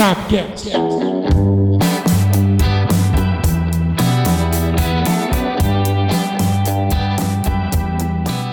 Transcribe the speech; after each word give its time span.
Sapcast. 0.00 0.70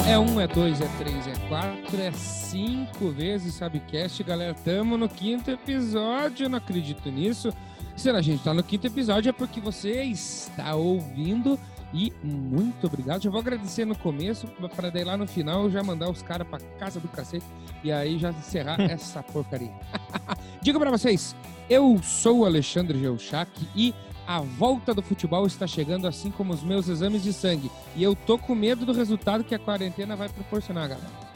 É 0.06 0.20
um, 0.20 0.42
é 0.42 0.46
dois, 0.46 0.82
é 0.82 0.90
três, 0.98 1.26
é 1.26 1.48
quatro, 1.48 2.02
é 2.02 2.12
cinco 2.12 3.12
vezes 3.12 3.54
Sabcast, 3.54 4.22
galera. 4.26 4.54
Tamo 4.54 4.98
no 4.98 5.08
quinto 5.08 5.50
episódio, 5.50 6.50
não 6.50 6.58
acredito 6.58 7.10
nisso. 7.10 7.54
Se 7.96 8.10
a 8.10 8.22
gente 8.22 8.44
tá 8.44 8.54
no 8.54 8.62
quinto 8.62 8.86
episódio 8.88 9.30
é 9.30 9.32
porque 9.32 9.62
você 9.62 10.04
está 10.04 10.76
ouvindo 10.76 11.58
e 11.94 12.12
muito 12.24 12.88
obrigado. 12.88 13.24
Já 13.24 13.30
vou 13.30 13.40
agradecer 13.40 13.86
no 13.86 13.96
começo, 13.96 14.48
para 14.76 14.90
daí 14.90 15.04
lá 15.04 15.16
no 15.16 15.28
final 15.28 15.70
já 15.70 15.84
mandar 15.84 16.10
os 16.10 16.22
caras 16.22 16.48
pra 16.48 16.60
casa 16.80 17.00
do 17.00 17.08
cacete 17.08 17.46
e 17.84 17.92
aí 17.92 18.18
já 18.18 18.32
encerrar 18.32 18.80
essa 18.90 19.24
porcaria. 19.24 19.74
Digo 20.62 20.80
para 20.80 20.92
vocês, 20.92 21.36
eu 21.70 22.00
sou 22.04 22.40
o 22.40 22.46
Alexandre 22.46 23.00
Geuchac 23.00 23.52
e 23.76 23.94
a 24.28 24.42
volta 24.42 24.94
do 24.94 25.02
futebol 25.02 25.48
está 25.48 25.66
chegando, 25.66 26.06
assim 26.06 26.30
como 26.30 26.54
os 26.54 26.62
meus 26.62 26.90
exames 26.90 27.24
de 27.24 27.32
sangue. 27.32 27.72
E 27.96 28.04
eu 28.04 28.14
tô 28.14 28.38
com 28.38 28.54
medo 28.54 28.86
do 28.86 28.92
resultado 28.92 29.44
que 29.44 29.56
a 29.56 29.60
quarentena 29.60 30.16
vai 30.18 30.28
proporcionar, 30.28 30.90
galera. 30.90 31.28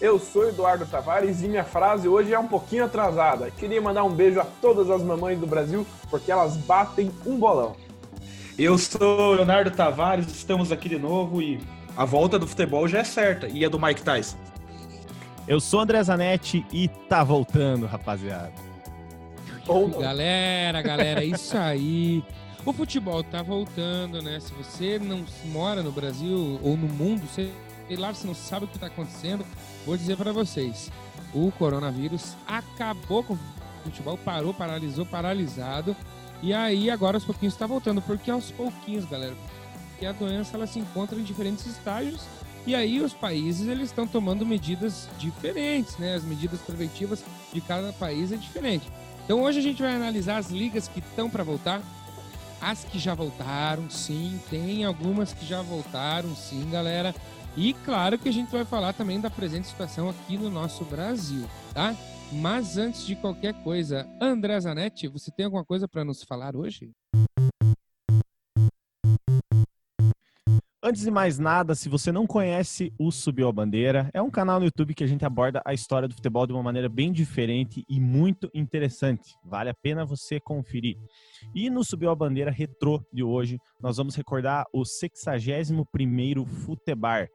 Eu 0.00 0.18
sou 0.18 0.48
Eduardo 0.48 0.86
Tavares 0.86 1.42
e 1.42 1.48
minha 1.48 1.64
frase 1.64 2.08
hoje 2.08 2.32
é 2.32 2.38
um 2.38 2.46
pouquinho 2.46 2.84
atrasada. 2.84 3.50
Queria 3.50 3.82
mandar 3.82 4.04
um 4.04 4.12
beijo 4.12 4.40
a 4.40 4.46
todas 4.62 4.88
as 4.88 5.02
mamães 5.02 5.38
do 5.38 5.46
Brasil, 5.46 5.84
porque 6.08 6.30
elas 6.30 6.56
batem 6.56 7.10
um 7.26 7.36
bolão. 7.36 7.76
Eu 8.58 8.76
sou 8.76 9.34
Leonardo 9.34 9.70
Tavares, 9.70 10.26
estamos 10.26 10.72
aqui 10.72 10.88
de 10.88 10.98
novo 10.98 11.40
e 11.40 11.60
a 11.96 12.04
volta 12.04 12.40
do 12.40 12.44
futebol 12.44 12.88
já 12.88 12.98
é 12.98 13.04
certa. 13.04 13.46
E 13.46 13.64
a 13.64 13.68
do 13.68 13.78
Mike 13.78 14.02
Tyson? 14.02 14.36
Eu 15.46 15.60
sou 15.60 15.78
André 15.78 16.02
Zanetti 16.02 16.66
e 16.72 16.88
tá 16.88 17.22
voltando, 17.22 17.86
rapaziada. 17.86 18.52
Galera, 20.00 20.82
galera, 20.82 21.24
isso 21.24 21.56
aí. 21.56 22.24
O 22.66 22.72
futebol 22.72 23.22
tá 23.22 23.42
voltando, 23.42 24.20
né? 24.20 24.40
Se 24.40 24.52
você 24.52 24.98
não 24.98 25.24
mora 25.44 25.80
no 25.80 25.92
Brasil 25.92 26.58
ou 26.60 26.76
no 26.76 26.88
mundo, 26.88 27.28
sei 27.28 27.52
lá, 27.96 28.12
você 28.12 28.26
não 28.26 28.34
sabe 28.34 28.64
o 28.64 28.68
que 28.68 28.76
tá 28.76 28.88
acontecendo, 28.88 29.46
vou 29.86 29.96
dizer 29.96 30.16
para 30.16 30.32
vocês. 30.32 30.90
O 31.32 31.52
coronavírus 31.52 32.34
acabou 32.44 33.22
com 33.22 33.34
o 33.34 33.38
futebol, 33.84 34.18
parou, 34.18 34.52
paralisou, 34.52 35.06
paralisado. 35.06 35.94
E 36.42 36.54
aí 36.54 36.90
agora 36.90 37.16
aos 37.16 37.24
pouquinhos 37.24 37.54
está 37.54 37.66
voltando, 37.66 38.00
porque 38.00 38.30
aos 38.30 38.50
pouquinhos, 38.50 39.04
galera, 39.04 39.34
porque 39.90 40.06
a 40.06 40.12
doença 40.12 40.56
ela 40.56 40.66
se 40.66 40.78
encontra 40.78 41.18
em 41.18 41.24
diferentes 41.24 41.66
estágios 41.66 42.22
e 42.66 42.74
aí 42.74 43.00
os 43.00 43.12
países 43.12 43.66
eles 43.66 43.86
estão 43.86 44.06
tomando 44.06 44.44
medidas 44.44 45.08
diferentes, 45.18 45.96
né? 45.96 46.14
As 46.14 46.22
medidas 46.22 46.60
preventivas 46.60 47.24
de 47.52 47.60
cada 47.60 47.92
país 47.92 48.30
é 48.30 48.36
diferente. 48.36 48.86
Então 49.24 49.42
hoje 49.42 49.58
a 49.58 49.62
gente 49.62 49.82
vai 49.82 49.94
analisar 49.94 50.36
as 50.36 50.50
ligas 50.50 50.86
que 50.86 51.00
estão 51.00 51.28
para 51.28 51.42
voltar, 51.42 51.82
as 52.60 52.84
que 52.84 52.98
já 52.98 53.14
voltaram, 53.14 53.88
sim, 53.90 54.40
tem 54.50 54.84
algumas 54.84 55.32
que 55.32 55.46
já 55.46 55.62
voltaram, 55.62 56.34
sim, 56.36 56.68
galera. 56.70 57.14
E 57.56 57.72
claro 57.72 58.18
que 58.18 58.28
a 58.28 58.32
gente 58.32 58.52
vai 58.52 58.64
falar 58.64 58.92
também 58.92 59.20
da 59.20 59.30
presente 59.30 59.66
situação 59.66 60.08
aqui 60.08 60.36
no 60.36 60.50
nosso 60.50 60.84
Brasil, 60.84 61.48
tá? 61.74 61.94
Mas 62.32 62.76
antes 62.76 63.06
de 63.06 63.16
qualquer 63.16 63.54
coisa, 63.62 64.06
André 64.20 64.60
Zanetti, 64.60 65.08
você 65.08 65.30
tem 65.30 65.46
alguma 65.46 65.64
coisa 65.64 65.88
para 65.88 66.04
nos 66.04 66.22
falar 66.22 66.54
hoje? 66.54 66.92
Antes 70.80 71.02
de 71.02 71.10
mais 71.10 71.38
nada, 71.38 71.74
se 71.74 71.88
você 71.88 72.12
não 72.12 72.26
conhece 72.26 72.92
o 72.98 73.10
Subiu 73.10 73.48
a 73.48 73.52
Bandeira, 73.52 74.10
é 74.14 74.22
um 74.22 74.30
canal 74.30 74.60
no 74.60 74.66
YouTube 74.66 74.94
que 74.94 75.02
a 75.02 75.06
gente 75.06 75.24
aborda 75.24 75.60
a 75.64 75.74
história 75.74 76.06
do 76.06 76.14
futebol 76.14 76.46
de 76.46 76.52
uma 76.52 76.62
maneira 76.62 76.88
bem 76.88 77.12
diferente 77.12 77.84
e 77.88 77.98
muito 77.98 78.48
interessante. 78.54 79.34
Vale 79.44 79.70
a 79.70 79.74
pena 79.74 80.04
você 80.04 80.38
conferir. 80.38 80.96
E 81.54 81.68
no 81.68 81.82
Subiu 81.82 82.10
a 82.10 82.14
Bandeira 82.14 82.50
Retrô 82.50 83.02
de 83.12 83.22
hoje, 83.22 83.58
nós 83.80 83.96
vamos 83.96 84.14
recordar 84.14 84.66
o 84.72 84.82
61º 84.82 86.46
Futebar. 86.46 87.28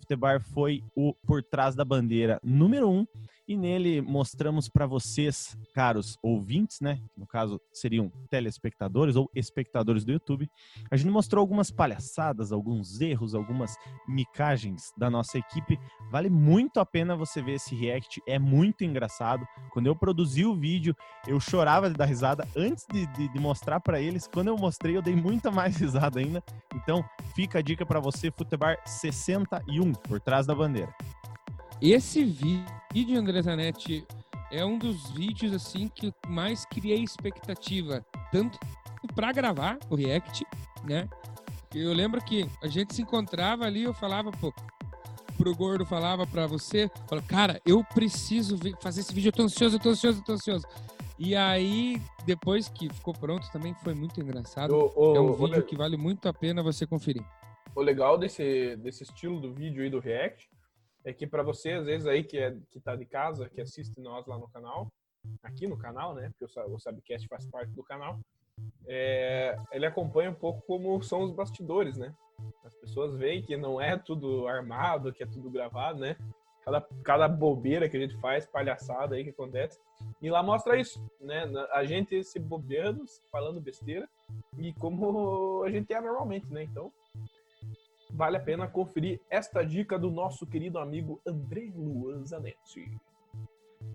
Futebar 0.00 0.40
foi 0.40 0.82
o 0.94 1.14
Por 1.26 1.42
Trás 1.42 1.74
da 1.74 1.84
Bandeira 1.84 2.40
número 2.42 2.88
1 2.88 2.98
um, 3.00 3.06
e 3.48 3.56
nele 3.56 4.02
mostramos 4.02 4.68
para 4.68 4.86
vocês, 4.86 5.56
caros 5.74 6.18
ouvintes, 6.22 6.80
né? 6.82 7.00
No 7.16 7.26
caso 7.26 7.58
seriam 7.72 8.12
telespectadores 8.28 9.16
ou 9.16 9.30
espectadores 9.34 10.04
do 10.04 10.12
YouTube. 10.12 10.50
A 10.90 10.96
gente 10.98 11.10
mostrou 11.10 11.40
algumas 11.40 11.70
palhaçadas, 11.70 12.52
alguns 12.52 13.00
erros, 13.00 13.34
algumas 13.34 13.74
micagens 14.06 14.92
da 14.98 15.08
nossa 15.08 15.38
equipe. 15.38 15.78
Vale 16.10 16.28
muito 16.28 16.78
a 16.78 16.84
pena 16.84 17.16
você 17.16 17.40
ver 17.40 17.54
esse 17.54 17.74
react, 17.74 18.20
é 18.26 18.38
muito 18.38 18.84
engraçado. 18.84 19.46
Quando 19.72 19.86
eu 19.86 19.96
produzi 19.96 20.44
o 20.44 20.54
vídeo, 20.54 20.94
eu 21.26 21.40
chorava 21.40 21.88
de 21.88 21.96
dar 21.96 22.04
risada 22.04 22.46
antes 22.54 22.84
de, 22.92 23.06
de, 23.06 23.28
de 23.28 23.40
mostrar 23.40 23.80
para 23.80 23.98
eles. 23.98 24.28
Quando 24.28 24.48
eu 24.48 24.58
mostrei, 24.58 24.94
eu 24.94 25.02
dei 25.02 25.16
muita 25.16 25.50
mais 25.50 25.78
risada 25.78 26.20
ainda. 26.20 26.44
Então, 26.74 27.02
fica 27.34 27.60
a 27.60 27.62
dica 27.62 27.86
para 27.86 27.98
você, 27.98 28.30
Futebar 28.30 28.76
61, 29.68 29.92
por 29.92 30.20
trás 30.20 30.46
da 30.46 30.54
bandeira. 30.54 30.92
Esse 31.80 32.24
vídeo, 32.24 33.18
André 33.18 33.42
Zanetti, 33.42 34.04
é 34.50 34.64
um 34.64 34.78
dos 34.78 35.10
vídeos 35.10 35.52
assim 35.52 35.88
que 35.88 36.12
mais 36.26 36.64
criei 36.64 37.02
expectativa, 37.02 38.04
tanto 38.32 38.58
para 39.14 39.30
gravar 39.32 39.78
o 39.88 39.94
React, 39.94 40.44
né? 40.84 41.08
Eu 41.74 41.92
lembro 41.92 42.20
que 42.22 42.48
a 42.62 42.66
gente 42.66 42.94
se 42.94 43.02
encontrava 43.02 43.64
ali, 43.64 43.82
eu 43.82 43.92
falava 43.92 44.32
pô, 44.32 44.52
pro 45.36 45.54
gordo, 45.54 45.84
falava 45.84 46.26
para 46.26 46.46
você, 46.46 46.90
falava, 47.06 47.26
cara, 47.26 47.60
eu 47.64 47.84
preciso 47.84 48.58
fazer 48.80 49.02
esse 49.02 49.14
vídeo, 49.14 49.28
eu 49.28 49.32
tô 49.32 49.42
ansioso, 49.42 49.76
eu 49.76 49.80
tô 49.80 49.90
ansioso, 49.90 50.18
eu 50.18 50.24
tô 50.24 50.32
ansioso. 50.32 50.66
E 51.18 51.34
aí, 51.34 52.00
depois 52.24 52.68
que 52.68 52.88
ficou 52.88 53.12
pronto, 53.12 53.50
também 53.52 53.74
foi 53.82 53.92
muito 53.92 54.20
engraçado. 54.20 54.72
é 54.72 55.20
um 55.20 55.32
vídeo 55.32 55.62
que 55.64 55.76
vale 55.76 55.96
muito 55.96 56.28
a 56.28 56.32
pena 56.32 56.62
você 56.62 56.86
conferir. 56.86 57.24
O 57.78 57.80
legal 57.80 58.18
desse, 58.18 58.74
desse 58.74 59.04
estilo 59.04 59.40
do 59.40 59.54
vídeo 59.54 59.84
e 59.84 59.88
do 59.88 60.00
React 60.00 60.50
é 61.04 61.12
que 61.12 61.28
para 61.28 61.44
você, 61.44 61.74
às 61.74 61.86
vezes, 61.86 62.08
aí 62.08 62.24
que, 62.24 62.36
é, 62.36 62.56
que 62.72 62.80
tá 62.80 62.96
de 62.96 63.06
casa, 63.06 63.48
que 63.48 63.60
assiste 63.60 64.00
nós 64.00 64.26
lá 64.26 64.36
no 64.36 64.48
canal, 64.48 64.92
aqui 65.44 65.68
no 65.68 65.78
canal, 65.78 66.12
né? 66.12 66.28
Porque 66.30 66.44
o 66.44 66.76
Sabcast 66.80 67.28
faz 67.28 67.46
parte 67.46 67.70
do 67.70 67.84
canal, 67.84 68.18
é, 68.88 69.56
ele 69.70 69.86
acompanha 69.86 70.28
um 70.28 70.34
pouco 70.34 70.60
como 70.66 71.00
são 71.04 71.22
os 71.22 71.30
bastidores, 71.30 71.96
né? 71.96 72.12
As 72.64 72.74
pessoas 72.74 73.14
veem 73.14 73.42
que 73.42 73.56
não 73.56 73.80
é 73.80 73.96
tudo 73.96 74.48
armado, 74.48 75.12
que 75.12 75.22
é 75.22 75.26
tudo 75.26 75.48
gravado, 75.48 76.00
né? 76.00 76.16
Cada, 76.64 76.80
cada 77.04 77.28
bobeira 77.28 77.88
que 77.88 77.96
a 77.96 78.00
gente 78.00 78.16
faz, 78.16 78.44
palhaçada 78.44 79.14
aí 79.14 79.22
que 79.22 79.30
acontece. 79.30 79.78
E 80.20 80.28
lá 80.28 80.42
mostra 80.42 80.76
isso, 80.76 81.00
né? 81.20 81.44
A 81.70 81.84
gente 81.84 82.24
se 82.24 82.40
bobeando, 82.40 83.04
falando 83.30 83.60
besteira, 83.60 84.08
e 84.58 84.72
como 84.72 85.62
a 85.62 85.70
gente 85.70 85.92
é 85.92 86.00
normalmente, 86.00 86.52
né? 86.52 86.64
Então, 86.64 86.92
vale 88.18 88.36
a 88.36 88.40
pena 88.40 88.66
conferir 88.66 89.20
esta 89.30 89.64
dica 89.64 89.96
do 89.96 90.10
nosso 90.10 90.44
querido 90.44 90.80
amigo 90.80 91.22
André 91.24 91.70
Luan 91.72 92.24
Zanetti. 92.26 93.00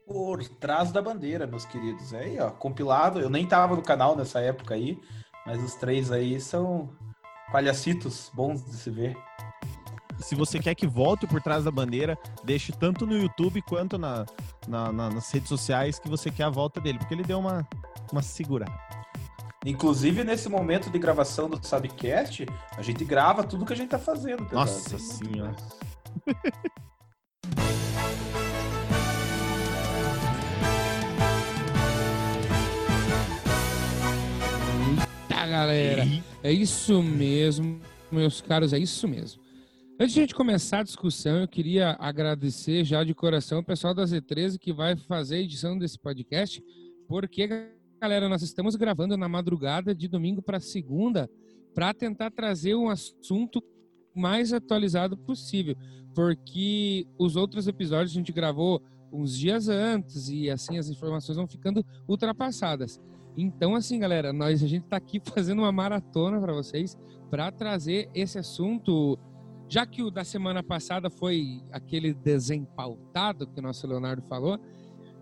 Por 0.08 0.48
trás 0.48 0.94
da 0.94 1.02
bandeira, 1.02 1.46
meus 1.46 1.66
queridos. 1.66 2.14
Aí, 2.14 2.40
ó, 2.40 2.50
compilado. 2.50 3.20
Eu 3.20 3.30
nem 3.30 3.46
tava 3.46 3.76
no 3.76 3.82
canal 3.82 4.16
nessa 4.16 4.40
época 4.40 4.76
aí, 4.76 4.98
mas 5.46 5.62
os 5.62 5.76
três 5.76 6.10
aí 6.10 6.40
são 6.40 6.90
palhacitos 7.52 8.32
bons 8.34 8.66
de 8.66 8.78
se 8.78 8.90
ver. 8.90 9.14
Se 10.20 10.36
você 10.36 10.58
quer 10.58 10.74
que 10.74 10.88
volte 10.88 11.28
por 11.28 11.42
trás 11.42 11.66
da 11.66 11.72
bandeira, 11.72 12.18
deixe 12.46 12.72
tanto 12.72 13.06
no 13.06 13.18
YouTube 13.18 13.62
quanto 13.64 13.98
na, 13.98 14.26
na, 14.66 14.90
na, 14.94 15.10
nas 15.10 15.30
redes 15.32 15.50
sociais 15.50 16.00
que 16.00 16.08
você 16.08 16.32
quer 16.32 16.44
a 16.44 16.50
volta 16.50 16.80
dele, 16.80 16.98
porque 16.98 17.14
ele 17.14 17.24
deu 17.24 17.40
uma, 17.40 17.68
uma 18.10 18.22
segurada. 18.22 18.93
Inclusive, 19.66 20.24
nesse 20.24 20.50
momento 20.50 20.90
de 20.90 21.00
gravação 21.00 21.50
do 21.50 21.66
Sabcast, 21.66 22.46
a 22.78 22.82
gente 22.82 23.06
grava 23.06 23.44
tudo 23.44 23.66
que 23.66 23.72
a 23.72 23.76
gente 23.76 23.90
tá 23.90 24.00
fazendo. 24.00 24.46
Nossa 24.52 24.98
senhora. 25.00 25.56
Eita, 35.30 35.48
galera. 35.48 36.04
É 36.44 36.52
isso 36.52 37.02
mesmo, 37.02 37.80
meus 38.12 38.42
caros, 38.42 38.74
é 38.74 38.80
isso 38.80 39.08
mesmo. 39.08 39.42
Antes 40.00 40.14
de 40.14 40.20
a 40.20 40.24
gente 40.24 40.36
começar 40.36 40.80
a 40.80 40.84
discussão, 40.84 41.38
eu 41.38 41.48
queria 41.48 41.96
agradecer 42.00 42.84
já 42.84 43.04
de 43.04 43.14
coração 43.14 43.60
o 43.60 43.64
pessoal 43.64 43.94
da 43.94 44.04
Z13 44.04 44.58
que 44.58 44.74
vai 44.74 44.98
fazer 44.98 45.36
a 45.36 45.40
edição 45.40 45.78
desse 45.78 45.98
podcast, 46.00 46.62
porque 47.08 47.48
galera, 48.04 48.28
nós 48.28 48.42
estamos 48.42 48.76
gravando 48.76 49.16
na 49.16 49.30
madrugada 49.30 49.96
de 49.96 50.10
domingo 50.10 50.42
para 50.42 50.60
segunda 50.60 51.30
para 51.74 51.94
tentar 51.94 52.32
trazer 52.32 52.76
um 52.76 52.90
assunto 52.90 53.64
mais 54.14 54.52
atualizado 54.52 55.16
possível, 55.16 55.74
porque 56.14 57.08
os 57.18 57.38
outros 57.38 57.66
episódios 57.66 58.12
a 58.12 58.16
gente 58.16 58.34
gravou 58.34 58.82
uns 59.10 59.38
dias 59.38 59.70
antes 59.70 60.28
e 60.28 60.50
assim 60.50 60.78
as 60.78 60.90
informações 60.90 61.38
vão 61.38 61.48
ficando 61.48 61.82
ultrapassadas. 62.06 63.00
Então, 63.38 63.74
assim, 63.74 64.00
galera, 64.00 64.34
nós 64.34 64.62
a 64.62 64.68
gente 64.68 64.84
está 64.84 64.98
aqui 64.98 65.22
fazendo 65.34 65.60
uma 65.60 65.72
maratona 65.72 66.42
para 66.42 66.52
vocês 66.52 66.98
para 67.32 67.54
trazer 67.54 68.10
esse 68.14 68.38
assunto, 68.38 69.18
já 69.70 69.86
que 69.86 70.04
o 70.04 70.12
da 70.12 70.26
semana 70.26 70.62
passada 70.62 71.10
foi 71.10 71.64
aquele 71.72 72.14
desempautado 72.14 73.48
que 73.48 73.62
o 73.62 73.64
nosso 73.64 73.88
Leonardo 73.88 74.22
falou 74.24 74.60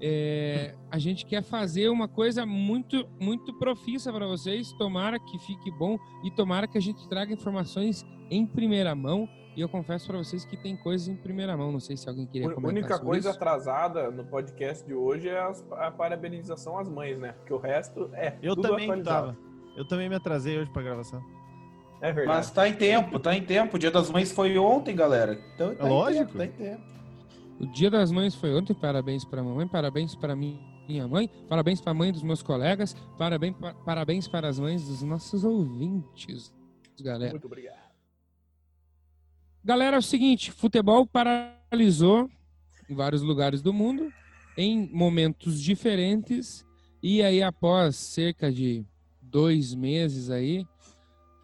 É, 0.01 0.73
a 0.89 0.97
gente 0.97 1.25
quer 1.25 1.43
fazer 1.43 1.89
uma 1.89 2.07
coisa 2.07 2.45
muito, 2.45 3.07
muito 3.19 3.53
profissa 3.59 4.11
para 4.11 4.25
vocês. 4.25 4.71
Tomara 4.73 5.19
que 5.19 5.37
fique 5.39 5.69
bom 5.71 5.97
e 6.23 6.31
tomara 6.31 6.67
que 6.67 6.77
a 6.77 6.81
gente 6.81 7.07
traga 7.07 7.31
informações 7.33 8.03
em 8.29 8.45
primeira 8.45 8.95
mão. 8.95 9.27
E 9.55 9.59
eu 9.61 9.67
confesso 9.69 10.07
para 10.07 10.17
vocês 10.17 10.45
que 10.45 10.55
tem 10.55 10.75
coisas 10.77 11.07
em 11.07 11.15
primeira 11.15 11.55
mão. 11.57 11.71
Não 11.71 11.79
sei 11.79 11.97
se 11.97 12.07
alguém 12.09 12.25
queria 12.25 12.47
A 12.47 12.53
comentar. 12.53 12.73
única 12.73 12.93
sobre 12.95 13.05
coisa 13.09 13.29
isso. 13.29 13.37
atrasada 13.37 14.09
no 14.09 14.23
podcast 14.25 14.85
de 14.87 14.93
hoje 14.93 15.27
é 15.27 15.39
a 15.77 15.91
parabenização 15.91 16.77
às 16.79 16.87
mães, 16.89 17.19
né? 17.19 17.33
Porque 17.33 17.53
o 17.53 17.57
resto 17.57 18.09
é 18.13 18.37
Eu 18.41 18.55
tudo 18.55 18.69
também 18.69 18.85
atualizado. 18.85 19.27
tava. 19.33 19.37
Eu 19.77 19.85
também 19.87 20.09
me 20.09 20.15
atrasei 20.15 20.57
hoje 20.57 20.71
pra 20.71 20.81
gravação. 20.81 21.21
É 22.01 22.11
verdade. 22.11 22.37
Mas 22.37 22.49
tá 22.49 22.67
em 22.67 22.73
tempo, 22.73 23.19
tá 23.19 23.35
em 23.35 23.43
tempo. 23.43 23.75
O 23.75 23.79
Dia 23.79 23.91
das 23.91 24.09
Mães 24.09 24.31
foi 24.31 24.57
ontem, 24.57 24.95
galera. 24.95 25.37
Então 25.53 25.75
tá 25.75 25.83
É 25.83 25.87
em 25.87 25.89
lógico. 25.89 26.25
tempo, 26.25 26.37
tá 26.37 26.45
em 26.45 26.51
tempo. 26.51 26.83
O 27.59 27.65
Dia 27.67 27.89
das 27.91 28.11
Mães 28.11 28.33
foi 28.35 28.53
ontem. 28.55 28.73
Parabéns 28.73 29.23
para 29.23 29.41
a 29.41 29.43
mamãe, 29.43 29.67
parabéns 29.67 30.15
para 30.15 30.35
minha 30.35 31.07
mãe, 31.07 31.27
parabéns 31.47 31.79
para 31.79 31.91
a 31.91 31.95
mãe 31.95 32.11
dos 32.11 32.23
meus 32.23 32.41
colegas, 32.41 32.93
parabéns, 33.17 33.55
pa- 33.55 33.73
parabéns 33.73 34.27
para 34.27 34.47
as 34.49 34.59
mães 34.59 34.87
dos 34.87 35.01
nossos 35.03 35.43
ouvintes, 35.43 36.53
galera. 36.99 37.31
Muito 37.31 37.45
obrigado. 37.45 37.79
Galera, 39.63 39.97
é 39.97 39.99
o 39.99 40.03
seguinte: 40.03 40.51
futebol 40.51 41.05
paralisou 41.05 42.29
em 42.89 42.95
vários 42.95 43.21
lugares 43.21 43.61
do 43.61 43.71
mundo, 43.71 44.11
em 44.57 44.89
momentos 44.91 45.61
diferentes, 45.61 46.65
e 47.01 47.21
aí 47.21 47.41
após 47.43 47.95
cerca 47.95 48.51
de 48.51 48.83
dois 49.21 49.73
meses 49.75 50.29
aí, 50.31 50.65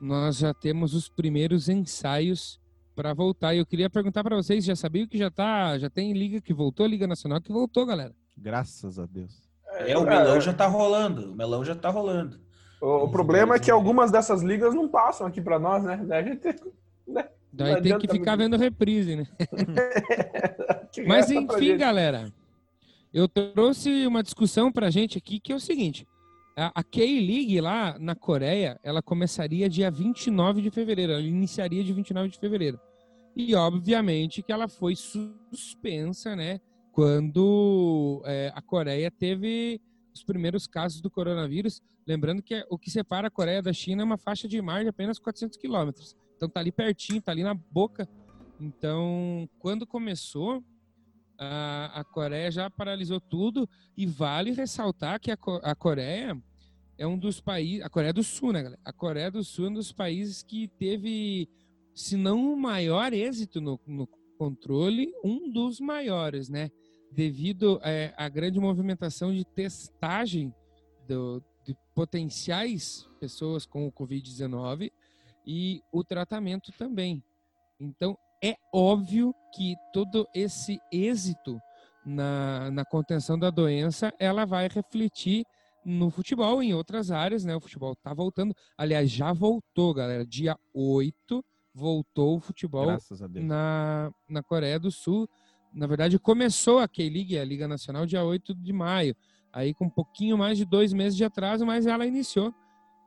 nós 0.02 0.40
já 0.40 0.54
temos 0.54 0.94
os 0.94 1.08
primeiros 1.08 1.70
ensaios 1.70 2.60
para 2.98 3.14
voltar. 3.14 3.54
E 3.54 3.60
eu 3.60 3.66
queria 3.66 3.90
perguntar 3.92 4.24
para 4.24 4.36
vocês: 4.36 4.66
já 4.66 4.76
sabiam 4.76 5.08
que 5.08 5.18
já 5.18 5.30
tá, 5.30 5.78
já 5.78 5.90
tem 5.90 6.12
liga 6.14 6.42
que 6.42 6.52
voltou, 6.54 6.88
liga 6.88 7.06
nacional 7.06 7.40
que 7.40 7.52
voltou, 7.52 7.86
galera? 7.86 8.14
Graças 8.36 8.98
a 8.98 9.06
Deus. 9.06 9.48
É, 9.80 9.96
o 9.96 10.04
melão 10.04 10.42
já 10.42 10.52
tá 10.52 10.66
rolando. 10.66 11.32
O 11.32 11.36
melão 11.36 11.64
já 11.64 11.76
tá 11.76 11.90
rolando. 11.90 12.40
O, 12.82 13.04
o 13.04 13.12
problema 13.12 13.56
é 13.56 13.60
que 13.60 13.70
algumas 13.70 14.10
dessas 14.10 14.42
ligas 14.42 14.74
não 14.74 14.90
passam 14.90 15.28
aqui 15.28 15.40
pra 15.40 15.60
nós, 15.60 15.84
né? 15.84 16.04
Daí 16.08 16.24
a 16.24 16.28
gente 16.28 16.42
Daí 17.54 17.74
Não 17.74 17.82
tem 17.82 17.98
que 17.98 18.08
ficar 18.08 18.38
muito. 18.38 18.52
vendo 18.52 18.62
reprise, 18.62 19.16
né? 19.16 19.28
Mas 21.08 21.32
enfim, 21.32 21.78
galera, 21.78 22.32
eu 23.14 23.28
trouxe 23.28 24.06
uma 24.06 24.22
discussão 24.22 24.72
pra 24.72 24.90
gente 24.90 25.18
aqui 25.18 25.40
que 25.40 25.52
é 25.52 25.56
o 25.56 25.60
seguinte: 25.60 26.08
a, 26.56 26.72
a 26.74 26.84
K-League 26.84 27.62
lá 27.62 27.98
na 28.00 28.16
Coreia, 28.16 28.80
ela 28.84 29.02
começaria 29.02 29.70
dia 29.70 29.90
29 29.90 30.62
de 30.62 30.70
fevereiro, 30.70 31.14
ela 31.14 31.22
iniciaria 31.22 31.84
dia 31.84 31.96
29 31.96 32.30
de 32.30 32.40
fevereiro. 32.40 32.80
E 33.40 33.54
obviamente 33.54 34.42
que 34.42 34.52
ela 34.52 34.68
foi 34.68 34.96
suspensa, 34.96 36.36
né? 36.36 36.60
Quando 36.92 38.24
é, 38.26 38.52
a 38.56 38.62
Coreia 38.64 39.12
teve 39.12 39.80
os 40.12 40.24
primeiros 40.24 40.66
casos 40.66 41.02
do 41.02 41.12
coronavírus. 41.12 41.80
Lembrando 42.08 42.42
que 42.42 42.66
o 42.68 42.80
que 42.80 42.90
separa 42.90 43.28
a 43.28 43.32
Coreia 43.32 43.62
da 43.62 43.72
China 43.72 44.02
é 44.02 44.06
uma 44.06 44.18
faixa 44.18 44.48
de 44.48 44.60
mar 44.60 44.82
de 44.82 44.90
apenas 44.90 45.20
400 45.20 45.56
quilômetros. 45.56 46.16
Então 46.36 46.50
tá 46.50 46.60
ali 46.60 46.72
pertinho, 46.72 47.22
tá 47.22 47.32
ali 47.32 47.44
na 47.44 47.54
boca. 47.54 48.10
Então, 48.60 49.48
quando 49.60 49.86
começou, 49.86 50.64
a, 51.38 52.00
a 52.00 52.04
Coreia 52.04 52.50
já 52.50 52.70
paralisou 52.72 53.22
tudo 53.22 53.70
e 53.96 54.08
vale 54.08 54.52
ressaltar 54.52 55.20
que 55.20 55.30
a, 55.30 55.38
a 55.62 55.76
Coreia 55.76 56.36
é 56.98 57.06
um 57.06 57.18
dos 57.18 57.40
países, 57.40 57.86
a 57.86 57.90
Coreia 57.90 58.14
do 58.14 58.24
Sul, 58.24 58.52
né, 58.52 58.64
galera? 58.64 58.82
A 58.84 58.92
Coreia 58.92 59.30
do 59.30 59.44
Sul 59.44 59.68
é 59.68 59.70
um 59.70 59.74
dos 59.74 59.92
países 59.92 60.42
que 60.42 60.68
teve, 60.68 61.48
se 61.98 62.16
não 62.16 62.54
o 62.54 62.56
maior 62.56 63.12
êxito 63.12 63.60
no, 63.60 63.80
no 63.88 64.08
controle, 64.38 65.12
um 65.24 65.52
dos 65.52 65.80
maiores, 65.80 66.48
né? 66.48 66.70
Devido 67.12 67.80
é, 67.84 68.14
à 68.16 68.30
grande 68.30 68.60
movimentação 68.60 69.34
de 69.34 69.44
testagem 69.44 70.54
do, 71.08 71.44
de 71.66 71.76
potenciais 71.96 73.10
pessoas 73.20 73.66
com 73.66 73.88
o 73.88 73.92
Covid-19 73.92 74.92
e 75.44 75.82
o 75.92 76.04
tratamento 76.04 76.72
também. 76.74 77.24
Então, 77.80 78.16
é 78.44 78.56
óbvio 78.72 79.34
que 79.56 79.76
todo 79.92 80.28
esse 80.36 80.80
êxito 80.92 81.60
na, 82.06 82.70
na 82.70 82.86
contenção 82.86 83.40
da 83.40 83.50
doença, 83.50 84.14
ela 84.20 84.46
vai 84.46 84.68
refletir 84.68 85.44
no 85.84 86.12
futebol, 86.12 86.62
em 86.62 86.76
outras 86.76 87.10
áreas, 87.10 87.44
né? 87.44 87.56
O 87.56 87.62
futebol 87.62 87.96
tá 87.96 88.14
voltando. 88.14 88.54
Aliás, 88.78 89.10
já 89.10 89.34
voltou, 89.34 89.96
galera. 89.96 90.24
Dia 90.24 90.56
8 90.76 91.44
voltou 91.78 92.38
o 92.38 92.40
futebol 92.40 92.88
Graças 92.88 93.22
a 93.22 93.28
Deus. 93.28 93.46
na, 93.46 94.12
na 94.28 94.42
Coreia 94.42 94.80
do 94.80 94.90
Sul. 94.90 95.30
Na 95.72 95.86
verdade, 95.86 96.18
começou 96.18 96.80
a 96.80 96.88
K-League, 96.88 97.38
a 97.38 97.46
Liga 97.46 97.68
Nacional, 97.68 98.06
dia 98.06 98.24
8 98.24 98.56
de 98.56 98.74
maio. 98.74 99.16
Aí 99.54 99.74
com 99.76 99.86
um 99.86 99.90
pouquinho 99.90 100.38
mais 100.38 100.58
de 100.58 100.66
dois 100.66 100.92
meses 100.92 101.16
de 101.16 101.24
atraso, 101.24 101.66
mas 101.66 101.86
ela 101.86 102.06
iniciou. 102.06 102.52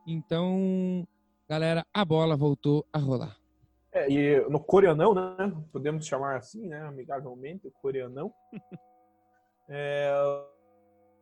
Então, 0.06 1.06
galera, 1.48 1.84
a 1.92 2.04
bola 2.04 2.36
voltou 2.36 2.86
a 2.92 2.98
rolar. 2.98 3.36
É, 3.92 4.08
e 4.08 4.48
no 4.48 4.60
coreanão, 4.60 5.12
né? 5.12 5.52
Podemos 5.72 6.06
chamar 6.06 6.36
assim, 6.36 6.68
né? 6.68 6.80
Amigavelmente, 6.82 7.66
o 7.66 7.72
coreanão. 7.72 8.32
É, 9.72 10.10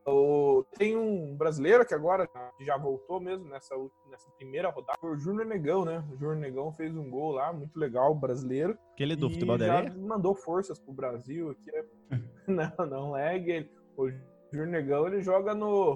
o- 0.09 0.65
tem 0.77 0.97
um 0.97 1.37
brasileiro 1.37 1.85
que 1.87 1.95
agora 1.95 2.29
já 2.61 2.77
voltou 2.77 3.21
mesmo 3.21 3.49
nessa, 3.49 3.75
nessa 4.11 4.31
primeira 4.33 4.71
rodada. 4.71 4.99
Foi 5.01 5.11
o 5.13 5.17
Júnior 5.19 5.47
Negão, 5.47 5.85
né? 5.85 6.05
O 6.13 6.17
Júnior 6.17 6.37
Negão 6.37 6.73
fez 6.73 6.97
um 6.97 7.09
gol 7.11 7.33
lá, 7.33 7.53
muito 7.53 7.79
legal, 7.79 8.15
brasileiro. 8.15 8.77
Aquele 8.95 9.15
do 9.17 9.29
e 9.29 9.33
futebol 9.33 9.59
da 9.59 9.67
já 9.67 9.77
areia? 9.79 9.95
mandou 9.97 10.35
forças 10.35 10.79
pro 10.79 10.93
Brasil 10.93 11.51
aqui. 11.51 11.71
né? 11.73 12.73
não, 12.79 12.87
não 12.87 13.17
é 13.17 13.37
ele. 13.37 13.71
O 13.97 14.09
Júnior 14.53 14.69
Negão 14.69 15.07
ele 15.07 15.21
joga 15.23 15.55
no 15.55 15.95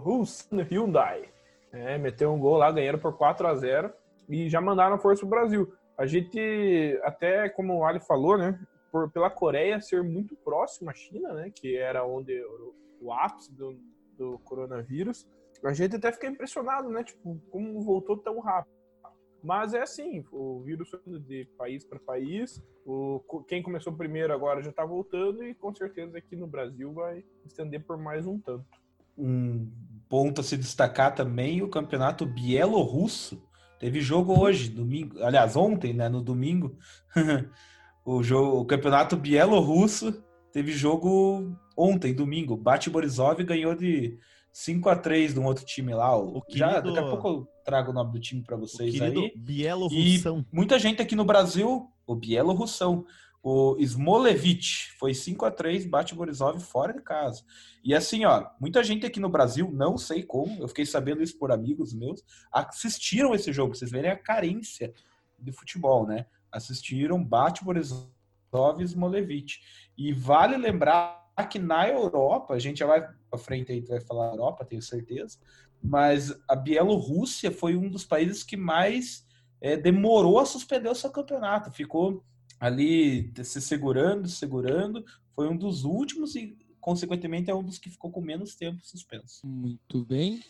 Hyundai. 0.70 1.28
É, 1.72 1.96
meteu 1.96 2.32
um 2.32 2.38
gol 2.38 2.56
lá, 2.58 2.70
ganharam 2.70 2.98
por 2.98 3.16
4 3.16 3.46
a 3.46 3.54
0 3.54 3.90
e 4.28 4.48
já 4.48 4.60
mandaram 4.60 4.98
força 4.98 5.20
pro 5.20 5.30
Brasil. 5.30 5.72
A 5.96 6.04
gente, 6.06 7.00
até 7.02 7.48
como 7.48 7.78
o 7.78 7.84
Ali 7.84 8.00
falou, 8.00 8.36
né? 8.36 8.58
Por, 8.90 9.10
pela 9.10 9.30
Coreia 9.30 9.80
ser 9.80 10.02
muito 10.02 10.36
próximo 10.36 10.90
à 10.90 10.92
China, 10.94 11.32
né? 11.32 11.50
Que 11.54 11.76
era 11.78 12.04
onde 12.04 12.38
o, 12.44 12.74
o 13.00 13.12
ápice 13.12 13.50
do, 13.54 13.74
do 14.16 14.38
coronavírus. 14.40 15.26
A 15.64 15.72
gente 15.72 15.96
até 15.96 16.12
fica 16.12 16.26
impressionado, 16.26 16.88
né? 16.88 17.04
Tipo, 17.04 17.40
como 17.50 17.80
voltou 17.82 18.16
tão 18.16 18.40
rápido. 18.40 18.82
Mas 19.42 19.74
é 19.74 19.82
assim, 19.82 20.24
o 20.30 20.60
vírus 20.60 20.88
foi 20.88 21.00
de 21.20 21.44
país 21.58 21.84
para 21.84 21.98
país. 21.98 22.62
O, 22.86 23.20
quem 23.48 23.62
começou 23.62 23.92
primeiro 23.92 24.32
agora 24.32 24.62
já 24.62 24.70
está 24.70 24.84
voltando 24.84 25.42
e 25.42 25.54
com 25.54 25.74
certeza 25.74 26.18
aqui 26.18 26.36
no 26.36 26.46
Brasil 26.46 26.92
vai 26.92 27.24
estender 27.44 27.84
por 27.84 27.98
mais 27.98 28.26
um 28.26 28.38
tanto. 28.38 28.64
Um 29.18 29.70
ponto 30.08 30.40
a 30.40 30.44
se 30.44 30.56
destacar 30.56 31.14
também, 31.14 31.60
o 31.62 31.68
campeonato 31.68 32.24
bielorrusso. 32.24 33.42
Teve 33.80 34.00
jogo 34.00 34.40
hoje, 34.40 34.70
domingo, 34.70 35.20
aliás, 35.22 35.56
ontem, 35.56 35.92
né, 35.92 36.08
no 36.08 36.22
domingo. 36.22 36.76
o, 38.04 38.22
jogo, 38.22 38.60
o 38.60 38.64
campeonato 38.64 39.16
bielorrusso 39.16 40.22
teve 40.52 40.72
jogo 40.72 41.56
ontem, 41.76 42.14
domingo. 42.14 42.56
Bate 42.56 42.90
Borisov 42.90 43.42
ganhou 43.44 43.74
de 43.74 44.18
5 44.52 44.88
a 44.88 44.96
3 44.96 45.34
de 45.34 45.40
um 45.40 45.44
outro 45.46 45.64
time 45.64 45.94
lá. 45.94 46.16
O, 46.16 46.38
O 46.38 46.42
já, 46.50 46.68
querido- 46.80 46.92
daqui 46.94 47.06
a 47.06 47.10
pouco 47.10 47.28
eu 47.28 47.48
trago 47.64 47.90
o 47.90 47.94
nome 47.94 48.12
do 48.12 48.20
time 48.20 48.42
para 48.42 48.56
O 48.56 48.60
vocês 48.60 48.92
querido 48.98 49.20
aí. 49.20 49.32
Bielorrussão. 49.36 50.44
Muita 50.52 50.78
gente 50.78 51.00
aqui 51.00 51.16
no 51.16 51.24
Brasil, 51.24 51.88
o 52.06 52.14
Bielorrussão, 52.14 53.04
o 53.42 53.76
Smolevich, 53.80 54.92
foi 54.98 55.14
5 55.14 55.44
a 55.44 55.50
3 55.50 55.86
bate 55.86 56.14
Borisov 56.14 56.60
fora 56.60 56.92
de 56.92 57.00
casa. 57.00 57.42
E 57.82 57.92
assim, 57.94 58.24
ó, 58.24 58.46
muita 58.60 58.84
gente 58.84 59.04
aqui 59.04 59.18
no 59.18 59.28
Brasil, 59.28 59.68
não 59.72 59.98
sei 59.98 60.22
como, 60.22 60.62
eu 60.62 60.68
fiquei 60.68 60.86
sabendo 60.86 61.22
isso 61.22 61.36
por 61.38 61.50
amigos 61.50 61.92
meus, 61.92 62.22
assistiram 62.52 63.34
esse 63.34 63.52
jogo, 63.52 63.74
vocês 63.74 63.90
verem 63.90 64.10
a 64.10 64.16
carência 64.16 64.92
de 65.38 65.50
futebol, 65.50 66.06
né? 66.06 66.26
Assistiram 66.52 67.22
bate 67.24 67.64
Borisov 67.64 68.10
e 68.80 68.82
Smolevich. 68.84 69.58
E 69.96 70.12
vale 70.12 70.56
lembrar 70.56 71.22
que 71.50 71.58
na 71.58 71.88
Europa, 71.88 72.54
a 72.54 72.58
gente 72.58 72.78
já 72.78 72.86
vai 72.86 73.06
pra 73.30 73.38
frente 73.38 73.72
aí, 73.72 73.80
vai 73.80 74.00
falar 74.00 74.30
Europa, 74.30 74.64
tenho 74.64 74.82
certeza, 74.82 75.38
mas 75.82 76.32
a 76.48 76.54
Bielorrússia 76.54 77.50
foi 77.50 77.76
um 77.76 77.88
dos 77.88 78.04
países 78.04 78.44
que 78.44 78.56
mais 78.56 79.26
é, 79.60 79.76
demorou 79.76 80.38
a 80.38 80.46
suspender 80.46 80.88
o 80.88 80.94
seu 80.94 81.10
campeonato. 81.10 81.72
Ficou 81.72 82.22
ali 82.60 83.32
se 83.42 83.60
segurando, 83.60 84.28
se 84.28 84.36
segurando. 84.36 85.04
Foi 85.34 85.48
um 85.48 85.56
dos 85.56 85.84
últimos 85.84 86.36
e, 86.36 86.56
consequentemente, 86.80 87.50
é 87.50 87.54
um 87.54 87.64
dos 87.64 87.78
que 87.78 87.90
ficou 87.90 88.10
com 88.10 88.20
menos 88.20 88.54
tempo 88.54 88.80
suspenso. 88.82 89.46
Muito 89.46 90.04
bem. 90.04 90.40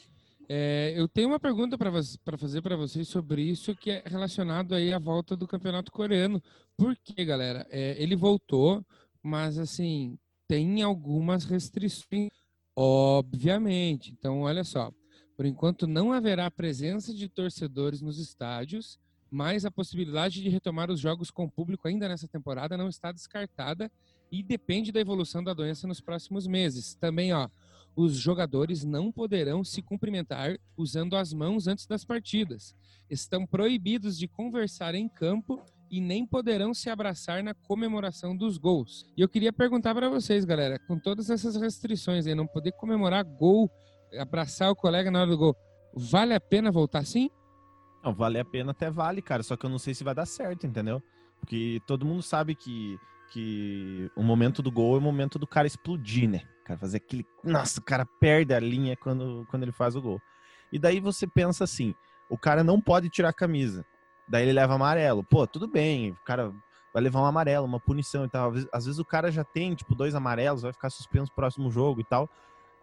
É, 0.48 0.92
eu 0.96 1.08
tenho 1.08 1.28
uma 1.28 1.40
pergunta 1.40 1.78
para 1.78 2.36
fazer 2.36 2.60
para 2.60 2.76
vocês 2.76 3.08
sobre 3.08 3.42
isso, 3.42 3.74
que 3.74 3.90
é 3.90 4.02
relacionado 4.04 4.74
aí 4.74 4.92
à 4.92 4.98
volta 4.98 5.34
do 5.34 5.46
campeonato 5.46 5.90
coreano. 5.90 6.42
Por 6.76 6.96
quê, 6.96 7.24
galera? 7.24 7.66
É, 7.70 8.02
ele 8.02 8.16
voltou, 8.16 8.84
mas 9.22 9.58
assim, 9.58 10.18
tem 10.48 10.82
algumas 10.82 11.44
restrições, 11.44 12.30
obviamente. 12.76 14.12
Então, 14.12 14.40
olha 14.40 14.64
só. 14.64 14.92
Por 15.36 15.46
enquanto, 15.46 15.86
não 15.86 16.12
haverá 16.12 16.50
presença 16.50 17.14
de 17.14 17.28
torcedores 17.28 18.00
nos 18.02 18.18
estádios, 18.18 18.98
mas 19.30 19.64
a 19.64 19.70
possibilidade 19.70 20.42
de 20.42 20.48
retomar 20.48 20.90
os 20.90 21.00
jogos 21.00 21.30
com 21.30 21.48
público 21.48 21.88
ainda 21.88 22.06
nessa 22.06 22.28
temporada 22.28 22.76
não 22.76 22.88
está 22.88 23.10
descartada 23.12 23.90
e 24.30 24.42
depende 24.42 24.92
da 24.92 25.00
evolução 25.00 25.42
da 25.42 25.54
doença 25.54 25.86
nos 25.86 26.00
próximos 26.00 26.46
meses. 26.46 26.94
Também, 26.94 27.32
ó, 27.32 27.48
os 27.96 28.16
jogadores 28.16 28.84
não 28.84 29.10
poderão 29.10 29.64
se 29.64 29.82
cumprimentar 29.82 30.58
usando 30.76 31.16
as 31.16 31.32
mãos 31.32 31.66
antes 31.66 31.86
das 31.86 32.04
partidas. 32.04 32.74
Estão 33.08 33.46
proibidos 33.46 34.18
de 34.18 34.28
conversar 34.28 34.94
em 34.94 35.08
campo 35.08 35.62
e 35.92 36.00
nem 36.00 36.24
poderão 36.24 36.72
se 36.72 36.88
abraçar 36.88 37.42
na 37.42 37.52
comemoração 37.52 38.34
dos 38.34 38.56
gols. 38.56 39.04
E 39.14 39.20
eu 39.20 39.28
queria 39.28 39.52
perguntar 39.52 39.94
para 39.94 40.08
vocês, 40.08 40.42
galera, 40.42 40.78
com 40.88 40.98
todas 40.98 41.28
essas 41.28 41.54
restrições 41.54 42.26
aí, 42.26 42.34
não 42.34 42.46
poder 42.46 42.72
comemorar 42.72 43.22
gol, 43.22 43.70
abraçar 44.18 44.70
o 44.70 44.74
colega 44.74 45.10
na 45.10 45.20
hora 45.20 45.30
do 45.30 45.36
gol, 45.36 45.54
vale 45.94 46.32
a 46.32 46.40
pena 46.40 46.72
voltar 46.72 47.00
assim? 47.00 47.28
Não, 48.02 48.14
vale 48.14 48.38
a 48.38 48.44
pena 48.44 48.70
até 48.70 48.90
vale, 48.90 49.20
cara, 49.20 49.42
só 49.42 49.54
que 49.54 49.66
eu 49.66 49.70
não 49.70 49.78
sei 49.78 49.92
se 49.92 50.02
vai 50.02 50.14
dar 50.14 50.24
certo, 50.24 50.66
entendeu? 50.66 51.02
Porque 51.38 51.78
todo 51.86 52.06
mundo 52.06 52.22
sabe 52.22 52.54
que, 52.54 52.96
que 53.30 54.10
o 54.16 54.22
momento 54.22 54.62
do 54.62 54.72
gol 54.72 54.94
é 54.94 54.98
o 54.98 55.02
momento 55.02 55.38
do 55.38 55.46
cara 55.46 55.66
explodir, 55.66 56.26
né? 56.26 56.40
O 56.62 56.64
cara 56.64 56.78
fazer 56.78 56.96
aquele. 56.96 57.26
Nossa, 57.44 57.80
o 57.80 57.82
cara 57.82 58.06
perde 58.18 58.54
a 58.54 58.60
linha 58.60 58.96
quando, 58.96 59.46
quando 59.50 59.64
ele 59.64 59.72
faz 59.72 59.94
o 59.94 60.00
gol. 60.00 60.20
E 60.72 60.78
daí 60.78 61.00
você 61.00 61.26
pensa 61.26 61.64
assim: 61.64 61.94
o 62.30 62.38
cara 62.38 62.64
não 62.64 62.80
pode 62.80 63.10
tirar 63.10 63.28
a 63.28 63.32
camisa. 63.32 63.84
Daí 64.28 64.44
ele 64.44 64.52
leva 64.52 64.74
amarelo. 64.74 65.22
Pô, 65.24 65.46
tudo 65.46 65.66
bem, 65.66 66.10
o 66.10 66.24
cara 66.24 66.52
vai 66.92 67.02
levar 67.02 67.20
um 67.20 67.26
amarelo, 67.26 67.66
uma 67.66 67.80
punição 67.80 68.24
e 68.24 68.28
tal. 68.28 68.52
Às 68.72 68.84
vezes, 68.84 68.98
o 68.98 69.04
cara 69.04 69.30
já 69.30 69.44
tem, 69.44 69.74
tipo, 69.74 69.94
dois 69.94 70.14
amarelos, 70.14 70.62
vai 70.62 70.72
ficar 70.72 70.90
suspenso 70.90 71.30
no 71.30 71.34
próximo 71.34 71.70
jogo 71.70 72.00
e 72.00 72.04
tal. 72.04 72.28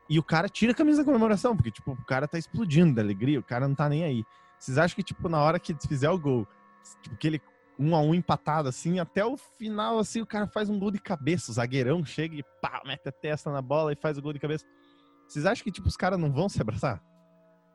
E 0.10 0.18
o 0.18 0.24
cara 0.24 0.50
tira 0.50 0.72
a 0.72 0.76
camisa 0.76 1.00
da 1.00 1.06
comemoração, 1.06 1.56
porque, 1.56 1.72
tipo, 1.72 1.92
o 1.92 2.06
cara 2.06 2.28
tá 2.28 2.38
explodindo 2.38 2.96
da 2.96 3.02
alegria, 3.02 3.40
o 3.40 3.44
cara 3.44 3.68
não 3.68 3.76
tá 3.76 3.88
nem 3.88 4.04
aí. 4.04 4.26
Vocês 4.58 4.78
acham 4.78 4.96
que, 4.96 5.04
tipo, 5.04 5.30
na 5.30 5.40
hora 5.42 5.60
que 5.60 5.76
fizer 5.88 6.10
o 6.10 6.18
gol, 6.18 6.48
tipo, 7.02 7.16
que 7.16 7.28
ele 7.28 7.42
um 7.78 7.96
a 7.96 8.02
um 8.02 8.14
empatado, 8.14 8.68
assim, 8.68 9.00
até 9.00 9.24
o 9.24 9.38
final, 9.38 10.00
assim, 10.00 10.20
o 10.20 10.26
cara 10.26 10.46
faz 10.48 10.70
um 10.70 10.78
gol 10.78 10.92
de 10.92 11.00
cabeça, 11.00 11.50
o 11.50 11.54
zagueirão 11.54 12.04
chega 12.04 12.36
e 12.36 12.44
pá, 12.62 12.82
mete 12.86 13.08
a 13.08 13.12
testa 13.12 13.50
na 13.50 13.62
bola 13.62 13.94
e 13.94 13.96
faz 13.96 14.18
o 14.18 14.22
gol 14.22 14.34
de 14.34 14.40
cabeça. 14.40 14.66
Vocês 15.26 15.46
acham 15.46 15.64
que, 15.64 15.72
tipo, 15.72 15.88
os 15.88 15.96
caras 15.96 16.20
não 16.20 16.30
vão 16.30 16.50
se 16.50 16.60
abraçar? 16.62 17.02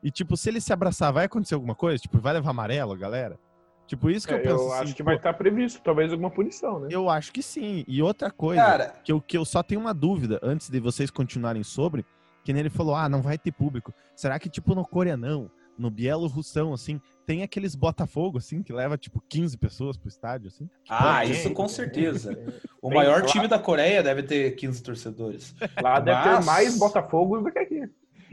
E, 0.03 0.11
tipo, 0.11 0.37
se 0.37 0.49
ele 0.49 0.61
se 0.61 0.71
abraçar, 0.71 1.11
vai 1.11 1.25
acontecer 1.25 1.55
alguma 1.55 1.73
coisa? 1.73 1.99
Tipo, 1.99 2.19
vai 2.19 2.33
levar 2.33 2.51
amarelo, 2.51 2.95
galera? 2.95 3.39
Tipo, 3.87 4.09
isso 4.09 4.27
que 4.27 4.33
É, 4.33 4.37
eu 4.37 4.41
penso. 4.41 4.55
eu 4.55 4.73
assim, 4.73 4.83
acho 4.83 4.95
que 4.95 5.03
pô, 5.03 5.05
vai 5.07 5.15
estar 5.17 5.33
previsto, 5.33 5.79
talvez 5.83 6.11
alguma 6.11 6.31
punição, 6.31 6.79
né? 6.79 6.87
Eu 6.91 7.09
acho 7.09 7.31
que 7.31 7.43
sim. 7.43 7.83
E 7.87 8.01
outra 8.01 8.31
coisa, 8.31 8.61
Cara, 8.63 8.95
que, 9.03 9.11
eu, 9.11 9.21
que 9.21 9.37
eu 9.37 9.45
só 9.45 9.61
tenho 9.61 9.79
uma 9.81 9.93
dúvida 9.93 10.39
antes 10.41 10.69
de 10.69 10.79
vocês 10.79 11.11
continuarem 11.11 11.63
sobre, 11.63 12.03
que 12.43 12.51
nem 12.51 12.61
ele 12.61 12.69
falou, 12.69 12.95
ah, 12.95 13.07
não 13.07 13.21
vai 13.21 13.37
ter 13.37 13.51
público. 13.51 13.93
Será 14.15 14.39
que, 14.39 14.49
tipo, 14.49 14.73
no 14.73 14.83
coreanão, 14.85 15.49
no 15.77 15.91
bielorrussão, 15.91 16.73
assim, 16.73 16.99
tem 17.27 17.43
aqueles 17.43 17.75
Botafogo, 17.75 18.37
assim, 18.37 18.63
que 18.63 18.71
leva, 18.73 18.97
tipo, 18.97 19.21
15 19.27 19.57
pessoas 19.57 19.97
pro 19.97 20.07
estádio, 20.07 20.47
assim? 20.47 20.69
ah, 20.89 21.21
Tem, 21.21 21.31
isso 21.31 21.51
com 21.51 21.67
certeza. 21.67 22.31
O 22.81 22.89
Tem 22.89 22.97
maior 22.97 23.21
lá- 23.21 23.25
time 23.27 23.47
da 23.47 23.57
Coreia 23.57 24.03
deve 24.03 24.21
ter 24.21 24.51
15 24.55 24.81
torcedores. 24.83 25.55
Lá 25.81 25.99
deve 25.99 26.17
Mas- 26.19 26.39
ter 26.39 26.45
mais 26.45 26.77
Botafogo 26.79 27.39
do 27.41 27.51
que 27.51 27.57
aqui. 27.59 27.81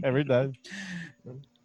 É 0.02 0.10
verdade. 0.12 0.60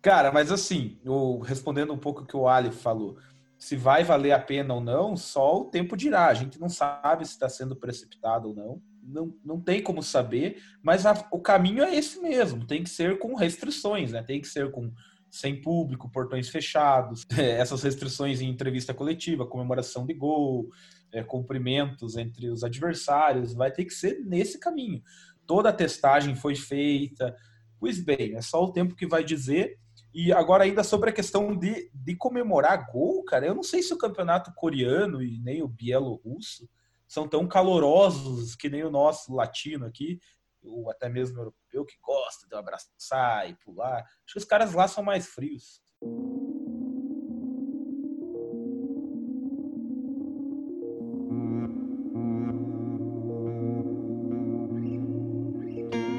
Cara, 0.01 0.31
mas 0.31 0.51
assim, 0.51 0.97
eu, 1.03 1.39
respondendo 1.43 1.91
um 1.93 1.97
pouco 1.97 2.21
o 2.21 2.25
que 2.25 2.37
o 2.37 2.47
Ali 2.47 2.71
falou, 2.71 3.17
se 3.57 3.75
vai 3.75 4.03
valer 4.03 4.31
a 4.31 4.39
pena 4.39 4.73
ou 4.73 4.81
não, 4.81 5.15
só 5.17 5.61
o 5.61 5.65
tempo 5.65 5.97
dirá. 5.97 6.27
A 6.27 6.33
gente 6.33 6.59
não 6.59 6.69
sabe 6.69 7.25
se 7.25 7.31
está 7.31 7.49
sendo 7.49 7.75
precipitado 7.75 8.49
ou 8.49 8.55
não. 8.55 8.81
Não, 9.03 9.33
não 9.43 9.61
tem 9.61 9.81
como 9.81 10.03
saber, 10.03 10.61
mas 10.83 11.05
a- 11.05 11.27
o 11.31 11.39
caminho 11.39 11.83
é 11.83 11.95
esse 11.95 12.19
mesmo. 12.19 12.67
Tem 12.67 12.83
que 12.83 12.89
ser 12.89 13.17
com 13.19 13.35
restrições, 13.35 14.11
né? 14.11 14.21
Tem 14.21 14.41
que 14.41 14.47
ser 14.47 14.69
com 14.71 14.91
sem 15.29 15.61
público, 15.61 16.09
portões 16.09 16.49
fechados, 16.49 17.25
é, 17.37 17.59
essas 17.59 17.83
restrições 17.83 18.41
em 18.41 18.49
entrevista 18.49 18.93
coletiva, 18.93 19.45
comemoração 19.45 20.05
de 20.05 20.13
gol, 20.13 20.69
é, 21.11 21.23
cumprimentos 21.23 22.17
entre 22.17 22.49
os 22.49 22.63
adversários, 22.63 23.53
vai 23.53 23.71
ter 23.71 23.85
que 23.85 23.93
ser 23.93 24.19
nesse 24.25 24.59
caminho. 24.59 25.01
Toda 25.45 25.69
a 25.69 25.73
testagem 25.73 26.35
foi 26.35 26.55
feita. 26.55 27.35
Pois 27.79 27.99
bem, 28.03 28.35
é 28.35 28.41
só 28.41 28.63
o 28.63 28.71
tempo 28.71 28.95
que 28.95 29.07
vai 29.07 29.23
dizer. 29.23 29.77
E 30.13 30.33
agora, 30.33 30.63
ainda 30.63 30.83
sobre 30.83 31.09
a 31.09 31.13
questão 31.13 31.55
de, 31.55 31.91
de 31.93 32.15
comemorar 32.15 32.91
gol, 32.91 33.23
cara, 33.23 33.45
eu 33.45 33.53
não 33.53 33.63
sei 33.63 33.83
se 33.83 33.93
o 33.93 33.97
campeonato 33.97 34.53
coreano 34.53 35.21
e 35.21 35.39
nem 35.39 35.61
o 35.61 35.67
bielorrusso 35.67 36.67
são 37.07 37.27
tão 37.27 37.47
calorosos 37.47 38.55
que 38.55 38.69
nem 38.69 38.83
o 38.83 38.91
nosso 38.91 39.33
latino 39.33 39.85
aqui, 39.85 40.19
ou 40.63 40.89
até 40.89 41.07
mesmo 41.07 41.39
europeu, 41.39 41.85
que 41.85 41.97
gosta 42.01 42.47
de 42.47 42.55
abraçar 42.55 43.49
e 43.49 43.55
pular. 43.55 44.01
Acho 44.25 44.33
que 44.33 44.39
os 44.39 44.45
caras 44.45 44.73
lá 44.73 44.87
são 44.87 45.03
mais 45.03 45.27
frios. 45.27 45.81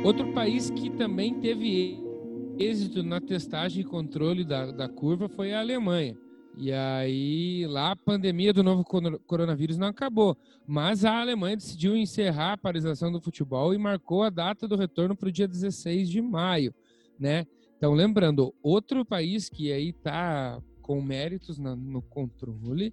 Outro 0.04 0.32
país 0.32 0.70
que 0.70 0.88
também 0.90 1.38
teve 1.40 2.07
êxito 2.58 3.02
na 3.02 3.20
testagem 3.20 3.82
e 3.82 3.84
controle 3.84 4.44
da, 4.44 4.70
da 4.70 4.88
curva 4.88 5.28
foi 5.28 5.52
a 5.52 5.60
Alemanha. 5.60 6.16
E 6.56 6.72
aí, 6.72 7.66
lá 7.68 7.92
a 7.92 7.96
pandemia 7.96 8.52
do 8.52 8.64
novo 8.64 8.82
coro- 8.82 9.20
coronavírus 9.26 9.78
não 9.78 9.86
acabou, 9.86 10.36
mas 10.66 11.04
a 11.04 11.20
Alemanha 11.20 11.56
decidiu 11.56 11.96
encerrar 11.96 12.54
a 12.54 12.58
paralisação 12.58 13.12
do 13.12 13.20
futebol 13.20 13.72
e 13.72 13.78
marcou 13.78 14.24
a 14.24 14.30
data 14.30 14.66
do 14.66 14.74
retorno 14.76 15.14
para 15.14 15.28
o 15.28 15.32
dia 15.32 15.46
16 15.46 16.08
de 16.08 16.20
maio, 16.20 16.74
né? 17.18 17.46
Então, 17.76 17.94
lembrando, 17.94 18.52
outro 18.60 19.04
país 19.04 19.48
que 19.48 19.70
aí 19.72 19.92
tá 19.92 20.60
com 20.82 21.00
méritos 21.00 21.58
na- 21.58 21.76
no 21.76 22.02
controle, 22.02 22.92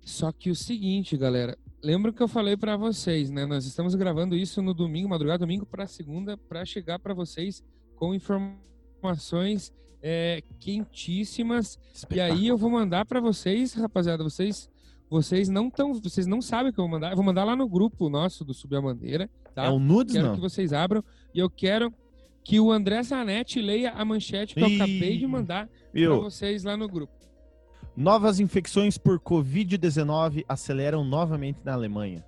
só 0.00 0.32
que 0.32 0.48
o 0.50 0.54
seguinte, 0.54 1.14
galera, 1.14 1.58
lembra 1.82 2.10
que 2.10 2.22
eu 2.22 2.28
falei 2.28 2.56
para 2.56 2.74
vocês, 2.78 3.30
né? 3.30 3.44
Nós 3.44 3.66
estamos 3.66 3.94
gravando 3.94 4.34
isso 4.34 4.62
no 4.62 4.72
domingo, 4.72 5.10
madrugada 5.10 5.40
domingo 5.40 5.66
para 5.66 5.86
segunda, 5.86 6.38
para 6.38 6.64
chegar 6.64 6.98
para 6.98 7.12
vocês 7.12 7.62
com 8.02 8.12
informações 8.12 9.72
é, 10.02 10.42
quentíssimas. 10.58 11.78
E 12.10 12.20
aí 12.20 12.48
eu 12.48 12.58
vou 12.58 12.68
mandar 12.68 13.04
para 13.04 13.20
vocês, 13.20 13.74
rapaziada, 13.74 14.24
vocês 14.24 14.68
vocês 15.08 15.48
não 15.48 15.70
tão, 15.70 15.94
vocês 15.94 16.26
não 16.26 16.42
sabem 16.42 16.70
o 16.70 16.72
que 16.72 16.80
eu 16.80 16.84
vou 16.84 16.90
mandar. 16.90 17.10
Eu 17.10 17.16
vou 17.16 17.24
mandar 17.24 17.44
lá 17.44 17.54
no 17.54 17.68
grupo 17.68 18.08
nosso 18.08 18.44
do 18.44 18.52
Subir 18.52 18.78
a 18.78 18.80
Bandeira, 18.80 19.30
tá? 19.54 19.66
É 19.66 19.70
o 19.70 19.78
nudes, 19.78 20.16
quero 20.16 20.28
não? 20.28 20.34
que 20.34 20.40
vocês 20.40 20.72
abram 20.72 21.04
e 21.32 21.38
eu 21.38 21.48
quero 21.48 21.94
que 22.42 22.58
o 22.58 22.72
André 22.72 23.00
Zanetti 23.04 23.62
leia 23.62 23.92
a 23.92 24.04
manchete 24.04 24.56
que 24.56 24.60
eu 24.60 24.68
Ih. 24.68 24.74
acabei 24.74 25.18
de 25.18 25.26
mandar 25.28 25.68
para 25.92 26.16
vocês 26.16 26.64
lá 26.64 26.76
no 26.76 26.88
grupo. 26.88 27.12
Novas 27.96 28.40
infecções 28.40 28.98
por 28.98 29.20
Covid-19 29.20 30.44
aceleram 30.48 31.04
novamente 31.04 31.60
na 31.64 31.74
Alemanha. 31.74 32.24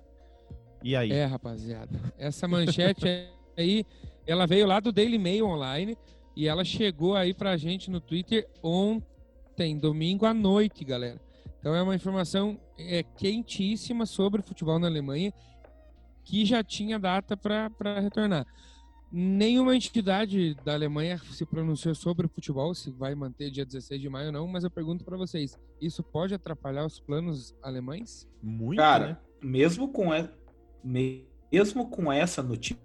E 0.81 0.95
aí? 0.95 1.11
É, 1.11 1.25
rapaziada. 1.25 1.99
Essa 2.17 2.47
manchete 2.47 3.05
aí, 3.57 3.85
ela 4.27 4.45
veio 4.45 4.67
lá 4.67 4.79
do 4.79 4.91
Daily 4.91 5.17
Mail 5.17 5.47
Online 5.47 5.97
e 6.35 6.47
ela 6.47 6.63
chegou 6.63 7.15
aí 7.15 7.33
pra 7.33 7.57
gente 7.57 7.89
no 7.89 7.99
Twitter 7.99 8.47
ontem, 8.61 9.77
domingo 9.77 10.25
à 10.25 10.33
noite, 10.33 10.83
galera. 10.83 11.19
Então 11.59 11.73
é 11.73 11.81
uma 11.81 11.95
informação 11.95 12.59
é, 12.77 13.03
quentíssima 13.03 14.05
sobre 14.05 14.41
o 14.41 14.43
futebol 14.43 14.77
na 14.77 14.87
Alemanha 14.87 15.33
que 16.23 16.43
já 16.43 16.63
tinha 16.63 16.99
data 16.99 17.37
para 17.37 17.99
retornar. 17.99 18.45
Nenhuma 19.11 19.75
entidade 19.75 20.55
da 20.65 20.73
Alemanha 20.73 21.17
se 21.17 21.45
pronunciou 21.45 21.95
sobre 21.95 22.25
o 22.25 22.29
futebol, 22.29 22.73
se 22.73 22.91
vai 22.91 23.15
manter 23.15 23.49
dia 23.49 23.65
16 23.65 24.01
de 24.01 24.09
maio 24.09 24.27
ou 24.27 24.33
não, 24.33 24.47
mas 24.47 24.63
eu 24.63 24.71
pergunto 24.71 25.05
para 25.05 25.15
vocês, 25.15 25.57
isso 25.79 26.03
pode 26.03 26.33
atrapalhar 26.33 26.85
os 26.85 26.99
planos 26.99 27.55
alemães? 27.61 28.27
Muito, 28.41 28.79
Cara, 28.79 29.07
né? 29.07 29.17
mesmo 29.41 29.87
com, 29.87 30.09
mesmo 30.83 31.89
com 31.89 32.11
essa 32.11 32.43
notícia, 32.43 32.81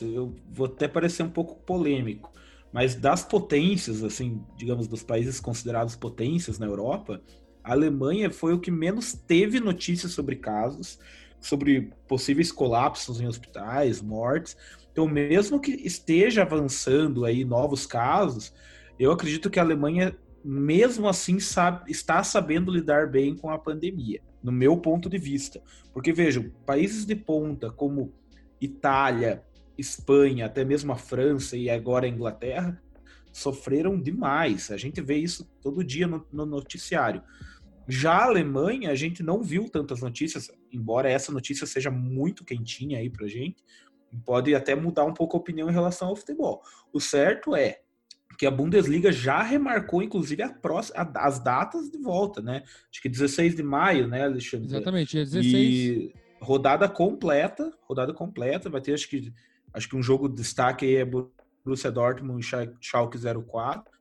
eu 0.00 0.34
vou 0.50 0.66
até 0.66 0.86
parecer 0.88 1.22
um 1.22 1.30
pouco 1.30 1.56
polêmico, 1.62 2.32
mas 2.72 2.94
das 2.94 3.22
potências, 3.22 4.02
assim, 4.02 4.42
digamos, 4.56 4.88
dos 4.88 5.02
países 5.02 5.40
considerados 5.40 5.94
potências 5.94 6.58
na 6.58 6.66
Europa, 6.66 7.22
a 7.62 7.72
Alemanha 7.72 8.30
foi 8.30 8.54
o 8.54 8.60
que 8.60 8.70
menos 8.70 9.12
teve 9.12 9.60
notícias 9.60 10.12
sobre 10.12 10.36
casos, 10.36 10.98
sobre 11.40 11.92
possíveis 12.08 12.50
colapsos 12.50 13.20
em 13.20 13.26
hospitais, 13.26 14.00
mortes. 14.00 14.56
Então, 14.90 15.06
mesmo 15.06 15.60
que 15.60 15.72
esteja 15.72 16.42
avançando 16.42 17.24
aí 17.24 17.44
novos 17.44 17.86
casos, 17.86 18.52
eu 18.98 19.10
acredito 19.12 19.50
que 19.50 19.58
a 19.58 19.62
Alemanha, 19.62 20.16
mesmo 20.44 21.08
assim, 21.08 21.38
sabe, 21.40 21.90
está 21.90 22.22
sabendo 22.24 22.70
lidar 22.70 23.10
bem 23.10 23.36
com 23.36 23.50
a 23.50 23.58
pandemia, 23.58 24.20
no 24.42 24.52
meu 24.52 24.76
ponto 24.76 25.08
de 25.08 25.18
vista. 25.18 25.60
Porque, 25.92 26.12
vejam, 26.12 26.50
países 26.64 27.04
de 27.04 27.14
ponta 27.14 27.70
como 27.70 28.12
Itália, 28.60 29.42
Espanha, 29.82 30.46
até 30.46 30.64
mesmo 30.64 30.92
a 30.92 30.96
França 30.96 31.56
e 31.56 31.68
agora 31.68 32.06
a 32.06 32.08
Inglaterra, 32.08 32.80
sofreram 33.32 34.00
demais. 34.00 34.70
A 34.70 34.76
gente 34.76 35.00
vê 35.00 35.16
isso 35.16 35.50
todo 35.60 35.84
dia 35.84 36.06
no, 36.06 36.26
no 36.32 36.46
noticiário. 36.46 37.22
Já 37.88 38.12
a 38.12 38.24
Alemanha, 38.24 38.90
a 38.90 38.94
gente 38.94 39.22
não 39.22 39.42
viu 39.42 39.68
tantas 39.68 40.00
notícias, 40.00 40.50
embora 40.72 41.10
essa 41.10 41.32
notícia 41.32 41.66
seja 41.66 41.90
muito 41.90 42.44
quentinha 42.44 42.98
aí 42.98 43.10
pra 43.10 43.26
gente, 43.26 43.56
pode 44.24 44.54
até 44.54 44.74
mudar 44.74 45.04
um 45.04 45.14
pouco 45.14 45.36
a 45.36 45.40
opinião 45.40 45.68
em 45.68 45.72
relação 45.72 46.08
ao 46.08 46.16
futebol. 46.16 46.62
O 46.92 47.00
certo 47.00 47.56
é 47.56 47.80
que 48.38 48.46
a 48.46 48.50
Bundesliga 48.50 49.12
já 49.12 49.42
remarcou, 49.42 50.02
inclusive, 50.02 50.42
a 50.42 50.52
próxima, 50.52 51.10
as 51.16 51.38
datas 51.42 51.90
de 51.90 51.98
volta, 51.98 52.40
né? 52.40 52.62
Acho 52.90 53.02
que 53.02 53.08
16 53.08 53.54
de 53.54 53.62
maio, 53.62 54.06
né, 54.06 54.24
Alexandre? 54.24 54.66
Exatamente, 54.66 55.10
dia 55.10 55.24
16. 55.24 55.54
E 55.54 56.14
rodada 56.40 56.88
completa, 56.88 57.72
rodada 57.82 58.12
completa, 58.12 58.68
vai 58.70 58.80
ter 58.80 58.94
acho 58.94 59.08
que 59.08 59.32
acho 59.72 59.88
que 59.88 59.96
um 59.96 60.02
jogo 60.02 60.28
de 60.28 60.36
destaque 60.36 60.84
aí 60.84 60.96
é 60.96 61.04
Borussia 61.04 61.90
Dortmund 61.90 62.40
e 62.40 62.76
Schalke 62.80 63.18
04. 63.18 63.92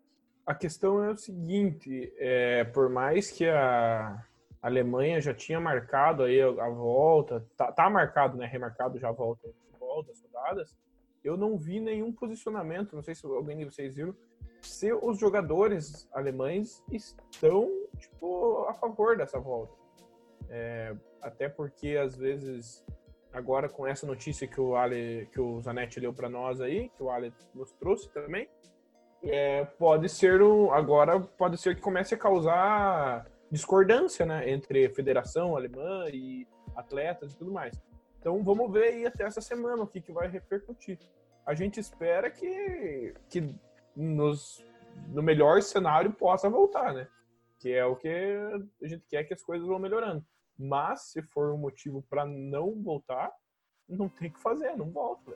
A 0.45 0.55
questão 0.55 1.03
é 1.03 1.11
o 1.11 1.17
seguinte, 1.17 2.11
é, 2.17 2.63
por 2.63 2.89
mais 2.89 3.31
que 3.31 3.47
a 3.47 4.25
Alemanha 4.61 5.21
já 5.21 5.33
tinha 5.33 5.59
marcado 5.59 6.23
aí 6.23 6.41
a, 6.41 6.69
volta, 6.69 7.45
tá, 7.55 7.71
tá, 7.71 7.89
marcado, 7.89 8.37
né, 8.37 8.45
remarcado 8.45 8.99
já 8.99 9.09
a 9.09 9.13
volta, 9.13 9.49
volta, 9.79 10.09
das 10.09 10.21
rodadas, 10.21 10.77
eu 11.23 11.37
não 11.37 11.57
vi 11.57 11.79
nenhum 11.79 12.11
posicionamento, 12.11 12.95
não 12.95 13.03
sei 13.03 13.15
se 13.15 13.25
alguém 13.25 13.57
de 13.57 13.65
vocês 13.65 13.95
viram, 13.95 14.15
se 14.61 14.91
os 14.93 15.19
jogadores 15.19 16.07
alemães 16.13 16.83
estão, 16.91 17.69
tipo, 17.97 18.65
a 18.67 18.73
favor 18.73 19.17
dessa 19.17 19.39
volta. 19.39 19.73
É, 20.49 20.95
até 21.21 21.47
porque, 21.47 21.97
às 21.97 22.15
vezes, 22.15 22.85
agora 23.33 23.69
com 23.69 23.87
essa 23.87 24.05
notícia 24.05 24.47
que 24.47 24.59
o 24.59 24.75
Ale, 24.75 25.27
que 25.31 25.39
o 25.39 25.61
Zanetti 25.61 25.99
leu 25.99 26.13
para 26.13 26.29
nós 26.29 26.59
aí, 26.61 26.89
que 26.89 27.03
o 27.03 27.09
Ale 27.09 27.33
nos 27.53 27.71
trouxe 27.73 28.09
também, 28.09 28.49
é, 29.23 29.65
pode 29.65 30.09
ser 30.09 30.41
um, 30.41 30.71
agora 30.71 31.19
pode 31.19 31.57
ser 31.57 31.75
que 31.75 31.81
comece 31.81 32.13
a 32.15 32.17
causar 32.17 33.25
discordância, 33.51 34.25
né, 34.25 34.49
entre 34.49 34.89
federação 34.89 35.55
alemã 35.55 36.05
e 36.09 36.47
atletas 36.75 37.33
e 37.33 37.37
tudo 37.37 37.51
mais. 37.51 37.79
Então 38.19 38.43
vamos 38.43 38.71
ver 38.71 38.93
aí 38.93 39.05
até 39.05 39.23
essa 39.23 39.41
semana 39.41 39.83
o 39.83 39.87
que, 39.87 40.01
que 40.01 40.11
vai 40.11 40.27
repercutir. 40.27 40.97
A 41.45 41.53
gente 41.53 41.79
espera 41.79 42.29
que, 42.29 43.13
que 43.29 43.53
nos, 43.95 44.63
no 45.07 45.21
melhor 45.21 45.61
cenário 45.61 46.11
possa 46.13 46.49
voltar, 46.49 46.93
né? 46.93 47.07
Que 47.59 47.73
é 47.73 47.85
o 47.85 47.95
que 47.95 48.07
a 48.81 48.87
gente 48.87 49.03
quer 49.07 49.23
que 49.23 49.33
as 49.33 49.43
coisas 49.43 49.67
vão 49.67 49.79
melhorando. 49.79 50.23
Mas 50.61 51.11
se 51.11 51.21
for 51.21 51.53
um 51.53 51.57
motivo 51.57 52.05
para 52.09 52.25
não 52.25 52.81
voltar, 52.81 53.31
não 53.89 54.07
tem 54.07 54.31
que 54.31 54.39
fazer, 54.39 54.75
não 54.77 54.91
volta. 54.91 55.35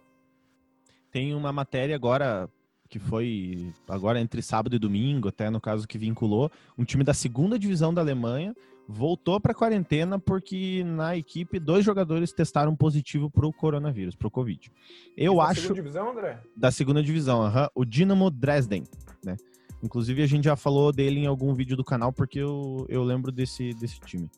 Tem 1.12 1.34
uma 1.34 1.52
matéria 1.52 1.96
agora 1.96 2.50
que 2.88 3.00
foi 3.00 3.74
agora 3.88 4.20
entre 4.20 4.42
sábado 4.42 4.76
e 4.76 4.80
domingo, 4.80 5.30
até 5.30 5.50
no 5.50 5.60
caso 5.60 5.88
que 5.88 5.98
vinculou, 5.98 6.52
um 6.78 6.86
time 6.86 7.04
da 7.04 7.14
segunda 7.14 7.58
divisão 7.58 7.94
da 7.94 8.02
Alemanha 8.02 8.56
voltou 8.88 9.40
para 9.40 9.54
quarentena 9.54 10.20
porque 10.20 10.84
na 10.84 11.18
equipe 11.18 11.60
dois 11.60 11.84
jogadores 11.84 12.32
testaram 12.32 12.76
positivo 12.76 13.30
para 13.30 13.48
o 13.48 13.52
coronavírus, 13.52 14.16
para 14.16 14.28
o 14.28 14.32
Covid. 14.32 14.72
Eu 15.18 15.38
da 15.38 15.46
acho. 15.46 15.56
Da 15.56 15.62
segunda 15.62 15.82
divisão, 15.82 16.12
André? 16.12 16.44
Da 16.56 16.72
segunda 16.72 17.04
divisão, 17.04 17.52
o 17.74 17.84
Dinamo 17.84 18.30
Dresden, 18.30 18.84
né? 19.24 19.36
Inclusive 19.82 20.24
a 20.24 20.28
gente 20.28 20.46
já 20.46 20.56
falou 20.56 20.92
dele 20.92 21.20
em 21.20 21.26
algum 21.26 21.54
vídeo 21.54 21.76
do 21.76 21.84
canal 21.84 22.14
porque 22.14 22.40
eu, 22.40 22.86
eu 22.90 23.04
lembro 23.04 23.32
desse, 23.32 23.74
desse 23.74 24.00
time. 24.00 24.30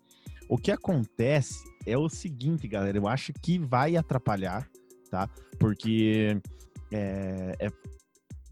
O 0.49 0.57
que 0.57 0.71
acontece 0.71 1.63
é 1.85 1.97
o 1.97 2.09
seguinte, 2.09 2.67
galera, 2.67 2.97
eu 2.97 3.07
acho 3.07 3.33
que 3.33 3.59
vai 3.59 3.95
atrapalhar, 3.95 4.69
tá? 5.09 5.29
Porque 5.59 6.39
é, 6.91 7.55
é 7.59 7.69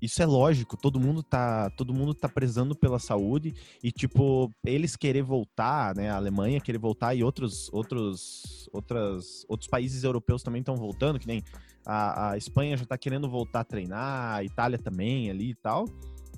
isso 0.01 0.21
é 0.21 0.25
lógico, 0.25 0.77
todo 0.77 0.99
mundo 0.99 1.23
tá, 1.23 1.69
todo 1.71 1.93
mundo 1.93 2.13
tá 2.13 2.29
prezando 2.29 2.75
pela 2.75 2.99
saúde 2.99 3.55
e 3.81 3.91
tipo, 3.91 4.51
eles 4.63 4.95
querer 4.95 5.23
voltar, 5.23 5.95
né, 5.95 6.09
a 6.09 6.15
Alemanha 6.15 6.61
querer 6.61 6.77
voltar 6.77 7.15
e 7.15 7.23
outros 7.23 7.69
outros 7.73 8.69
outras 8.71 9.45
outros 9.47 9.67
países 9.69 10.03
europeus 10.03 10.43
também 10.43 10.59
estão 10.59 10.75
voltando, 10.75 11.17
que 11.17 11.25
nem 11.25 11.41
a, 11.85 12.31
a 12.31 12.37
Espanha 12.37 12.77
já 12.77 12.85
tá 12.85 12.97
querendo 12.97 13.29
voltar 13.29 13.61
a 13.61 13.63
treinar, 13.63 14.35
a 14.35 14.43
Itália 14.43 14.77
também 14.77 15.29
ali 15.29 15.51
e 15.51 15.55
tal. 15.55 15.85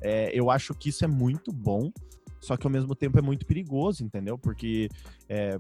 É, 0.01 0.29
eu 0.33 0.51
acho 0.51 0.73
que 0.75 0.89
isso 0.89 1.03
é 1.03 1.07
muito 1.07 1.51
bom, 1.51 1.91
só 2.39 2.57
que 2.57 2.65
ao 2.65 2.71
mesmo 2.71 2.95
tempo 2.95 3.17
é 3.17 3.21
muito 3.21 3.45
perigoso, 3.45 4.03
entendeu? 4.03 4.37
Porque 4.37 4.89
é, 5.27 5.59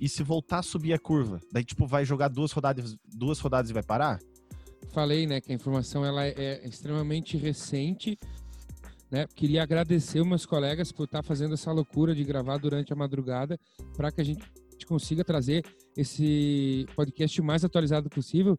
e 0.00 0.08
se 0.08 0.22
voltar 0.22 0.58
a 0.58 0.62
subir 0.62 0.92
a 0.92 0.98
curva, 0.98 1.40
daí 1.52 1.64
tipo 1.64 1.86
vai 1.86 2.04
jogar 2.04 2.28
duas 2.28 2.52
rodadas, 2.52 2.96
duas 3.14 3.38
rodadas 3.38 3.70
e 3.70 3.74
vai 3.74 3.82
parar? 3.82 4.18
falei, 4.96 5.26
né, 5.26 5.42
que 5.42 5.52
a 5.52 5.54
informação 5.54 6.06
ela 6.06 6.24
é 6.26 6.66
extremamente 6.66 7.36
recente. 7.36 8.18
Né? 9.10 9.26
Queria 9.34 9.62
agradecer 9.62 10.24
meus 10.24 10.46
colegas 10.46 10.90
por 10.90 11.04
estar 11.04 11.22
fazendo 11.22 11.52
essa 11.52 11.70
loucura 11.70 12.14
de 12.14 12.24
gravar 12.24 12.56
durante 12.56 12.94
a 12.94 12.96
madrugada 12.96 13.58
para 13.94 14.10
que 14.10 14.22
a 14.22 14.24
gente 14.24 14.42
consiga 14.86 15.22
trazer 15.22 15.62
esse 15.94 16.86
podcast 16.96 17.38
o 17.40 17.44
mais 17.44 17.62
atualizado 17.62 18.08
possível. 18.08 18.56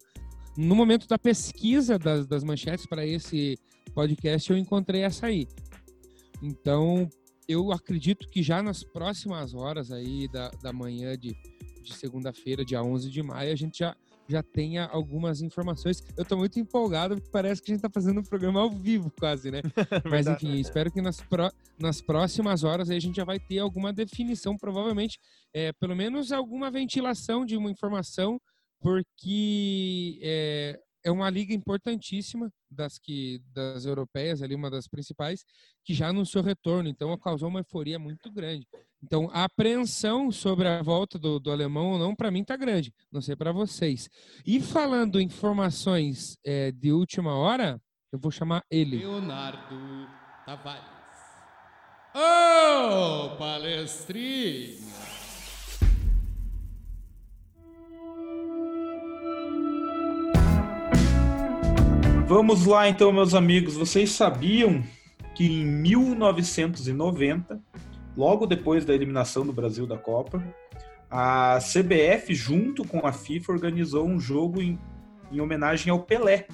No 0.56 0.76
momento 0.76 1.08
da 1.08 1.18
pesquisa 1.18 1.98
das, 1.98 2.24
das 2.26 2.44
manchetes 2.44 2.86
para 2.86 3.04
esse 3.04 3.58
podcast, 3.92 4.48
eu 4.48 4.56
encontrei 4.56 5.02
essa 5.02 5.26
aí. 5.26 5.48
Então, 6.40 7.08
eu 7.48 7.72
acredito 7.72 8.28
que 8.28 8.42
já 8.42 8.62
nas 8.62 8.84
próximas 8.84 9.54
horas 9.54 9.90
aí 9.90 10.28
da, 10.28 10.50
da 10.62 10.72
manhã 10.72 11.16
de, 11.16 11.34
de 11.82 11.94
segunda-feira, 11.94 12.64
dia 12.64 12.82
11 12.82 13.10
de 13.10 13.22
maio, 13.22 13.52
a 13.52 13.56
gente 13.56 13.78
já 13.78 13.96
já 14.28 14.42
tenha 14.42 14.84
algumas 14.84 15.40
informações. 15.40 16.04
Eu 16.14 16.22
estou 16.22 16.36
muito 16.36 16.60
empolgado, 16.60 17.14
porque 17.14 17.30
parece 17.30 17.62
que 17.62 17.70
a 17.70 17.74
gente 17.74 17.78
está 17.78 17.90
fazendo 17.90 18.20
um 18.20 18.22
programa 18.22 18.60
ao 18.60 18.70
vivo 18.70 19.10
quase, 19.18 19.50
né? 19.50 19.62
Mas 20.04 20.26
enfim, 20.26 20.60
espero 20.60 20.92
que 20.92 21.00
nas, 21.00 21.20
pro, 21.20 21.50
nas 21.78 22.02
próximas 22.02 22.62
horas 22.62 22.90
a 22.90 22.98
gente 22.98 23.16
já 23.16 23.24
vai 23.24 23.40
ter 23.40 23.58
alguma 23.58 23.90
definição, 23.90 24.56
provavelmente, 24.56 25.18
é, 25.54 25.72
pelo 25.72 25.96
menos 25.96 26.30
alguma 26.30 26.70
ventilação 26.70 27.46
de 27.46 27.56
uma 27.56 27.70
informação, 27.70 28.38
porque 28.80 30.18
é, 30.22 30.78
é 31.04 31.10
uma 31.10 31.30
liga 31.30 31.54
importantíssima 31.54 32.52
das 32.70 32.98
que 32.98 33.40
das 33.52 33.84
europeias 33.84 34.42
ali 34.42 34.54
uma 34.54 34.70
das 34.70 34.86
principais 34.86 35.44
que 35.84 35.94
já 35.94 36.08
anunciou 36.08 36.42
retorno. 36.44 36.88
Então 36.88 37.16
causou 37.18 37.48
uma 37.48 37.60
euforia 37.60 37.98
muito 37.98 38.30
grande. 38.30 38.66
Então 39.02 39.30
a 39.32 39.44
apreensão 39.44 40.30
sobre 40.30 40.68
a 40.68 40.82
volta 40.82 41.18
do, 41.18 41.38
do 41.38 41.50
alemão 41.50 41.92
ou 41.92 41.98
não 41.98 42.14
para 42.14 42.30
mim 42.30 42.44
tá 42.44 42.56
grande. 42.56 42.92
Não 43.10 43.20
sei 43.20 43.36
para 43.36 43.52
vocês. 43.52 44.08
E 44.44 44.60
falando 44.60 45.20
informações 45.20 46.36
é, 46.44 46.72
de 46.72 46.92
última 46.92 47.34
hora 47.34 47.80
eu 48.12 48.18
vou 48.18 48.30
chamar 48.30 48.64
ele. 48.70 48.98
Leonardo 48.98 50.08
Tavares. 50.46 50.98
Ô 52.14 53.34
oh, 53.34 53.36
palestrinha 53.36 55.17
Vamos 62.28 62.66
lá 62.66 62.86
então, 62.86 63.10
meus 63.10 63.32
amigos. 63.32 63.74
Vocês 63.74 64.12
sabiam 64.12 64.82
que 65.34 65.46
em 65.46 65.64
1990, 65.64 67.58
logo 68.14 68.44
depois 68.44 68.84
da 68.84 68.92
eliminação 68.92 69.46
do 69.46 69.52
Brasil 69.52 69.86
da 69.86 69.96
Copa, 69.96 70.44
a 71.10 71.58
CBF, 71.58 72.34
junto 72.34 72.86
com 72.86 73.06
a 73.06 73.12
FIFA, 73.12 73.52
organizou 73.52 74.06
um 74.06 74.20
jogo 74.20 74.60
em, 74.60 74.78
em 75.32 75.40
homenagem 75.40 75.90
ao 75.90 76.00
Pelé. 76.00 76.46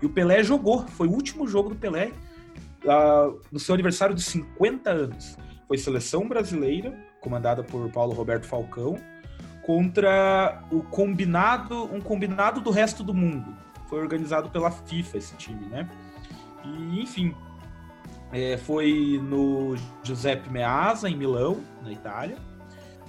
E 0.00 0.06
o 0.06 0.10
Pelé 0.10 0.44
jogou, 0.44 0.86
foi 0.86 1.08
o 1.08 1.12
último 1.12 1.48
jogo 1.48 1.70
do 1.70 1.74
Pelé 1.74 2.12
uh, 2.84 3.36
no 3.50 3.58
seu 3.58 3.74
aniversário 3.74 4.14
de 4.14 4.22
50 4.22 4.88
anos. 4.88 5.36
Foi 5.66 5.76
seleção 5.76 6.28
brasileira, 6.28 6.96
comandada 7.20 7.64
por 7.64 7.90
Paulo 7.90 8.14
Roberto 8.14 8.46
Falcão, 8.46 8.96
contra 9.64 10.62
o 10.70 10.84
combinado, 10.84 11.92
um 11.92 12.00
combinado 12.00 12.60
do 12.60 12.70
resto 12.70 13.02
do 13.02 13.12
mundo 13.12 13.65
foi 13.88 14.00
organizado 14.00 14.50
pela 14.50 14.70
FIFA 14.70 15.18
esse 15.18 15.36
time, 15.36 15.66
né? 15.66 15.88
E, 16.64 17.00
enfim, 17.00 17.34
é, 18.32 18.56
foi 18.56 19.20
no 19.22 19.76
Giuseppe 20.02 20.50
Meazza, 20.50 21.08
em 21.08 21.16
Milão, 21.16 21.60
na 21.82 21.92
Itália. 21.92 22.36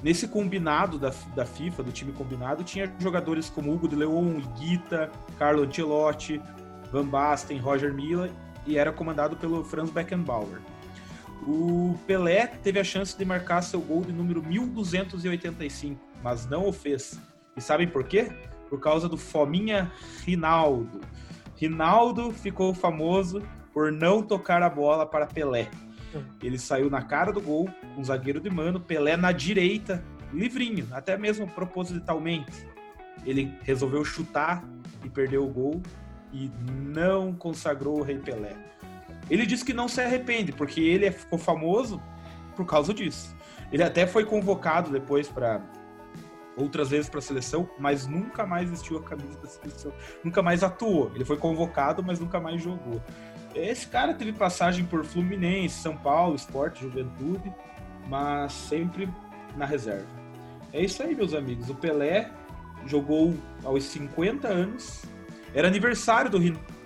Nesse 0.04 0.28
combinado 0.28 1.00
da, 1.00 1.12
da 1.36 1.46
FIFA, 1.46 1.84
do 1.84 1.92
time 1.92 2.12
combinado, 2.12 2.64
tinha 2.64 2.94
jogadores 3.00 3.50
como 3.50 3.74
Hugo 3.74 3.88
de 3.88 3.96
Leon, 3.96 4.38
Iguita, 4.38 5.12
Carlo 5.40 5.64
Ancelotti, 5.64 6.40
Van 6.92 7.06
Basten, 7.06 7.58
Roger 7.58 7.94
Milla 7.94 8.30
e 8.66 8.78
era 8.78 8.92
comandado 8.92 9.36
pelo 9.36 9.64
Franz 9.64 9.90
Beckenbauer. 9.90 10.62
O 11.48 11.98
Pelé 12.06 12.48
teve 12.48 12.80
a 12.80 12.84
chance 12.84 13.18
de 13.18 13.24
marcar 13.24 13.62
seu 13.62 13.80
gol 13.80 14.04
de 14.04 14.12
número 14.12 14.44
1285, 14.44 16.00
mas 16.22 16.46
não 16.46 16.68
o 16.68 16.74
fez. 16.74 17.20
E 17.56 17.62
sabem 17.62 17.88
por 17.88 18.04
quê? 18.04 18.30
Por 18.70 18.80
causa 18.80 19.08
do 19.08 19.18
Fominha 19.18 19.92
Rinaldo. 20.24 21.02
Rinaldo 21.56 22.32
ficou 22.32 22.74
famoso 22.74 23.42
por 23.74 23.92
não 23.92 24.22
tocar 24.22 24.62
a 24.62 24.70
bola 24.70 25.06
para 25.06 25.26
Pelé. 25.26 25.70
Ele 26.42 26.58
saiu 26.58 26.90
na 26.90 27.02
cara 27.02 27.32
do 27.32 27.42
gol, 27.42 27.70
com 27.96 28.02
um 28.02 28.04
zagueiro 28.04 28.40
de 28.40 28.50
mano, 28.50 28.80
Pelé 28.80 29.18
na 29.18 29.32
direita, 29.32 30.04
livrinho, 30.34 30.88
até 30.92 31.18
mesmo 31.18 31.48
propositalmente. 31.48 32.66
Ele 33.26 33.54
resolveu 33.64 34.04
chutar 34.06 34.64
e 35.04 35.10
perdeu 35.10 35.44
o 35.44 35.50
gol 35.50 35.82
e 36.32 36.52
não 36.68 37.34
consagrou 37.34 38.00
o 38.00 38.04
Rei 38.04 38.18
Pelé. 38.18 38.56
Ele 39.30 39.46
disse 39.46 39.66
que 39.66 39.74
não 39.74 39.88
se 39.88 40.02
arrepende, 40.02 40.52
porque 40.52 40.80
ele 40.82 41.12
ficou 41.12 41.38
famoso 41.38 42.02
por 42.56 42.66
causa 42.66 42.94
disso. 42.94 43.36
Ele 43.72 43.84
até 43.84 44.08
foi 44.08 44.26
convocado 44.26 44.90
depois 44.90 45.28
para 45.28 45.62
outras 46.58 46.90
vezes 46.90 47.10
para 47.10 47.20
a 47.20 47.22
seleção, 47.22 47.70
mas 47.80 48.08
nunca 48.08 48.46
mais 48.46 48.70
vestiu 48.70 48.98
a 48.98 49.04
camisa 49.04 49.40
da 49.40 49.48
seleção, 49.48 49.94
nunca 50.24 50.42
mais 50.42 50.64
atuou. 50.64 51.12
Ele 51.14 51.24
foi 51.24 51.38
convocado, 51.38 52.04
mas 52.04 52.20
nunca 52.20 52.40
mais 52.40 52.62
jogou. 52.62 53.02
Esse 53.56 53.88
cara 53.88 54.14
teve 54.14 54.34
passagem 54.34 54.86
por 54.86 55.06
Fluminense, 55.06 55.82
São 55.82 55.96
Paulo, 55.96 56.36
Esporte, 56.36 56.82
Juventude, 56.82 57.54
mas 58.08 58.52
sempre 58.52 59.10
na 59.56 59.66
reserva. 59.66 60.08
É 60.74 60.84
isso 60.84 61.02
aí, 61.02 61.16
meus 61.16 61.34
amigos. 61.34 61.70
O 61.70 61.76
Pelé 61.76 62.30
jogou 62.86 63.36
aos 63.64 63.84
50 63.86 64.48
anos. 64.48 65.04
Era 65.54 65.68
aniversário 65.68 66.30
do, 66.30 66.38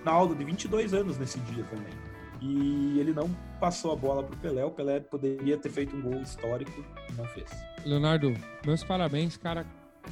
Ronaldo, 0.04 0.34
de 0.34 0.44
22 0.44 0.94
anos 0.94 1.18
nesse 1.18 1.38
dia 1.40 1.64
também. 1.64 1.92
E 2.42 2.98
ele 2.98 3.12
não 3.12 3.30
passou 3.60 3.92
a 3.92 3.96
bola 3.96 4.24
pro 4.24 4.36
Pelé. 4.36 4.64
O 4.64 4.70
Pelé 4.70 4.98
poderia 4.98 5.56
ter 5.56 5.70
feito 5.70 5.94
um 5.94 6.02
gol 6.02 6.20
histórico 6.20 6.84
e 7.08 7.12
não 7.12 7.24
fez. 7.26 7.48
Leonardo, 7.84 8.34
meus 8.66 8.82
parabéns, 8.82 9.36
cara. 9.36 9.64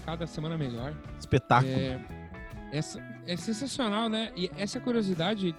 Cada 0.04 0.26
semana 0.26 0.56
melhor. 0.56 0.94
Espetáculo. 1.18 1.72
É, 1.72 2.00
essa, 2.72 3.02
é 3.26 3.36
sensacional, 3.36 4.08
né? 4.08 4.30
E 4.36 4.48
essa 4.56 4.78
curiosidade, 4.78 5.54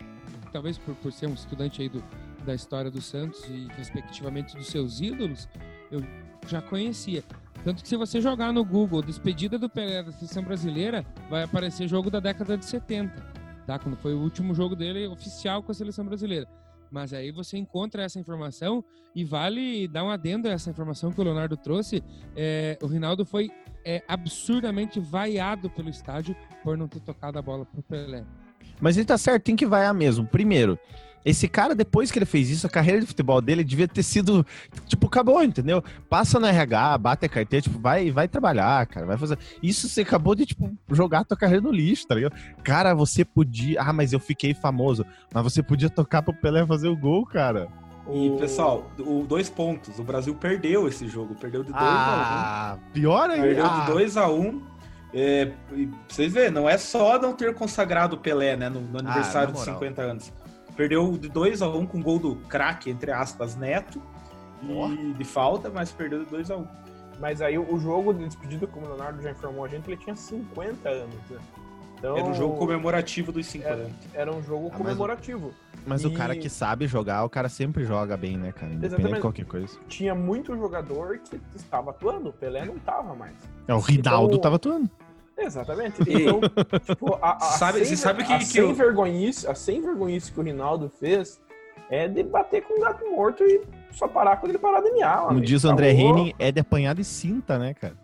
talvez 0.54 0.78
por, 0.78 0.96
por 0.96 1.12
ser 1.12 1.28
um 1.28 1.34
estudante 1.34 1.82
aí 1.82 1.90
do, 1.90 2.02
da 2.46 2.56
história 2.56 2.90
do 2.90 3.02
Santos 3.02 3.44
e 3.50 3.68
respectivamente 3.76 4.56
dos 4.56 4.68
seus 4.68 5.02
ídolos, 5.02 5.50
eu 5.92 6.02
já 6.48 6.62
conhecia. 6.62 7.22
Tanto 7.66 7.84
que 7.84 7.90
se 7.90 7.98
você 7.98 8.22
jogar 8.22 8.54
no 8.54 8.64
Google 8.64 9.02
despedida 9.02 9.60
do 9.60 9.70
Pelé 9.70 10.02
da 10.02 10.12
seleção 10.14 10.44
brasileira, 10.44 11.06
vai 11.30 11.44
aparecer 11.44 11.88
jogo 11.88 12.10
da 12.10 12.22
década 12.22 12.58
de 12.58 12.66
70, 12.66 13.14
tá? 13.68 13.78
Quando 13.78 13.98
foi 13.98 14.14
o 14.14 14.20
último 14.20 14.56
jogo 14.56 14.76
dele 14.76 15.06
oficial 15.08 15.62
com 15.62 15.72
a 15.72 15.76
seleção 15.76 16.06
brasileira. 16.06 16.48
Mas 16.92 17.14
aí 17.14 17.32
você 17.32 17.58
encontra 17.58 18.04
essa 18.04 18.20
informação 18.20 18.84
e 19.16 19.24
vale 19.24 19.88
dar 19.88 20.04
um 20.04 20.10
adendo 20.10 20.48
a 20.48 20.52
essa 20.52 20.70
informação 20.70 21.12
que 21.12 21.22
o 21.22 21.24
Leonardo 21.24 21.56
trouxe. 21.56 22.04
É, 22.36 22.78
o 22.82 22.88
Rinaldo 22.88 23.26
foi 23.26 23.50
é, 23.86 24.04
absurdamente 24.08 25.00
vaiado 25.00 25.70
pelo 25.70 25.90
estádio 25.90 26.36
por 26.64 26.78
não 26.78 26.88
ter 26.88 27.00
tocado 27.00 27.40
a 27.40 27.42
bola 27.42 27.66
pro 27.66 27.82
Pelé. 27.82 28.26
Mas 28.80 28.98
ele 28.98 29.06
tá 29.06 29.18
certo, 29.18 29.44
tem 29.44 29.56
que 29.56 29.66
vaiar 29.66 29.94
mesmo. 29.94 30.26
Primeiro, 30.26 30.78
esse 31.24 31.48
cara, 31.48 31.76
depois 31.76 32.12
que 32.12 32.18
ele 32.18 32.26
fez 32.26 32.50
isso, 32.50 32.66
a 32.66 32.70
carreira 32.70 33.00
de 33.00 33.06
futebol 33.06 33.42
dele 33.42 33.64
devia 33.64 33.88
ter 33.88 34.04
sido, 34.04 34.46
tipo, 34.88 35.08
acabou, 35.08 35.44
entendeu? 35.44 35.84
Passa 36.10 36.40
no 36.40 36.48
RH, 36.48 36.98
bate 36.98 37.26
a 37.26 37.30
carteira, 37.30 37.62
tipo, 37.62 37.80
vai, 37.80 38.12
vai 38.12 38.28
trabalhar, 38.28 38.86
cara, 38.88 39.06
vai 39.06 39.18
fazer. 39.18 39.38
Isso 39.62 39.88
você 39.88 40.02
acabou 40.02 40.34
de, 40.36 40.46
tipo, 40.46 40.72
jogar 40.92 41.20
a 41.20 41.24
tua 41.24 41.38
carreira 41.38 41.62
no 41.62 41.72
lixo, 41.72 42.08
tá 42.08 42.16
ligado? 42.16 42.34
Cara, 42.64 42.94
você 42.94 43.24
podia. 43.24 43.82
Ah, 43.82 43.94
mas 43.94 44.14
eu 44.14 44.20
fiquei 44.20 44.54
famoso. 44.54 45.06
Mas 45.34 45.44
você 45.44 45.62
podia 45.62 45.90
tocar 45.90 46.22
pro 46.22 46.34
Pelé 46.34 46.66
fazer 46.66 46.88
o 46.88 46.98
gol, 46.98 47.26
cara. 47.26 47.68
E, 48.10 48.32
pessoal, 48.40 48.92
o, 48.98 49.24
dois 49.28 49.50
pontos. 49.50 50.00
O 50.00 50.04
Brasil 50.04 50.34
perdeu 50.34 50.88
esse 50.88 51.08
jogo. 51.08 51.36
Perdeu 51.36 51.64
de 51.64 51.72
2 51.72 51.82
a 51.82 52.72
Ah, 52.74 52.78
pior 52.92 53.30
1 53.30 53.34
aí. 53.34 53.42
Perdeu 53.42 53.66
Ah, 53.66 53.80
de 53.86 53.92
2 53.92 54.18
a 54.18 54.28
1 54.28 54.72
é, 55.14 55.52
e 55.74 55.90
vocês 56.08 56.32
verem, 56.32 56.52
não 56.52 56.70
é 56.70 56.78
só 56.78 57.20
não 57.20 57.34
ter 57.34 57.54
consagrado 57.54 58.16
o 58.16 58.20
Pelé, 58.20 58.56
né? 58.56 58.70
No, 58.70 58.80
no 58.80 59.00
aniversário 59.00 59.50
na 59.50 59.54
de 59.54 59.60
moral. 59.60 59.76
50 59.76 60.02
anos. 60.02 60.34
Perdeu 60.76 61.18
de 61.18 61.30
2 61.30 61.62
a 61.62 61.70
1 61.70 61.86
com 61.86 62.02
gol 62.02 62.20
do 62.20 62.36
craque, 62.48 62.90
entre 62.90 63.12
aspas, 63.12 63.56
Neto. 63.56 64.02
E 64.64 65.14
de 65.14 65.24
falta, 65.24 65.70
mas 65.70 65.92
perdeu 65.92 66.24
de 66.24 66.30
2 66.30 66.52
a 66.52 66.58
1 66.58 66.68
Mas 67.20 67.42
aí 67.42 67.58
o 67.58 67.80
jogo 67.80 68.14
de 68.14 68.26
despedida, 68.26 68.68
como 68.68 68.86
o 68.86 68.90
Leonardo 68.90 69.22
já 69.22 69.32
informou 69.32 69.66
a 69.66 69.68
gente, 69.68 69.88
ele 69.88 69.98
tinha 69.98 70.16
50 70.16 70.88
anos, 70.90 71.16
né? 71.30 71.40
Então, 71.98 72.18
Era 72.18 72.26
um 72.26 72.34
jogo 72.34 72.58
comemorativo 72.58 73.32
dos 73.32 73.46
5 73.46 73.68
É. 73.68 73.72
anos. 73.74 73.92
era 74.14 74.32
um 74.36 74.42
jogo 74.42 74.68
Ah, 74.68 74.70
mas 74.72 74.74
o- 74.74 74.84
comemorativo. 74.84 75.54
Mas 75.86 76.04
o 76.06 76.10
E- 76.10 76.14
cara 76.16 76.36
que 76.36 76.50
sabe 76.50 76.88
jogar, 76.88 77.24
o 77.24 77.30
cara 77.30 77.48
sempre 77.50 77.86
joga 77.86 78.16
bem, 78.18 78.38
né, 78.38 78.52
cara? 78.52 78.68
Independente 78.68 78.86
Exatamente. 78.88 79.16
de 79.16 79.22
qualquer 79.22 79.46
coisa. 79.46 79.80
Tinha 79.88 80.14
muito 80.16 80.56
jogador 80.56 81.20
que 81.20 81.40
estava 81.56 81.92
atuando, 81.92 82.30
o 82.30 82.34
Pelé 82.34 82.66
não 82.66 82.76
estava 82.76 83.14
mais. 83.16 83.34
É, 83.68 83.74
o 83.74 83.80
Rinaldo 83.80 84.30
Então- 84.34 84.42
tava 84.42 84.56
atuando. 84.56 84.90
Exatamente. 85.38 86.02
Então, 86.02 86.40
tipo, 86.86 87.16
a, 87.22 87.36
a 87.38 87.40
Sabe- 87.40 87.80
sem, 87.80 87.88
você 87.88 87.98
sabe 87.98 88.24
que- 88.24 88.34
a 88.34 88.38
que 88.40 88.46
sem 88.46 88.62
eu- 88.62 88.74
vergonhice, 88.76 89.48
a 89.48 89.56
sem 89.56 89.82
vergonhice 89.82 90.32
que 90.32 90.40
o 90.40 90.44
Rinaldo 90.44 90.90
fez 90.90 91.42
é 91.90 92.08
de 92.08 92.24
bater 92.24 92.62
com 92.64 92.76
um 92.78 92.82
gato 92.82 93.04
morto 93.12 93.44
e 93.44 93.62
só 93.92 94.08
parar 94.08 94.38
quando 94.38 94.52
ele 94.52 94.60
parar 94.60 94.82
de 94.82 94.92
miar. 94.92 95.28
Como 95.28 95.42
diz 95.42 95.64
o 95.64 95.68
Tá 95.68 95.74
André 95.74 95.94
louco? 95.94 96.20
Henning, 96.20 96.34
é 96.40 96.52
de 96.52 96.60
apanhar 96.62 96.96
de 96.96 97.04
cinta, 97.04 97.58
né, 97.58 97.74
cara? 97.74 97.98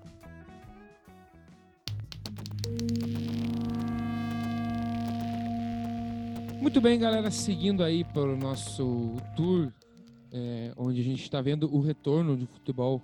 Muito 6.62 6.82
bem, 6.82 7.00
galera, 7.00 7.32
seguindo 7.32 7.84
aí 7.84 8.04
para 8.04 8.24
o 8.24 8.36
nosso 8.36 9.16
tour, 9.36 9.72
é, 10.32 10.72
onde 10.76 11.00
a 11.00 11.04
gente 11.04 11.22
está 11.24 11.42
vendo 11.42 11.74
o 11.74 11.80
retorno 11.80 12.36
de 12.36 12.46
futebol 12.46 13.02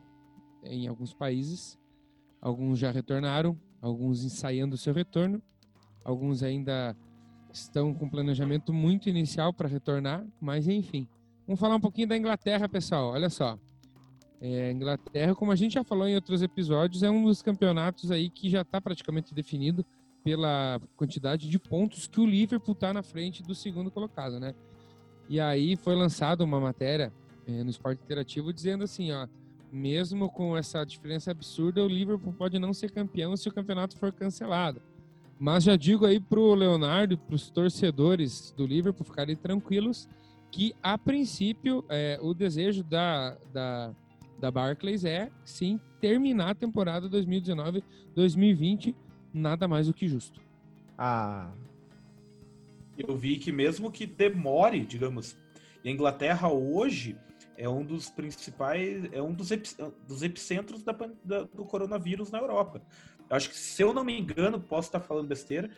em 0.64 0.88
alguns 0.88 1.14
países. 1.14 1.78
Alguns 2.42 2.78
já 2.80 2.92
retornaram, 2.92 3.58
alguns 3.84 4.24
ensaiando 4.24 4.76
o 4.76 4.78
seu 4.78 4.94
retorno, 4.94 5.42
alguns 6.06 6.42
ainda 6.42 6.96
estão 7.52 7.94
com 7.94 8.10
planejamento 8.10 8.72
muito 8.72 9.10
inicial 9.10 9.54
para 9.54 9.68
retornar, 9.68 10.26
mas 10.40 10.70
enfim. 10.70 11.06
Vamos 11.46 11.60
falar 11.60 11.76
um 11.76 11.82
pouquinho 11.82 12.08
da 12.08 12.18
Inglaterra, 12.18 12.70
pessoal. 12.70 13.12
Olha 13.12 13.30
só. 13.30 13.60
É, 14.40 14.72
Inglaterra, 14.72 15.36
como 15.36 15.52
a 15.52 15.56
gente 15.56 15.74
já 15.74 15.84
falou 15.84 16.08
em 16.08 16.16
outros 16.16 16.42
episódios, 16.42 17.04
é 17.04 17.12
um 17.12 17.26
dos 17.26 17.42
campeonatos 17.42 18.10
aí 18.10 18.30
que 18.30 18.50
já 18.50 18.62
está 18.62 18.80
praticamente 18.80 19.34
definido 19.34 19.86
pela 20.24 20.82
quantidade 20.96 21.50
de 21.50 21.60
pontos 21.60 22.08
que 22.08 22.22
o 22.22 22.26
Liverpool 22.26 22.74
está 22.74 22.94
na 22.94 23.04
frente 23.04 23.44
do 23.44 23.54
segundo 23.54 23.92
colocado, 23.92 24.40
né? 24.40 24.56
E 25.28 25.42
aí 25.42 25.76
foi 25.76 25.96
lançada 25.96 26.44
uma 26.44 26.60
matéria 26.60 27.12
eh, 27.46 27.64
no 27.64 27.70
Esporte 27.70 28.02
Interativo 28.02 28.54
dizendo 28.54 28.86
assim, 28.86 29.12
ó, 29.12 29.28
mesmo 29.74 30.30
com 30.30 30.56
essa 30.56 30.86
diferença 30.86 31.32
absurda, 31.32 31.84
o 31.84 31.88
Liverpool 31.88 32.32
pode 32.32 32.60
não 32.60 32.74
ser 32.74 32.92
campeão 32.92 33.36
se 33.36 33.50
o 33.50 33.54
campeonato 33.54 33.98
for 33.98 34.14
cancelado. 34.14 34.80
Mas 35.40 35.64
já 35.64 35.76
digo 35.76 36.06
aí 36.06 36.20
pro 36.20 36.54
Leonardo 36.54 37.16
e 37.16 37.18
pros 37.18 37.50
torcedores 37.50 38.54
do 38.56 38.68
Liverpool 38.68 39.04
ficarem 39.04 39.36
tranquilos 39.36 40.08
que, 40.52 40.76
a 40.84 40.96
princípio, 40.96 41.84
eh, 41.90 42.20
o 42.22 42.36
desejo 42.36 42.84
da, 42.84 43.36
da, 43.52 43.96
da 44.40 44.52
Barclays 44.52 45.04
é, 45.04 45.32
sim, 45.44 45.80
terminar 46.00 46.52
a 46.52 46.56
temporada 46.56 47.10
2019-2020 47.10 48.94
nada 49.34 49.68
mais 49.68 49.88
do 49.88 49.94
que 49.94 50.08
justo. 50.08 50.40
Ah, 50.96 51.52
Eu 52.96 53.18
vi 53.18 53.38
que 53.38 53.52
mesmo 53.52 53.92
que 53.92 54.06
demore, 54.06 54.86
digamos, 54.86 55.36
a 55.84 55.90
Inglaterra 55.90 56.48
hoje 56.48 57.18
é 57.58 57.68
um 57.70 57.84
dos 57.84 58.10
principais, 58.10 59.04
é 59.12 59.22
um 59.22 59.34
dos, 59.34 59.52
epi- 59.52 59.76
dos 60.08 60.22
epicentros 60.24 60.84
da 60.84 60.94
da- 61.24 61.44
do 61.44 61.66
coronavírus 61.66 62.32
na 62.32 62.40
Europa. 62.40 62.82
Eu 63.30 63.36
acho 63.36 63.50
que, 63.50 63.58
se 63.58 63.82
eu 63.82 63.94
não 63.94 64.04
me 64.04 64.20
engano, 64.20 64.60
posso 64.60 64.88
estar 64.90 65.00
falando 65.00 65.28
besteira, 65.28 65.70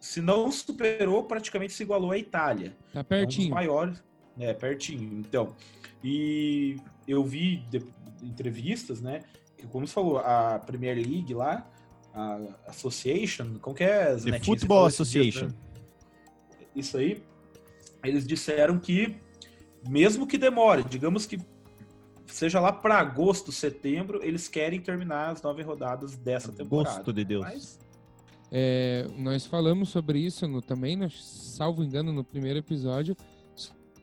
se 0.00 0.20
não 0.20 0.50
superou, 0.50 1.24
praticamente 1.24 1.72
se 1.72 1.82
igualou 1.82 2.10
à 2.10 2.18
Itália. 2.18 2.76
Tá 2.92 2.98
É 2.98 3.00
um 3.00 3.02
dos 3.02 3.08
pertinho. 3.08 3.54
maiores. 3.54 4.02
É, 4.38 4.52
pertinho. 4.54 5.18
Então, 5.20 5.54
e 6.02 6.76
eu 7.06 7.22
vi 7.24 7.58
de- 7.70 7.84
entrevistas, 8.22 9.00
né? 9.00 9.22
Que, 9.56 9.66
como 9.66 9.86
você 9.86 9.92
falou, 9.92 10.18
a 10.18 10.58
Premier 10.58 10.96
League 10.96 11.32
lá, 11.34 11.68
a 12.14 12.40
Association, 12.66 13.58
como 13.60 13.76
que 13.76 13.84
é? 13.84 14.16
The 14.16 14.40
Football 14.40 14.88
dias, 14.88 14.94
Association. 14.94 15.46
né? 15.46 15.54
Isso 16.74 16.96
aí. 16.96 17.22
Eles 18.02 18.26
disseram 18.26 18.78
que, 18.78 19.16
mesmo 19.88 20.26
que 20.26 20.38
demore, 20.38 20.84
digamos 20.84 21.26
que 21.26 21.38
seja 22.26 22.60
lá 22.60 22.72
para 22.72 22.98
agosto, 22.98 23.52
setembro, 23.52 24.20
eles 24.22 24.48
querem 24.48 24.80
terminar 24.80 25.30
as 25.30 25.42
nove 25.42 25.62
rodadas 25.62 26.16
dessa 26.16 26.50
temporada. 26.50 26.96
gosto 26.96 27.12
de 27.12 27.24
Deus. 27.24 27.42
Mas 27.42 27.78
É, 28.50 29.06
nós 29.16 29.46
falamos 29.46 29.88
sobre 29.88 30.18
isso 30.18 30.46
no, 30.46 30.60
também, 30.60 30.96
nós, 30.96 31.24
salvo 31.24 31.82
engano, 31.82 32.12
no 32.12 32.22
primeiro 32.22 32.58
episódio, 32.58 33.16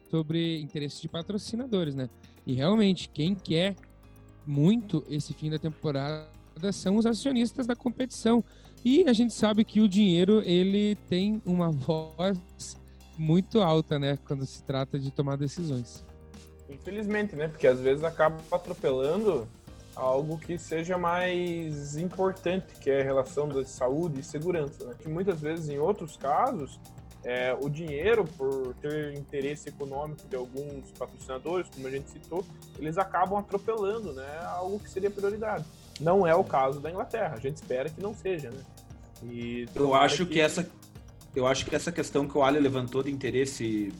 sobre 0.09 0.59
interesse 0.59 1.01
de 1.01 1.07
patrocinadores, 1.07 1.95
né? 1.95 2.09
E 2.45 2.53
realmente, 2.53 3.09
quem 3.09 3.35
quer 3.35 3.75
muito 4.45 5.05
esse 5.07 5.33
fim 5.33 5.51
da 5.51 5.59
temporada 5.59 6.27
são 6.71 6.97
os 6.97 7.05
acionistas 7.05 7.67
da 7.67 7.75
competição. 7.75 8.43
E 8.83 9.03
a 9.07 9.13
gente 9.13 9.33
sabe 9.33 9.63
que 9.63 9.81
o 9.81 9.87
dinheiro, 9.87 10.41
ele 10.43 10.95
tem 11.07 11.41
uma 11.45 11.69
voz 11.69 12.39
muito 13.19 13.61
alta, 13.61 13.99
né? 13.99 14.17
Quando 14.25 14.45
se 14.45 14.63
trata 14.63 14.97
de 14.97 15.11
tomar 15.11 15.35
decisões. 15.35 16.05
Infelizmente, 16.69 17.35
né? 17.35 17.47
Porque 17.49 17.67
às 17.67 17.79
vezes 17.79 18.03
acaba 18.03 18.37
atropelando 18.51 19.47
algo 19.95 20.37
que 20.37 20.57
seja 20.57 20.97
mais 20.97 21.97
importante, 21.97 22.75
que 22.79 22.89
é 22.89 23.01
a 23.01 23.03
relação 23.03 23.49
da 23.49 23.65
saúde 23.65 24.21
e 24.21 24.23
segurança, 24.23 24.85
né? 24.85 24.95
Que 24.97 25.09
muitas 25.09 25.41
vezes, 25.41 25.67
em 25.67 25.77
outros 25.77 26.15
casos, 26.15 26.79
é, 27.23 27.53
o 27.59 27.69
dinheiro, 27.69 28.23
por 28.37 28.73
ter 28.75 29.13
interesse 29.15 29.67
econômico 29.67 30.25
de 30.29 30.37
alguns 30.37 30.89
patrocinadores, 30.97 31.69
como 31.69 31.87
a 31.87 31.91
gente 31.91 32.09
citou, 32.09 32.45
eles 32.77 32.97
acabam 32.97 33.37
atropelando, 33.37 34.13
né? 34.13 34.39
Algo 34.45 34.79
que 34.79 34.89
seria 34.89 35.11
prioridade. 35.11 35.65
Não 35.99 36.25
é 36.25 36.33
o 36.33 36.43
caso 36.45 36.79
da 36.79 36.89
Inglaterra. 36.89 37.35
A 37.35 37.39
gente 37.39 37.57
espera 37.57 37.89
que 37.89 38.01
não 38.01 38.15
seja, 38.15 38.49
né? 38.49 38.63
E 39.23 39.67
Eu 39.75 39.93
acho 39.93 40.25
que 40.25 40.39
essa 40.39 40.69
eu 41.35 41.47
acho 41.47 41.65
que 41.65 41.75
essa 41.75 41.91
questão 41.91 42.27
que 42.27 42.37
o 42.37 42.43
Ali 42.43 42.59
levantou 42.59 43.03
de 43.03 43.11
interesse 43.11 43.93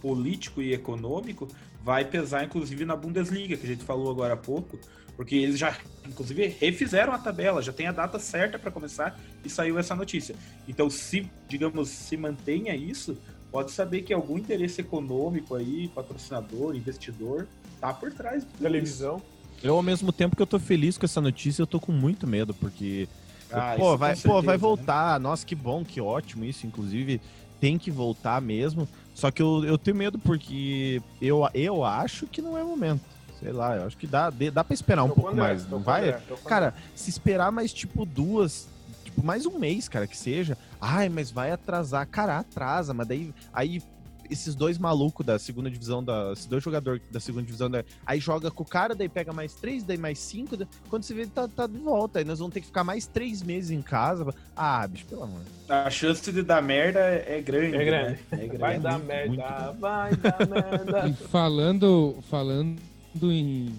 político 0.00 0.62
e 0.62 0.72
econômico 0.72 1.48
vai 1.82 2.04
pesar 2.04 2.44
inclusive 2.44 2.84
na 2.84 2.96
Bundesliga, 2.96 3.56
que 3.56 3.66
a 3.66 3.68
gente 3.68 3.84
falou 3.84 4.10
agora 4.10 4.34
há 4.34 4.36
pouco, 4.36 4.78
porque 5.16 5.34
eles 5.34 5.58
já 5.58 5.76
inclusive 6.06 6.46
refizeram 6.60 7.12
a 7.12 7.18
tabela, 7.18 7.62
já 7.62 7.72
tem 7.72 7.86
a 7.86 7.92
data 7.92 8.18
certa 8.18 8.58
para 8.58 8.70
começar 8.70 9.18
e 9.44 9.50
saiu 9.50 9.78
essa 9.78 9.94
notícia. 9.94 10.34
Então, 10.68 10.88
se, 10.88 11.30
digamos, 11.48 11.88
se 11.88 12.16
mantenha 12.16 12.74
isso, 12.74 13.16
pode 13.50 13.70
saber 13.70 14.02
que 14.02 14.12
algum 14.12 14.38
interesse 14.38 14.80
econômico 14.80 15.54
aí, 15.54 15.88
patrocinador, 15.88 16.74
investidor, 16.74 17.46
tá 17.80 17.92
por 17.92 18.12
trás 18.12 18.44
tudo 18.44 18.52
isso. 18.52 18.62
televisão. 18.62 19.22
Eu, 19.62 19.74
ao 19.74 19.82
mesmo 19.82 20.10
tempo 20.10 20.34
que 20.34 20.42
eu 20.42 20.46
tô 20.46 20.58
feliz 20.58 20.96
com 20.96 21.04
essa 21.04 21.20
notícia, 21.20 21.62
eu 21.62 21.66
tô 21.66 21.78
com 21.78 21.92
muito 21.92 22.26
medo, 22.26 22.54
porque 22.54 23.06
Ah, 23.52 23.74
pô, 23.76 23.96
vai, 23.96 24.16
pô, 24.16 24.42
vai 24.42 24.54
né? 24.56 24.58
voltar. 24.58 25.18
Nossa, 25.20 25.44
que 25.44 25.54
bom, 25.54 25.84
que 25.84 26.00
ótimo 26.00 26.44
isso. 26.44 26.66
Inclusive, 26.66 27.20
tem 27.60 27.78
que 27.78 27.90
voltar 27.90 28.40
mesmo. 28.40 28.88
Só 29.14 29.30
que 29.30 29.42
eu, 29.42 29.64
eu 29.64 29.76
tenho 29.76 29.96
medo 29.96 30.18
porque 30.18 31.02
eu, 31.20 31.48
eu 31.52 31.84
acho 31.84 32.26
que 32.26 32.40
não 32.40 32.56
é 32.56 32.62
o 32.62 32.68
momento. 32.68 33.02
Sei 33.38 33.52
lá, 33.52 33.76
eu 33.76 33.86
acho 33.86 33.96
que 33.96 34.06
dá, 34.06 34.30
dá 34.52 34.62
pra 34.62 34.74
esperar 34.74 35.02
um 35.04 35.08
Tô 35.08 35.14
pouco 35.14 35.30
André, 35.30 35.42
mais. 35.42 35.68
Não 35.68 35.78
vai? 35.80 36.10
O 36.30 36.36
Cara, 36.44 36.68
André. 36.68 36.80
se 36.94 37.08
esperar 37.10 37.50
mais 37.50 37.72
tipo 37.72 38.04
duas, 38.04 38.68
tipo 39.02 39.24
mais 39.24 39.46
um 39.46 39.58
mês, 39.58 39.88
cara, 39.88 40.06
que 40.06 40.16
seja. 40.16 40.56
Ai, 40.80 41.08
mas 41.08 41.30
vai 41.30 41.50
atrasar. 41.50 42.06
Cara, 42.06 42.38
atrasa, 42.38 42.92
mas 42.92 43.06
daí 43.08 43.34
aí 43.52 43.82
esses 44.30 44.54
dois 44.54 44.78
malucos 44.78 45.24
da 45.26 45.38
segunda 45.38 45.70
divisão 45.70 46.02
da, 46.02 46.30
esses 46.32 46.46
dois 46.46 46.62
jogadores 46.62 47.02
da 47.10 47.18
segunda 47.20 47.44
divisão 47.44 47.70
da, 47.70 47.84
aí 48.06 48.20
joga 48.20 48.50
com 48.50 48.62
o 48.62 48.66
cara, 48.66 48.94
daí 48.94 49.08
pega 49.08 49.32
mais 49.32 49.54
três, 49.54 49.82
daí 49.82 49.98
mais 49.98 50.18
cinco, 50.18 50.56
daí- 50.56 50.68
quando 50.88 51.02
você 51.02 51.12
vê 51.14 51.26
tá, 51.26 51.48
tá 51.48 51.66
de 51.66 51.78
volta, 51.78 52.18
aí 52.20 52.24
nós 52.24 52.38
vamos 52.38 52.54
ter 52.54 52.60
que 52.60 52.66
ficar 52.66 52.84
mais 52.84 53.06
três 53.06 53.42
meses 53.42 53.70
em 53.70 53.82
casa. 53.82 54.32
Ah, 54.56 54.86
bicho, 54.86 55.06
pelo 55.06 55.24
amor. 55.24 55.40
A 55.68 55.90
chance 55.90 56.30
de 56.32 56.42
dar 56.42 56.62
merda 56.62 57.00
é 57.00 57.40
grande. 57.40 57.76
É 57.76 57.84
grande. 57.84 58.10
né? 58.12 58.18
É 58.32 58.36
grande. 58.36 58.56
Vai 58.58 58.78
dar 58.78 58.92
muito, 58.98 59.06
merda, 59.06 59.28
muito 59.66 59.80
vai 59.80 60.16
dar 60.16 60.48
merda. 60.48 61.08
E 61.08 61.12
falando, 61.14 62.18
falando 62.30 62.78
em. 63.24 63.74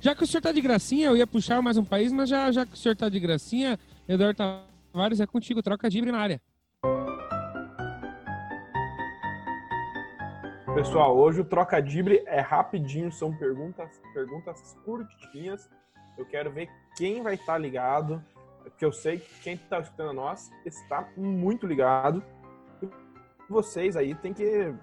Já 0.00 0.14
que 0.14 0.22
o 0.22 0.26
senhor 0.26 0.40
tá 0.42 0.52
de 0.52 0.60
gracinha, 0.60 1.06
eu 1.08 1.16
ia 1.16 1.26
puxar 1.26 1.60
mais 1.60 1.76
um 1.76 1.84
país, 1.84 2.12
mas 2.12 2.28
já, 2.28 2.50
já 2.52 2.64
que 2.64 2.74
o 2.74 2.76
senhor 2.76 2.94
tá 2.94 3.08
de 3.08 3.18
gracinha, 3.18 3.78
Eduardo 4.08 4.36
Tavares 4.92 5.20
é 5.20 5.26
contigo, 5.26 5.62
troca 5.62 5.90
de 5.90 6.00
na 6.02 6.18
área. 6.18 6.40
Pessoal, 10.76 11.16
hoje 11.16 11.40
o 11.40 11.44
Trocadibre 11.44 12.22
é 12.26 12.38
rapidinho, 12.38 13.10
são 13.10 13.34
perguntas, 13.34 13.98
perguntas 14.12 14.76
curtinhas. 14.84 15.70
Eu 16.18 16.26
quero 16.26 16.52
ver 16.52 16.68
quem 16.94 17.22
vai 17.22 17.32
estar 17.32 17.56
ligado, 17.56 18.22
porque 18.62 18.84
eu 18.84 18.92
sei 18.92 19.18
que 19.20 19.40
quem 19.40 19.54
está 19.54 19.80
escutando 19.80 20.10
a 20.10 20.12
nós 20.12 20.50
está 20.66 21.08
muito 21.16 21.66
ligado. 21.66 22.22
Vocês 23.48 23.96
aí 23.96 24.14
tem 24.16 24.34
que, 24.34 24.74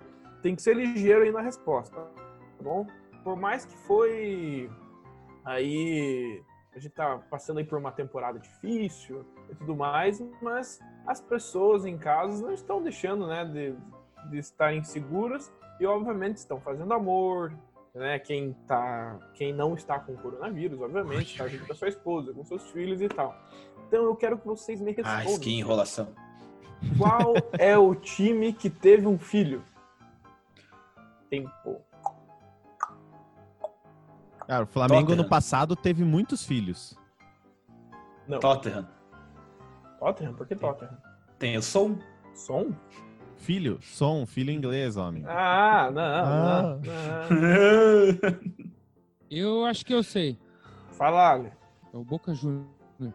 tem 0.42 0.56
que 0.56 0.64
ser 0.64 0.76
ligeiro 0.76 1.26
aí 1.26 1.32
na 1.32 1.42
resposta, 1.42 1.96
tá 1.96 2.64
bom? 2.64 2.88
Por 3.24 3.36
mais 3.36 3.64
que 3.64 3.78
foi 3.86 4.72
aí 5.46 6.44
a 6.74 6.80
gente 6.80 6.94
tá 6.94 7.20
passando 7.30 7.60
aí 7.60 7.64
por 7.64 7.78
uma 7.78 7.92
temporada 7.92 8.40
difícil 8.40 9.24
e 9.48 9.54
tudo 9.54 9.76
mais, 9.76 10.20
mas 10.42 10.80
as 11.06 11.22
pessoas 11.22 11.86
em 11.86 12.00
casa 12.00 12.42
não 12.42 12.52
estão 12.52 12.82
deixando, 12.82 13.28
né, 13.28 13.46
de, 13.46 13.76
de 14.32 14.40
estarem 14.40 14.84
seguras 14.84 15.54
e 15.84 15.86
obviamente 15.86 16.38
estão 16.38 16.60
fazendo 16.62 16.94
amor, 16.94 17.54
né? 17.94 18.18
Quem 18.20 18.54
tá, 18.68 19.20
quem 19.34 19.54
não 19.54 19.74
está 19.76 20.00
com 20.00 20.16
coronavírus, 20.16 20.80
obviamente, 20.82 21.32
está 21.32 21.48
junto 21.48 21.66
com 21.68 21.74
a 21.74 21.76
sua 21.76 21.90
esposa, 21.90 22.34
com 22.34 22.44
seus 22.44 22.64
filhos 22.72 23.02
e 23.02 23.08
tal. 23.10 23.36
Então 23.88 24.04
eu 24.06 24.16
quero 24.16 24.38
que 24.38 24.48
vocês 24.48 24.82
me 24.82 24.96
Ah, 25.04 25.18
respondam. 25.18 25.40
que 25.42 25.54
enrolação. 25.54 26.08
Qual 26.98 27.34
é 27.60 27.78
o 27.78 27.94
time 27.96 28.52
que 28.54 28.70
teve 28.70 29.06
um 29.08 29.18
filho? 29.20 29.64
Tempo. 31.30 31.82
Cara, 34.48 34.64
o 34.64 34.68
Flamengo 34.68 35.08
Tottenham. 35.08 35.24
no 35.24 35.30
passado 35.30 35.76
teve 35.76 36.04
muitos 36.04 36.46
filhos. 36.46 36.98
Não. 38.28 38.40
Tottenham. 38.40 38.88
Tottenham? 40.00 40.34
Por 40.34 40.46
que 40.48 40.56
Tottenham? 40.56 40.98
Tem 41.40 41.58
o 41.58 41.62
som. 41.62 41.98
Som? 42.34 42.72
Filho, 43.44 43.78
som, 43.82 44.26
filho 44.26 44.52
inglês, 44.52 44.96
homem. 44.96 45.24
Ah, 45.28 45.92
não, 45.94 46.02
Ah. 46.02 46.80
não, 46.82 47.40
não. 47.42 48.74
Eu 49.30 49.66
acho 49.66 49.86
que 49.86 49.94
eu 49.94 50.02
sei. 50.04 50.38
Fala, 50.92 51.32
Ale. 51.32 51.52
É 51.94 51.98
o 51.98 52.04
Boca 52.04 52.34
Juniors. 52.36 52.68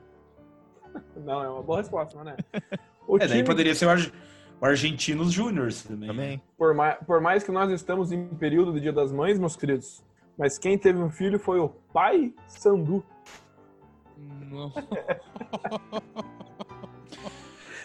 Não, 1.25 1.43
é 1.45 1.49
uma 1.49 1.62
boa 1.62 1.79
resposta, 1.79 2.17
mas 2.17 2.27
né? 2.27 2.37
O 3.07 3.17
É, 3.17 3.21
daí 3.21 3.29
time, 3.29 3.45
poderia 3.45 3.73
ser 3.75 3.87
o, 3.87 3.91
Arge- 3.91 4.12
o 4.61 4.67
Argentinos 4.67 5.33
Júniors 5.33 5.85
também. 5.85 6.09
Também. 6.09 6.43
por, 6.59 6.75
mais, 6.75 6.99
por 7.07 7.21
mais 7.21 7.45
que 7.45 7.53
nós 7.53 7.71
estamos 7.71 8.11
em 8.12 8.27
período 8.35 8.73
do 8.73 8.81
Dia 8.81 8.93
das 8.93 9.12
Mães, 9.12 9.38
meus 9.38 9.55
queridos, 9.57 10.03
mas 10.37 10.59
quem 10.59 10.77
teve 10.77 10.99
um 10.99 11.09
filho 11.11 11.38
foi 11.38 11.61
o 11.61 11.69
pai 11.93 12.35
Sandu. 12.49 13.03
Não. 14.51 14.73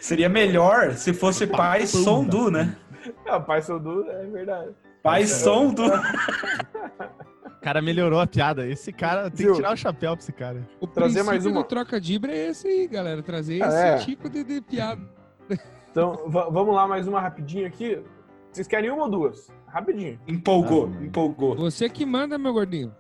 Seria 0.04 0.28
melhor 0.28 0.92
se 0.96 1.14
fosse 1.14 1.48
pai 1.48 1.88
Sondu, 1.88 2.52
né? 2.52 2.76
É, 3.26 3.40
pai 3.40 3.62
Sandu 3.62 4.06
é 4.10 4.26
verdade. 4.26 4.72
Pai 5.02 5.26
Sondu. 5.26 5.84
O 5.86 5.90
cara 7.64 7.82
melhorou 7.82 8.20
a 8.20 8.28
piada. 8.28 8.68
Esse 8.68 8.92
cara 8.92 9.32
tem 9.32 9.48
que 9.48 9.54
tirar 9.54 9.72
o 9.72 9.78
chapéu 9.78 10.12
pra 10.12 10.22
esse 10.22 10.34
cara. 10.34 10.68
O 10.82 10.88
Trazer 10.88 11.24
mais 11.24 11.46
uma. 11.46 11.64
troca 11.64 12.02
dibra 12.02 12.34
é 12.34 12.50
esse 12.50 12.68
aí, 12.68 12.86
galera. 12.86 13.24
Trazer 13.24 13.64
Ah, 13.64 13.68
esse 13.68 13.78
é. 13.78 13.98
tipo 14.00 14.30
de, 14.30 14.44
de 14.44 14.60
piada. 14.60 15.02
Então, 15.90 16.24
va- 16.28 16.50
vamos 16.50 16.76
lá, 16.76 16.86
mais 16.86 17.08
uma 17.08 17.22
rapidinho 17.22 17.66
aqui. 17.66 18.04
Vocês 18.52 18.68
querem 18.68 18.92
uma 18.92 19.04
ou 19.04 19.10
duas? 19.10 19.48
Rapidinho. 19.68 20.20
Empolgou, 20.28 20.92
Ah, 21.00 21.04
empolgou. 21.06 21.56
Você 21.56 21.88
que 21.88 22.06
manda, 22.06 22.38
meu 22.38 22.52
gordinho. 22.52 22.94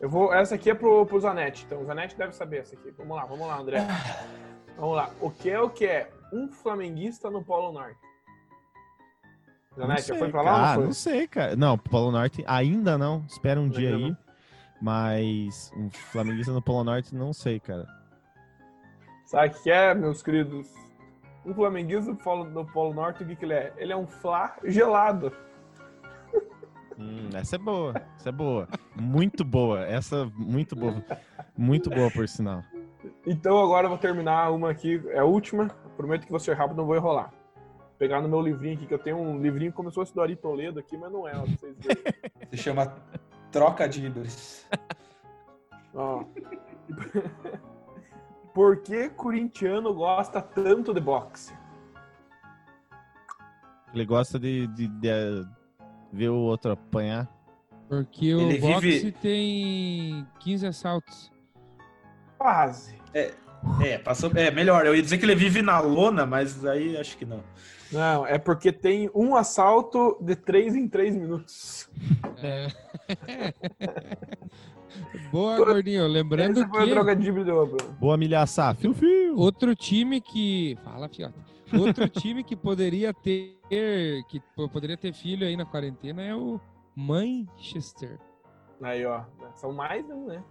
Eu 0.00 0.08
vou. 0.10 0.34
Essa 0.34 0.56
aqui 0.56 0.68
é 0.68 0.74
pro, 0.74 1.06
pro 1.06 1.20
Zanetti. 1.20 1.64
Então, 1.64 1.80
o 1.80 1.84
Zanetti 1.84 2.18
deve 2.18 2.32
saber 2.32 2.58
essa 2.62 2.74
aqui. 2.74 2.92
Vamos 2.98 3.16
lá, 3.16 3.24
vamos 3.24 3.46
lá, 3.46 3.56
André. 3.60 3.86
Vamos 4.76 4.96
lá. 4.96 5.10
O 5.20 5.30
que 5.30 5.50
é 5.50 5.60
o 5.60 5.70
que 5.70 5.86
é 5.86 6.10
um 6.32 6.48
flamenguista 6.48 7.30
no 7.30 7.42
Polo 7.42 7.72
Norte? 7.72 7.98
Zanetti, 9.76 10.08
já 10.08 10.16
foi 10.16 10.30
pra 10.30 10.42
lá? 10.42 10.72
Ah, 10.72 10.76
não 10.76 10.84
não 10.86 10.92
sei, 10.92 11.26
cara. 11.26 11.54
Não, 11.56 11.76
Polo 11.76 12.10
Norte 12.10 12.42
ainda 12.46 12.96
não. 12.96 13.24
Espera 13.28 13.60
um 13.60 13.68
dia 13.68 13.90
Ainda 13.90 14.04
aí. 14.04 14.10
não. 14.10 14.16
Mas 14.80 15.70
um 15.76 15.90
flamenguista 15.90 16.52
no 16.52 16.62
Polo 16.62 16.84
Norte, 16.84 17.14
não 17.14 17.32
sei, 17.32 17.58
cara. 17.60 17.86
Sabe 19.24 19.48
o 19.54 19.62
que 19.62 19.70
é, 19.70 19.94
meus 19.94 20.22
queridos? 20.22 20.68
Um 21.44 21.54
flamenguista 21.54 22.10
no 22.10 22.16
Polo, 22.16 22.44
no 22.44 22.64
Polo 22.66 22.94
Norte, 22.94 23.22
o 23.22 23.26
que, 23.26 23.36
que 23.36 23.44
ele 23.44 23.54
é? 23.54 23.72
Ele 23.76 23.92
é 23.92 23.96
um 23.96 24.06
flá 24.06 24.56
gelado. 24.64 25.32
Hum, 26.98 27.28
essa 27.34 27.56
é 27.56 27.58
boa. 27.58 27.94
Essa 28.18 28.30
é 28.30 28.32
boa. 28.32 28.68
Muito 28.94 29.44
boa. 29.44 29.84
Essa, 29.86 30.24
muito 30.34 30.74
boa. 30.74 31.04
Muito 31.56 31.90
boa, 31.90 32.10
por 32.10 32.26
sinal. 32.28 32.62
Então 33.26 33.58
agora 33.62 33.86
eu 33.86 33.90
vou 33.90 33.98
terminar 33.98 34.50
uma 34.52 34.70
aqui, 34.70 35.02
é 35.08 35.18
a 35.18 35.24
última. 35.24 35.68
Prometo 35.96 36.24
que 36.24 36.30
vou 36.30 36.38
ser 36.40 36.54
rápido, 36.54 36.76
não 36.76 36.86
vou 36.86 36.94
enrolar. 36.96 37.30
Vou 37.56 37.96
pegar 37.98 38.20
no 38.20 38.28
meu 38.28 38.40
livrinho 38.40 38.76
aqui, 38.76 38.86
que 38.86 38.94
eu 38.94 38.98
tenho 38.98 39.16
um 39.18 39.40
livrinho 39.40 39.72
como 39.72 39.88
se 39.90 39.94
fosse 39.94 40.14
do 40.14 40.20
Ari 40.22 40.36
Toledo 40.36 40.78
aqui, 40.78 40.96
mas 40.96 41.10
não 41.10 41.26
é, 41.26 41.34
vocês. 41.34 41.74
Se 42.50 42.56
chama 42.58 42.94
Troca 43.50 43.88
de 43.88 44.06
Ibris. 44.06 44.68
Ó. 45.94 46.24
Por 48.54 48.78
que 48.82 49.08
corintiano 49.10 49.92
gosta 49.92 50.40
tanto 50.40 50.94
de 50.94 51.00
boxe? 51.00 51.52
Ele 53.92 54.04
gosta 54.04 54.38
de, 54.38 54.66
de- 54.68 54.88
de, 54.88 55.08
eh, 55.08 55.44
ver 56.12 56.28
o 56.28 56.36
outro 56.36 56.72
apanhar. 56.72 57.26
Porque 57.88 58.34
o 58.34 58.40
Ele 58.40 58.58
boxe 58.58 58.80
vive- 58.80 59.12
tem 59.12 60.26
15 60.40 60.66
assaltos. 60.66 61.32
Quase. 62.38 63.00
É, 63.14 63.98
passou. 63.98 64.30
É, 64.34 64.50
melhor. 64.50 64.86
Eu 64.86 64.94
ia 64.94 65.02
dizer 65.02 65.18
que 65.18 65.24
ele 65.24 65.34
vive 65.34 65.62
na 65.62 65.80
lona, 65.80 66.24
mas 66.26 66.64
aí 66.64 66.96
acho 66.96 67.16
que 67.16 67.24
não. 67.24 67.42
Não, 67.90 68.26
é 68.26 68.36
porque 68.38 68.72
tem 68.72 69.10
um 69.14 69.36
assalto 69.36 70.18
de 70.20 70.34
3 70.34 70.74
em 70.74 70.88
3 70.88 71.16
minutos. 71.16 71.88
É. 72.42 72.68
Boa, 75.30 75.56
gordinho. 75.56 76.06
Lembrando 76.06 76.60
Essa 76.60 76.68
foi 76.68 76.80
a 76.80 76.84
que 76.84 76.90
droga 76.90 77.16
de. 77.16 77.32
Boa 77.98 78.16
milhaça. 78.16 78.74
Fio, 78.74 78.94
fio. 78.94 79.36
outro 79.36 79.74
time 79.74 80.20
que. 80.20 80.76
Fala, 80.84 81.08
fiota. 81.08 81.34
Outro 81.78 82.08
time 82.08 82.42
que 82.44 82.56
poderia 82.56 83.12
ter. 83.12 83.56
Que 84.28 84.40
po- 84.54 84.68
poderia 84.68 84.96
ter 84.96 85.12
filho 85.12 85.46
aí 85.46 85.56
na 85.56 85.66
quarentena 85.66 86.22
é 86.22 86.34
o 86.34 86.60
Manchester. 86.94 88.18
Aí, 88.80 89.04
ó. 89.04 89.22
São 89.54 89.72
mais 89.72 90.04
um, 90.08 90.26
né? 90.26 90.42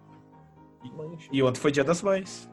Mancha. 0.91 1.29
E 1.31 1.41
ontem 1.41 1.59
foi 1.59 1.71
dia 1.71 1.83
das 1.83 2.01
mães. 2.01 2.49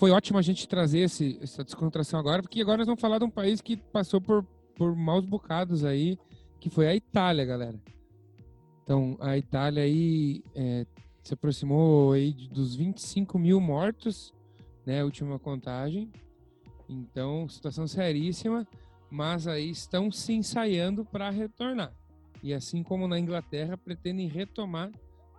Foi 0.00 0.10
ótimo 0.12 0.38
a 0.38 0.42
gente 0.42 0.66
trazer 0.66 1.00
esse, 1.00 1.38
essa 1.42 1.62
descontração 1.62 2.18
agora, 2.18 2.40
porque 2.40 2.62
agora 2.62 2.78
nós 2.78 2.86
vamos 2.86 3.02
falar 3.02 3.18
de 3.18 3.24
um 3.24 3.30
país 3.30 3.60
que 3.60 3.76
passou 3.76 4.18
por, 4.18 4.42
por 4.74 4.96
maus 4.96 5.26
bocados 5.26 5.84
aí, 5.84 6.18
que 6.58 6.70
foi 6.70 6.86
a 6.86 6.96
Itália, 6.96 7.44
galera. 7.44 7.78
Então, 8.90 9.16
a 9.20 9.38
Itália 9.38 9.84
aí 9.84 10.42
é, 10.52 10.84
se 11.22 11.32
aproximou 11.34 12.10
aí 12.10 12.32
dos 12.32 12.74
25 12.74 13.38
mil 13.38 13.60
mortos, 13.60 14.34
né, 14.84 15.04
última 15.04 15.38
contagem. 15.38 16.10
Então, 16.88 17.48
situação 17.48 17.86
seríssima, 17.86 18.66
mas 19.08 19.46
aí 19.46 19.70
estão 19.70 20.10
se 20.10 20.32
ensaiando 20.32 21.04
para 21.04 21.30
retornar. 21.30 21.94
E 22.42 22.52
assim 22.52 22.82
como 22.82 23.06
na 23.06 23.16
Inglaterra, 23.16 23.78
pretendem 23.78 24.26
retomar 24.26 24.90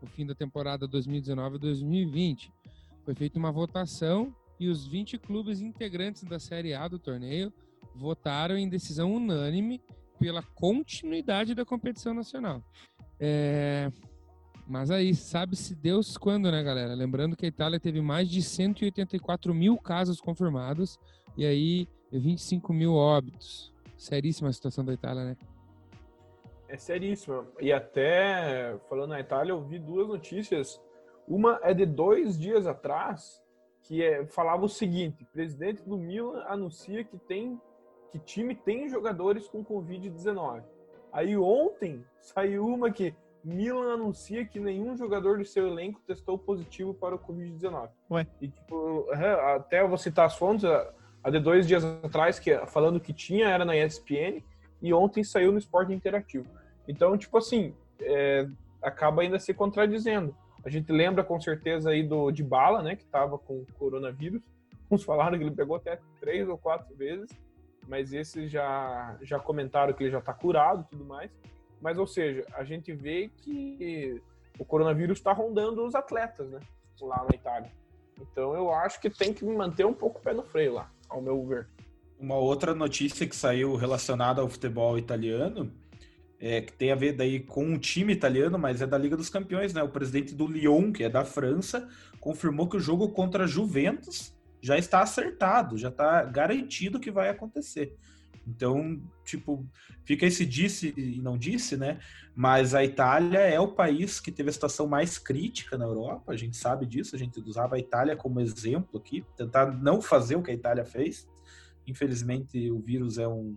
o 0.01 0.07
fim 0.07 0.25
da 0.25 0.33
temporada 0.33 0.87
2019-2020. 0.87 2.49
Foi 3.03 3.13
feita 3.13 3.37
uma 3.37 3.51
votação 3.51 4.33
e 4.61 4.69
os 4.69 4.87
20 4.87 5.17
clubes 5.17 5.59
integrantes 5.59 6.23
da 6.23 6.39
Série 6.39 6.73
A 6.73 6.87
do 6.87 6.97
torneio 6.97 7.51
votaram 7.97 8.57
em 8.57 8.69
decisão 8.69 9.13
unânime 9.13 9.81
pela 10.17 10.41
continuidade 10.41 11.55
da 11.55 11.65
competição 11.65 12.13
nacional. 12.13 12.63
É, 13.23 13.91
Mas 14.67 14.89
aí, 14.89 15.13
sabe-se 15.13 15.75
Deus 15.75 16.17
quando, 16.17 16.51
né, 16.51 16.63
galera? 16.63 16.95
Lembrando 16.95 17.35
que 17.37 17.45
a 17.45 17.49
Itália 17.49 17.79
teve 17.79 18.01
mais 18.01 18.27
de 18.27 18.41
184 18.41 19.53
mil 19.53 19.77
casos 19.77 20.19
confirmados 20.19 20.97
e 21.37 21.45
aí 21.45 21.87
25 22.11 22.73
mil 22.73 22.95
óbitos. 22.95 23.71
Seríssima 23.95 24.49
a 24.49 24.53
situação 24.53 24.83
da 24.83 24.91
Itália, 24.91 25.23
né? 25.23 25.37
É 26.67 26.77
seríssimo. 26.77 27.45
E 27.59 27.71
até, 27.71 28.75
falando 28.89 29.09
na 29.09 29.19
Itália, 29.19 29.51
eu 29.51 29.61
vi 29.61 29.77
duas 29.77 30.07
notícias. 30.07 30.81
Uma 31.27 31.59
é 31.61 31.73
de 31.73 31.85
dois 31.85 32.39
dias 32.39 32.65
atrás, 32.65 33.39
que 33.83 34.01
é, 34.01 34.25
falava 34.25 34.65
o 34.65 34.69
seguinte: 34.69 35.27
presidente 35.31 35.83
do 35.83 35.97
Milan 35.97 36.43
anuncia 36.47 37.03
que 37.03 37.17
tem 37.17 37.59
que 38.11 38.19
time 38.19 38.55
tem 38.55 38.89
jogadores 38.89 39.47
com 39.47 39.63
Covid-19. 39.63 40.63
Aí 41.11 41.35
ontem 41.37 42.03
saiu 42.19 42.65
uma 42.65 42.91
que 42.91 43.13
Milan 43.43 43.93
anuncia 43.93 44.45
que 44.45 44.59
nenhum 44.59 44.95
jogador 44.95 45.37
do 45.39 45.45
seu 45.45 45.67
elenco 45.67 45.99
testou 46.05 46.37
positivo 46.37 46.93
para 46.93 47.15
o 47.15 47.19
Covid-19. 47.19 47.89
Ué. 48.11 48.27
E 48.39 48.47
tipo, 48.47 49.07
é, 49.13 49.55
até 49.55 49.81
eu 49.81 49.89
vou 49.89 49.97
citar 49.97 50.25
as 50.25 50.37
fontes, 50.37 50.63
a 50.65 50.93
a 51.23 51.29
de 51.29 51.39
dois 51.39 51.67
dias 51.67 51.83
atrás, 51.83 52.39
que 52.39 52.55
falando 52.67 52.99
que 52.99 53.13
tinha, 53.13 53.47
era 53.47 53.63
na 53.63 53.77
ESPN, 53.77 54.43
e 54.81 54.93
ontem 54.93 55.23
saiu 55.23 55.51
no 55.51 55.59
Esporte 55.59 55.93
Interativo. 55.93 56.47
Então, 56.87 57.17
tipo 57.17 57.37
assim, 57.37 57.75
é, 57.99 58.47
acaba 58.81 59.21
ainda 59.21 59.37
se 59.37 59.53
contradizendo. 59.53 60.35
A 60.65 60.69
gente 60.69 60.91
lembra 60.91 61.23
com 61.23 61.39
certeza 61.39 61.91
aí 61.91 62.03
do 62.03 62.31
de 62.31 62.43
Bala, 62.43 62.81
né, 62.81 62.95
que 62.95 63.03
estava 63.03 63.37
com 63.37 63.65
coronavírus. 63.77 64.41
Uns 64.89 65.03
falaram 65.03 65.37
que 65.37 65.43
ele 65.43 65.55
pegou 65.55 65.75
até 65.75 65.99
três 66.19 66.49
ou 66.49 66.57
quatro 66.57 66.95
vezes, 66.95 67.29
mas 67.87 68.13
esses 68.13 68.51
já 68.51 69.17
já 69.21 69.39
comentaram 69.39 69.93
que 69.93 70.03
ele 70.03 70.11
já 70.11 70.19
está 70.19 70.33
curado, 70.33 70.81
e 70.81 70.89
tudo 70.91 71.05
mais. 71.05 71.31
Mas 71.81 71.97
ou 71.97 72.07
seja, 72.07 72.45
a 72.53 72.63
gente 72.63 72.93
vê 72.93 73.29
que 73.37 74.21
o 74.59 74.65
coronavírus 74.65 75.17
está 75.17 75.33
rondando 75.33 75.85
os 75.85 75.95
atletas, 75.95 76.49
né, 76.49 76.59
lá 77.01 77.25
na 77.29 77.35
Itália. 77.35 77.71
Então 78.19 78.53
eu 78.55 78.71
acho 78.71 79.01
que 79.01 79.09
tem 79.09 79.33
que 79.33 79.43
manter 79.43 79.85
um 79.85 79.93
pouco 79.93 80.19
o 80.19 80.21
pé 80.21 80.33
no 80.33 80.43
freio 80.43 80.73
lá, 80.73 80.91
ao 81.09 81.21
meu 81.21 81.43
ver. 81.45 81.67
Uma 82.19 82.35
outra 82.35 82.75
notícia 82.75 83.25
que 83.25 83.35
saiu 83.35 83.75
relacionada 83.75 84.41
ao 84.41 84.49
futebol 84.49 84.97
italiano, 84.97 85.71
é, 86.39 86.61
que 86.61 86.73
tem 86.73 86.91
a 86.91 86.95
ver 86.95 87.13
daí 87.13 87.39
com 87.39 87.63
um 87.63 87.77
time 87.77 88.13
italiano, 88.13 88.59
mas 88.59 88.81
é 88.81 88.87
da 88.87 88.97
Liga 88.97 89.17
dos 89.17 89.29
Campeões, 89.29 89.73
né? 89.73 89.81
O 89.81 89.89
presidente 89.89 90.33
do 90.35 90.45
Lyon, 90.45 90.91
que 90.91 91.03
é 91.03 91.09
da 91.09 91.25
França, 91.25 91.89
confirmou 92.19 92.69
que 92.69 92.77
o 92.77 92.79
jogo 92.79 93.09
contra 93.09 93.45
a 93.45 93.47
Juventus 93.47 94.33
já 94.61 94.77
está 94.77 95.01
acertado, 95.01 95.77
já 95.77 95.89
está 95.89 96.23
garantido 96.23 96.99
que 96.99 97.11
vai 97.11 97.29
acontecer. 97.29 97.97
Então, 98.47 99.01
tipo, 99.23 99.67
fica 100.03 100.25
esse 100.25 100.45
disse 100.45 100.93
e 100.97 101.21
não 101.21 101.37
disse, 101.37 101.77
né? 101.77 101.99
Mas 102.35 102.73
a 102.73 102.83
Itália 102.83 103.39
é 103.39 103.59
o 103.59 103.73
país 103.73 104.19
que 104.19 104.31
teve 104.31 104.49
a 104.49 104.53
situação 104.53 104.87
mais 104.87 105.17
crítica 105.17 105.77
na 105.77 105.85
Europa, 105.85 106.31
a 106.31 106.37
gente 106.37 106.57
sabe 106.57 106.85
disso, 106.85 107.15
a 107.15 107.19
gente 107.19 107.39
usava 107.39 107.75
a 107.75 107.79
Itália 107.79 108.15
como 108.15 108.39
exemplo 108.39 108.99
aqui, 108.99 109.23
tentar 109.37 109.71
não 109.71 110.01
fazer 110.01 110.35
o 110.35 110.43
que 110.43 110.51
a 110.51 110.55
Itália 110.55 110.85
fez. 110.85 111.29
Infelizmente, 111.85 112.71
o 112.71 112.79
vírus 112.79 113.17
é 113.17 113.27
um, 113.27 113.55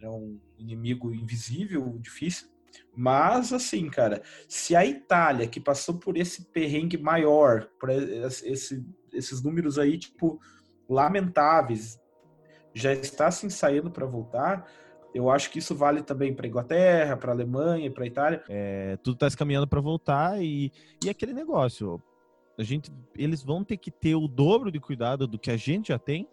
é 0.00 0.08
um 0.08 0.40
inimigo 0.58 1.14
invisível, 1.14 1.96
difícil. 2.00 2.48
Mas, 2.94 3.52
assim, 3.52 3.88
cara, 3.88 4.22
se 4.48 4.74
a 4.74 4.84
Itália, 4.84 5.46
que 5.46 5.60
passou 5.60 5.98
por 5.98 6.16
esse 6.16 6.46
perrengue 6.46 6.96
maior, 6.96 7.68
por 7.78 7.90
esse, 7.90 8.84
esses 9.16 9.42
números 9.42 9.78
aí, 9.78 9.98
tipo, 9.98 10.40
lamentáveis, 10.88 12.00
já 12.74 12.92
está 12.92 13.30
se 13.30 13.46
ensaiando 13.46 13.90
para 13.90 14.06
voltar, 14.06 14.70
eu 15.16 15.30
acho 15.30 15.50
que 15.50 15.58
isso 15.58 15.74
vale 15.74 16.02
também 16.02 16.34
para 16.34 16.46
Inglaterra, 16.46 17.16
para 17.16 17.32
Alemanha, 17.32 17.90
para 17.90 18.06
Itália. 18.06 18.42
É, 18.50 18.98
tudo 18.98 19.14
está 19.14 19.30
se 19.30 19.36
caminhando 19.36 19.66
para 19.66 19.80
voltar 19.80 20.42
e, 20.42 20.70
e 21.02 21.08
aquele 21.08 21.32
negócio, 21.32 22.02
a 22.58 22.62
gente, 22.62 22.92
eles 23.16 23.42
vão 23.42 23.64
ter 23.64 23.78
que 23.78 23.90
ter 23.90 24.14
o 24.14 24.28
dobro 24.28 24.70
de 24.70 24.78
cuidado 24.78 25.26
do 25.26 25.38
que 25.38 25.50
a 25.50 25.56
gente 25.56 25.88
já 25.88 25.98
tem 25.98 26.28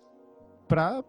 para 0.68 1.02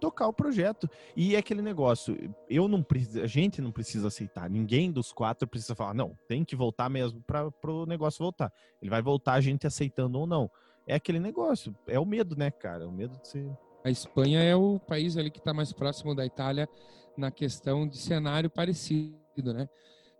tocar 0.00 0.26
o 0.26 0.32
projeto. 0.32 0.90
E 1.16 1.36
é 1.36 1.38
aquele 1.38 1.62
negócio, 1.62 2.16
eu 2.50 2.66
não 2.66 2.82
preciso, 2.82 3.22
a 3.22 3.26
gente 3.28 3.62
não 3.62 3.70
precisa 3.70 4.08
aceitar, 4.08 4.50
ninguém 4.50 4.90
dos 4.90 5.12
quatro 5.12 5.46
precisa 5.46 5.76
falar, 5.76 5.94
não, 5.94 6.18
tem 6.26 6.44
que 6.44 6.56
voltar 6.56 6.88
mesmo 6.88 7.22
para 7.22 7.52
o 7.70 7.86
negócio 7.86 8.18
voltar. 8.18 8.52
Ele 8.82 8.90
vai 8.90 9.00
voltar 9.00 9.34
a 9.34 9.40
gente 9.40 9.64
aceitando 9.64 10.18
ou 10.18 10.26
não. 10.26 10.50
É 10.86 10.94
aquele 10.94 11.18
negócio, 11.18 11.74
é 11.86 11.98
o 11.98 12.06
medo, 12.06 12.36
né, 12.36 12.50
cara? 12.50 12.86
O 12.86 12.92
medo 12.92 13.18
de 13.18 13.28
ser 13.28 13.50
A 13.84 13.90
Espanha 13.90 14.40
é 14.40 14.54
o 14.54 14.78
país 14.78 15.16
ali 15.16 15.30
que 15.30 15.38
está 15.38 15.52
mais 15.52 15.72
próximo 15.72 16.14
da 16.14 16.24
Itália 16.24 16.68
na 17.16 17.30
questão 17.30 17.88
de 17.88 17.96
cenário 17.96 18.48
parecido, 18.48 19.52
né? 19.52 19.68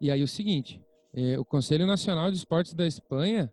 E 0.00 0.10
aí 0.10 0.22
o 0.22 0.28
seguinte, 0.28 0.82
é, 1.14 1.38
o 1.38 1.44
Conselho 1.44 1.86
Nacional 1.86 2.30
de 2.30 2.36
Esportes 2.36 2.74
da 2.74 2.86
Espanha 2.86 3.52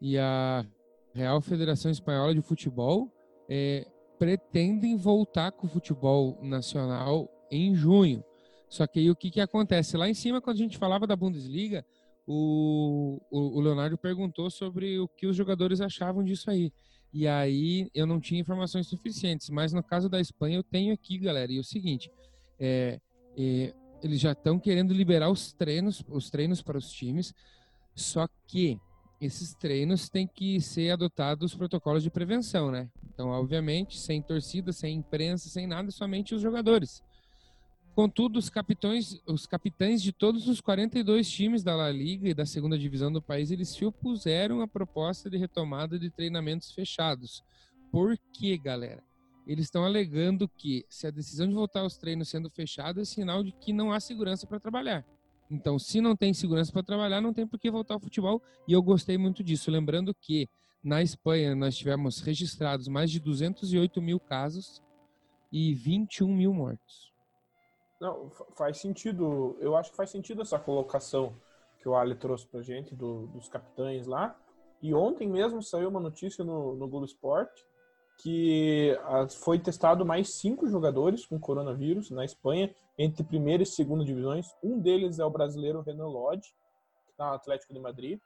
e 0.00 0.18
a 0.18 0.66
Real 1.14 1.40
Federação 1.40 1.90
Espanhola 1.90 2.34
de 2.34 2.42
Futebol 2.42 3.10
é, 3.48 3.86
pretendem 4.18 4.96
voltar 4.96 5.52
com 5.52 5.66
o 5.66 5.70
futebol 5.70 6.38
nacional 6.42 7.28
em 7.50 7.74
junho. 7.74 8.22
Só 8.68 8.86
que 8.86 8.98
aí 8.98 9.10
o 9.10 9.16
que, 9.16 9.30
que 9.30 9.40
acontece? 9.40 9.96
Lá 9.96 10.08
em 10.08 10.14
cima, 10.14 10.40
quando 10.40 10.56
a 10.56 10.60
gente 10.60 10.76
falava 10.76 11.06
da 11.06 11.16
Bundesliga, 11.16 11.84
o, 12.30 13.18
o, 13.30 13.56
o 13.56 13.60
Leonardo 13.60 13.96
perguntou 13.96 14.50
sobre 14.50 14.98
o 14.98 15.08
que 15.08 15.26
os 15.26 15.34
jogadores 15.34 15.80
achavam 15.80 16.22
disso 16.22 16.50
aí. 16.50 16.70
E 17.10 17.26
aí 17.26 17.90
eu 17.94 18.06
não 18.06 18.20
tinha 18.20 18.38
informações 18.38 18.86
suficientes, 18.86 19.48
mas 19.48 19.72
no 19.72 19.82
caso 19.82 20.10
da 20.10 20.20
Espanha 20.20 20.58
eu 20.58 20.62
tenho 20.62 20.92
aqui, 20.92 21.16
galera. 21.16 21.50
E 21.50 21.56
é 21.56 21.60
o 21.60 21.64
seguinte, 21.64 22.10
é, 22.60 23.00
é, 23.34 23.74
eles 24.02 24.20
já 24.20 24.32
estão 24.32 24.58
querendo 24.58 24.92
liberar 24.92 25.30
os 25.30 25.54
treinos, 25.54 26.04
os 26.06 26.28
treinos 26.28 26.60
para 26.60 26.76
os 26.76 26.92
times, 26.92 27.34
só 27.94 28.28
que 28.46 28.78
esses 29.18 29.54
treinos 29.54 30.10
têm 30.10 30.26
que 30.26 30.60
ser 30.60 30.90
adotados 30.90 31.54
protocolos 31.54 32.02
de 32.02 32.10
prevenção, 32.10 32.70
né? 32.70 32.90
Então, 33.10 33.30
obviamente, 33.30 33.98
sem 33.98 34.20
torcida, 34.20 34.70
sem 34.70 34.98
imprensa, 34.98 35.48
sem 35.48 35.66
nada, 35.66 35.90
somente 35.90 36.34
os 36.34 36.42
jogadores. 36.42 37.02
Contudo, 37.98 38.38
os 38.38 38.48
capitães, 38.48 39.20
os 39.26 39.44
capitães 39.44 40.00
de 40.00 40.12
todos 40.12 40.46
os 40.46 40.60
42 40.60 41.28
times 41.28 41.64
da 41.64 41.74
La 41.74 41.90
Liga 41.90 42.28
e 42.28 42.32
da 42.32 42.46
segunda 42.46 42.78
divisão 42.78 43.10
do 43.10 43.20
país, 43.20 43.50
eles 43.50 43.70
se 43.70 43.84
opuseram 43.84 44.60
à 44.60 44.68
proposta 44.68 45.28
de 45.28 45.36
retomada 45.36 45.98
de 45.98 46.08
treinamentos 46.08 46.70
fechados. 46.70 47.42
Por 47.90 48.16
quê, 48.32 48.56
galera? 48.56 49.02
Eles 49.44 49.64
estão 49.64 49.84
alegando 49.84 50.48
que 50.48 50.86
se 50.88 51.08
a 51.08 51.10
decisão 51.10 51.48
de 51.48 51.54
voltar 51.54 51.80
aos 51.80 51.98
treinos 51.98 52.28
sendo 52.28 52.48
fechada 52.48 53.00
é 53.00 53.04
sinal 53.04 53.42
de 53.42 53.50
que 53.50 53.72
não 53.72 53.90
há 53.90 53.98
segurança 53.98 54.46
para 54.46 54.60
trabalhar. 54.60 55.04
Então, 55.50 55.76
se 55.76 56.00
não 56.00 56.14
tem 56.14 56.32
segurança 56.32 56.70
para 56.70 56.84
trabalhar, 56.84 57.20
não 57.20 57.34
tem 57.34 57.48
por 57.48 57.58
que 57.58 57.68
voltar 57.68 57.94
ao 57.94 58.00
futebol. 58.00 58.40
E 58.68 58.74
eu 58.74 58.80
gostei 58.80 59.18
muito 59.18 59.42
disso. 59.42 59.72
Lembrando 59.72 60.14
que 60.14 60.48
na 60.84 61.02
Espanha 61.02 61.52
nós 61.56 61.76
tivemos 61.76 62.20
registrados 62.20 62.86
mais 62.86 63.10
de 63.10 63.18
208 63.18 64.00
mil 64.00 64.20
casos 64.20 64.80
e 65.50 65.74
21 65.74 66.32
mil 66.32 66.54
mortos. 66.54 67.17
Não, 68.00 68.30
fa- 68.30 68.46
faz 68.56 68.78
sentido. 68.78 69.56
Eu 69.60 69.76
acho 69.76 69.90
que 69.90 69.96
faz 69.96 70.10
sentido 70.10 70.42
essa 70.42 70.58
colocação 70.58 71.34
que 71.78 71.88
o 71.88 71.94
Ali 71.96 72.14
trouxe 72.14 72.46
pra 72.46 72.62
gente 72.62 72.94
do- 72.94 73.26
dos 73.28 73.48
capitães 73.48 74.06
lá. 74.06 74.36
E 74.80 74.94
ontem 74.94 75.28
mesmo 75.28 75.62
saiu 75.62 75.88
uma 75.88 76.00
notícia 76.00 76.44
no, 76.44 76.74
no 76.76 76.88
Globo 76.88 77.04
Esporte 77.06 77.66
que 78.20 78.98
ah, 79.04 79.28
foi 79.28 79.58
testado 79.60 80.04
mais 80.04 80.34
cinco 80.40 80.68
jogadores 80.68 81.24
com 81.24 81.38
coronavírus 81.38 82.10
na 82.10 82.24
Espanha, 82.24 82.74
entre 82.96 83.22
primeira 83.22 83.62
e 83.62 83.66
segunda 83.66 84.04
divisões. 84.04 84.48
Um 84.62 84.78
deles 84.80 85.20
é 85.20 85.24
o 85.24 85.30
brasileiro 85.30 85.82
Renan 85.82 86.08
Lodge, 86.08 86.48
que 87.04 87.12
está 87.12 87.28
no 87.28 87.34
Atlético 87.34 87.72
de 87.72 87.78
Madrid. 87.78 88.18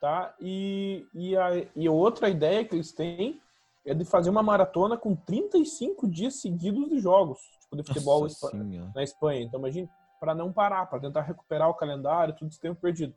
Tá? 0.00 0.34
E, 0.40 1.06
e, 1.14 1.36
a, 1.36 1.50
e 1.76 1.88
outra 1.88 2.28
ideia 2.28 2.64
que 2.64 2.74
eles 2.74 2.92
têm 2.92 3.40
é 3.84 3.94
de 3.94 4.04
fazer 4.04 4.30
uma 4.30 4.42
maratona 4.42 4.96
com 4.96 5.14
35 5.14 6.08
dias 6.08 6.40
seguidos 6.40 6.88
de 6.88 6.98
jogos, 6.98 7.38
tipo 7.70 7.84
futebol 7.84 8.22
Nossa 8.22 8.50
na 8.94 9.02
Espanha. 9.02 9.42
Então, 9.42 9.58
imagine, 9.60 9.88
para 10.20 10.34
não 10.34 10.52
parar, 10.52 10.86
para 10.86 11.00
tentar 11.00 11.22
recuperar 11.22 11.68
o 11.68 11.74
calendário, 11.74 12.34
tudo 12.34 12.48
esse 12.48 12.60
tempo 12.60 12.80
perdido. 12.80 13.14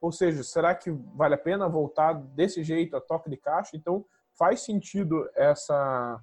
Ou 0.00 0.10
seja, 0.10 0.42
será 0.42 0.74
que 0.74 0.90
vale 0.90 1.34
a 1.34 1.38
pena 1.38 1.68
voltar 1.68 2.12
desse 2.14 2.62
jeito 2.64 2.96
a 2.96 3.00
toque 3.00 3.30
de 3.30 3.36
caixa? 3.36 3.76
Então, 3.76 4.04
faz 4.36 4.60
sentido 4.60 5.28
essa 5.34 6.20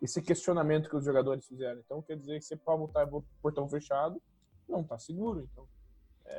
esse 0.00 0.22
questionamento 0.22 0.88
que 0.88 0.96
os 0.96 1.04
jogadores 1.04 1.44
fizeram. 1.44 1.80
Então, 1.80 2.00
quer 2.00 2.16
dizer 2.16 2.38
que 2.38 2.44
você 2.44 2.56
pode 2.56 2.78
voltar 2.78 3.04
o 3.12 3.24
portão 3.42 3.68
fechado, 3.68 4.22
não 4.68 4.84
tá 4.84 4.96
seguro. 4.96 5.40
Então, 5.52 5.66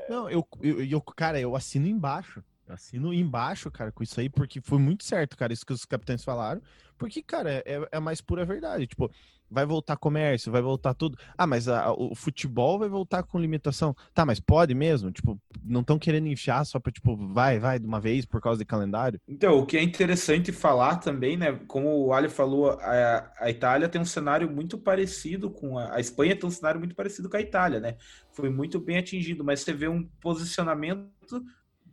Não, 0.08 0.30
eu, 0.30 0.48
eu, 0.62 0.82
eu- 0.86 1.02
cara, 1.02 1.40
eu 1.42 1.56
assino 1.56 1.86
embaixo. 1.86 2.42
Eu 2.66 2.74
assino 2.76 3.14
embaixo, 3.14 3.70
cara, 3.70 3.92
com 3.92 4.02
isso 4.02 4.18
aí, 4.20 4.30
porque 4.30 4.62
foi 4.62 4.78
muito 4.80 5.04
certo, 5.04 5.36
cara, 5.36 5.52
isso 5.52 5.66
que 5.66 5.74
os 5.74 5.84
capitães 5.84 6.24
falaram. 6.24 6.62
Porque, 6.98 7.22
cara, 7.22 7.52
é, 7.66 7.86
é 7.92 7.98
a 7.98 8.00
mais 8.02 8.22
pura 8.22 8.46
verdade. 8.46 8.88
Tipo, 8.88 9.12
vai 9.50 9.66
voltar 9.66 9.98
comércio, 9.98 10.52
vai 10.52 10.62
voltar 10.62 10.94
tudo. 10.94 11.18
Ah, 11.38 11.48
mas 11.48 11.68
a- 11.68 11.92
o 11.94 12.16
futebol 12.16 12.80
vai 12.80 12.90
voltar 12.90 13.24
com 13.24 13.40
limitação. 13.40 13.96
Tá, 14.14 14.26
mas 14.26 14.40
pode 14.40 14.74
mesmo? 14.74 15.12
Tipo, 15.12 15.40
não 15.64 15.82
estão 15.82 15.98
querendo 16.00 16.28
enfiar 16.28 16.66
só 16.66 16.80
pra, 16.80 16.92
tipo, 16.92 17.16
vai, 17.16 17.60
vai 17.60 17.80
de 17.80 17.86
uma 17.86 18.00
vez 18.00 18.26
por 18.26 18.42
causa 18.42 18.60
de 18.60 18.66
calendário? 18.66 19.20
Então, 19.28 19.60
o 19.60 19.66
que 19.66 19.78
é 19.78 19.84
interessante 19.84 20.52
falar 20.52 20.98
também, 20.98 21.38
né? 21.38 21.54
Como 21.68 22.06
o 22.08 22.14
Ali 22.14 22.30
falou, 22.30 22.72
a, 22.72 23.32
a 23.40 23.50
Itália 23.50 23.88
tem 23.88 24.02
um 24.02 24.06
cenário 24.06 24.50
muito 24.50 24.78
parecido 24.78 25.52
com 25.52 25.78
a, 25.78 25.96
a 25.96 26.00
Espanha 26.00 26.36
tem 26.36 26.48
um 26.48 26.52
cenário 26.52 26.80
muito 26.80 26.96
parecido 26.96 27.30
com 27.30 27.38
a 27.38 27.42
Itália, 27.42 27.80
né? 27.80 27.96
Foi 28.32 28.50
muito 28.50 28.80
bem 28.80 28.98
atingido, 28.98 29.44
mas 29.44 29.62
você 29.62 29.74
vê 29.74 29.88
um 29.88 30.04
posicionamento 30.20 31.10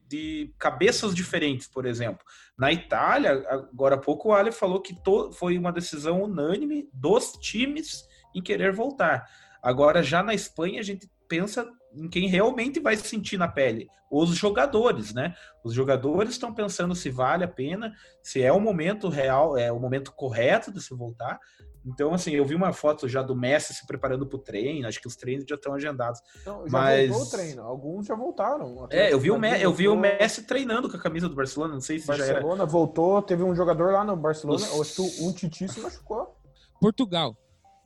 de 0.08 0.54
cabeças 0.58 1.14
diferentes, 1.14 1.66
por 1.66 1.86
exemplo. 1.86 2.24
Na 2.56 2.72
Itália, 2.72 3.44
agora 3.48 3.96
há 3.96 3.98
pouco 3.98 4.28
o 4.28 4.32
Ali 4.32 4.52
falou 4.52 4.80
que 4.80 4.96
foi 5.32 5.58
uma 5.58 5.72
decisão 5.72 6.22
unânime 6.22 6.88
dos 6.92 7.32
times 7.32 8.04
em 8.34 8.42
querer 8.42 8.72
voltar. 8.72 9.28
Agora, 9.62 10.02
já 10.02 10.22
na 10.22 10.34
Espanha, 10.34 10.80
a 10.80 10.82
gente 10.82 11.10
pensa 11.28 11.68
em 11.92 12.08
quem 12.08 12.28
realmente 12.28 12.80
vai 12.80 12.96
se 12.96 13.06
sentir 13.08 13.36
na 13.38 13.48
pele, 13.48 13.88
os 14.10 14.30
jogadores, 14.30 15.12
né? 15.14 15.34
Os 15.64 15.72
jogadores 15.74 16.30
estão 16.32 16.52
pensando 16.54 16.94
se 16.94 17.10
vale 17.10 17.42
a 17.44 17.48
pena, 17.48 17.92
se 18.22 18.42
é 18.42 18.52
o 18.52 18.60
momento 18.60 19.08
real, 19.08 19.56
é 19.56 19.72
o 19.72 19.80
momento 19.80 20.12
correto 20.12 20.72
de 20.72 20.80
se 20.80 20.94
voltar. 20.94 21.38
Então, 21.84 22.12
assim, 22.12 22.32
eu 22.32 22.44
vi 22.44 22.54
uma 22.54 22.72
foto 22.72 23.08
já 23.08 23.22
do 23.22 23.34
Messi 23.36 23.72
se 23.72 23.86
preparando 23.86 24.26
para 24.26 24.36
o 24.36 24.40
treino, 24.42 24.88
acho 24.88 25.00
que 25.00 25.06
os 25.06 25.14
treinos 25.16 25.44
já 25.48 25.54
estão 25.54 25.72
agendados. 25.72 26.20
Então, 26.40 26.64
já 26.68 26.72
Mas- 26.78 27.08
voltou 27.08 27.26
o 27.26 27.30
treino. 27.30 27.62
Alguns 27.62 28.06
já 28.06 28.14
voltaram. 28.16 28.88
É, 28.90 29.12
eu 29.12 29.20
vi 29.20 29.30
o, 29.30 29.34
Me- 29.38 29.48
Madrid 29.50 29.62
eu 29.62 29.72
vi 29.72 29.88
o 29.88 29.96
Messi 29.96 30.42
treinando 30.42 30.90
com 30.90 30.96
a 30.96 31.00
camisa 31.00 31.28
do 31.28 31.34
Barcelona, 31.36 31.74
não 31.74 31.80
sei 31.80 31.98
se 32.00 32.06
já 32.08 32.14
era. 32.14 32.32
Barcelona 32.34 32.64
voltou, 32.66 33.22
teve 33.22 33.42
um 33.44 33.54
jogador 33.54 33.92
lá 33.92 34.04
no 34.04 34.16
Barcelona, 34.16 34.58
Os- 34.64 34.72
eu 34.74 34.82
acho 34.82 34.94
que 35.16 35.22
um 35.24 35.32
Titi 35.32 35.68
se 35.68 35.78
machucou. 35.80 36.36
Portugal. 36.80 37.36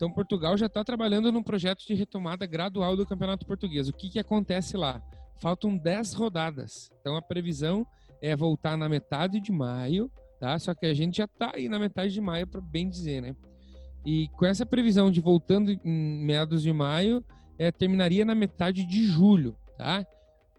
Então, 0.00 0.10
Portugal 0.10 0.56
já 0.56 0.64
está 0.64 0.82
trabalhando 0.82 1.30
num 1.30 1.42
projeto 1.42 1.86
de 1.86 1.92
retomada 1.92 2.46
gradual 2.46 2.96
do 2.96 3.04
Campeonato 3.04 3.44
Português. 3.44 3.86
O 3.86 3.92
que, 3.92 4.08
que 4.08 4.18
acontece 4.18 4.74
lá? 4.74 4.98
Faltam 5.42 5.76
10 5.76 6.14
rodadas. 6.14 6.90
Então, 6.98 7.16
a 7.16 7.20
previsão 7.20 7.86
é 8.22 8.34
voltar 8.34 8.78
na 8.78 8.88
metade 8.88 9.38
de 9.40 9.52
maio, 9.52 10.10
tá? 10.40 10.58
Só 10.58 10.74
que 10.74 10.86
a 10.86 10.94
gente 10.94 11.18
já 11.18 11.26
está 11.26 11.52
aí 11.54 11.68
na 11.68 11.78
metade 11.78 12.14
de 12.14 12.20
maio, 12.22 12.46
para 12.46 12.62
bem 12.62 12.88
dizer, 12.88 13.20
né? 13.20 13.36
E 14.02 14.28
com 14.38 14.46
essa 14.46 14.64
previsão 14.64 15.10
de 15.10 15.20
voltando 15.20 15.70
em 15.70 16.24
meados 16.24 16.62
de 16.62 16.72
maio, 16.72 17.22
é, 17.58 17.70
terminaria 17.70 18.24
na 18.24 18.34
metade 18.34 18.86
de 18.86 19.04
julho, 19.04 19.54
tá? 19.76 20.06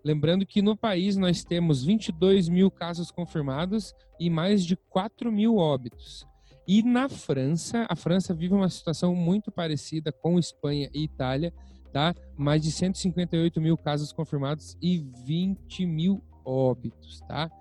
Lembrando 0.06 0.46
que 0.46 0.62
no 0.62 0.78
país 0.78 1.18
nós 1.18 1.44
temos 1.44 1.84
22 1.84 2.48
mil 2.48 2.70
casos 2.70 3.10
confirmados 3.10 3.92
e 4.20 4.30
mais 4.30 4.64
de 4.64 4.76
4 4.76 5.32
mil 5.32 5.56
óbitos. 5.56 6.30
E 6.72 6.82
na 6.82 7.10
França, 7.10 7.86
a 7.90 7.98
França 7.98 8.34
vive 8.34 8.54
uma 8.54 8.70
situação 8.70 9.14
muito 9.14 9.52
parecida 9.52 10.10
com 10.10 10.40
Espanha 10.40 10.90
e 10.94 11.04
Itália, 11.04 11.54
tá? 11.92 12.16
Mais 12.38 12.62
de 12.62 12.72
158 12.72 13.60
mil 13.60 13.78
casos 13.78 14.14
confirmados 14.14 14.78
e 14.82 15.00
20 15.26 15.86
mil 15.86 16.24
óbitos, 16.46 17.20
tá? 17.28 17.52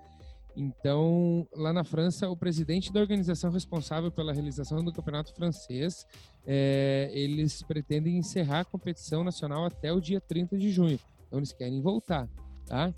Então, 0.55 1.45
lá 1.53 1.73
na 1.73 1.83
França, 1.83 2.29
o 2.29 2.37
presidente 2.37 2.93
da 2.93 3.01
organização 3.01 3.51
responsável 3.51 4.09
pela 4.13 4.31
realização 4.31 4.81
do 4.81 4.93
campeonato 4.93 5.35
francês, 5.35 6.07
é, 6.47 7.11
eles 7.13 7.61
pretendem 7.63 8.17
encerrar 8.17 8.61
a 8.61 8.65
competição 8.65 9.25
nacional 9.25 9.65
até 9.65 9.91
o 9.91 9.99
dia 9.99 10.21
30 10.21 10.57
de 10.57 10.71
junho. 10.71 10.97
Então, 11.27 11.37
eles 11.37 11.51
querem 11.51 11.81
voltar, 11.81 12.29
tá? 12.65 12.93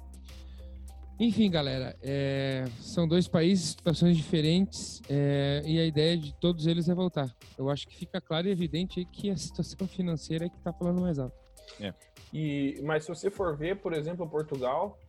Enfim, 1.24 1.50
galera, 1.50 1.96
é, 2.02 2.66
são 2.82 3.08
dois 3.08 3.30
países, 3.30 3.70
situações 3.70 4.18
diferentes, 4.18 5.02
é, 5.10 5.62
e 5.66 5.80
a 5.80 5.86
ideia 5.86 6.18
de 6.18 6.34
todos 6.34 6.68
eles 6.68 6.90
é 6.90 6.94
voltar. 6.94 7.34
Eu 7.58 7.70
acho 7.70 7.88
que 7.88 7.96
fica 7.96 8.20
claro 8.20 8.46
e 8.46 8.52
evidente 8.52 9.06
que 9.06 9.32
a 9.32 9.38
situação 9.38 9.88
financeira 9.88 10.48
é 10.48 10.50
que 10.50 10.58
está 10.58 10.74
falando 10.74 11.00
mais 11.00 11.18
alto. 11.18 11.34
E, 12.34 12.78
mas 12.84 13.06
se 13.06 13.10
você 13.10 13.32
for 13.32 13.56
ver, 13.56 13.78
por 13.78 13.94
exemplo, 13.94 14.28
Portugal, 14.28 15.00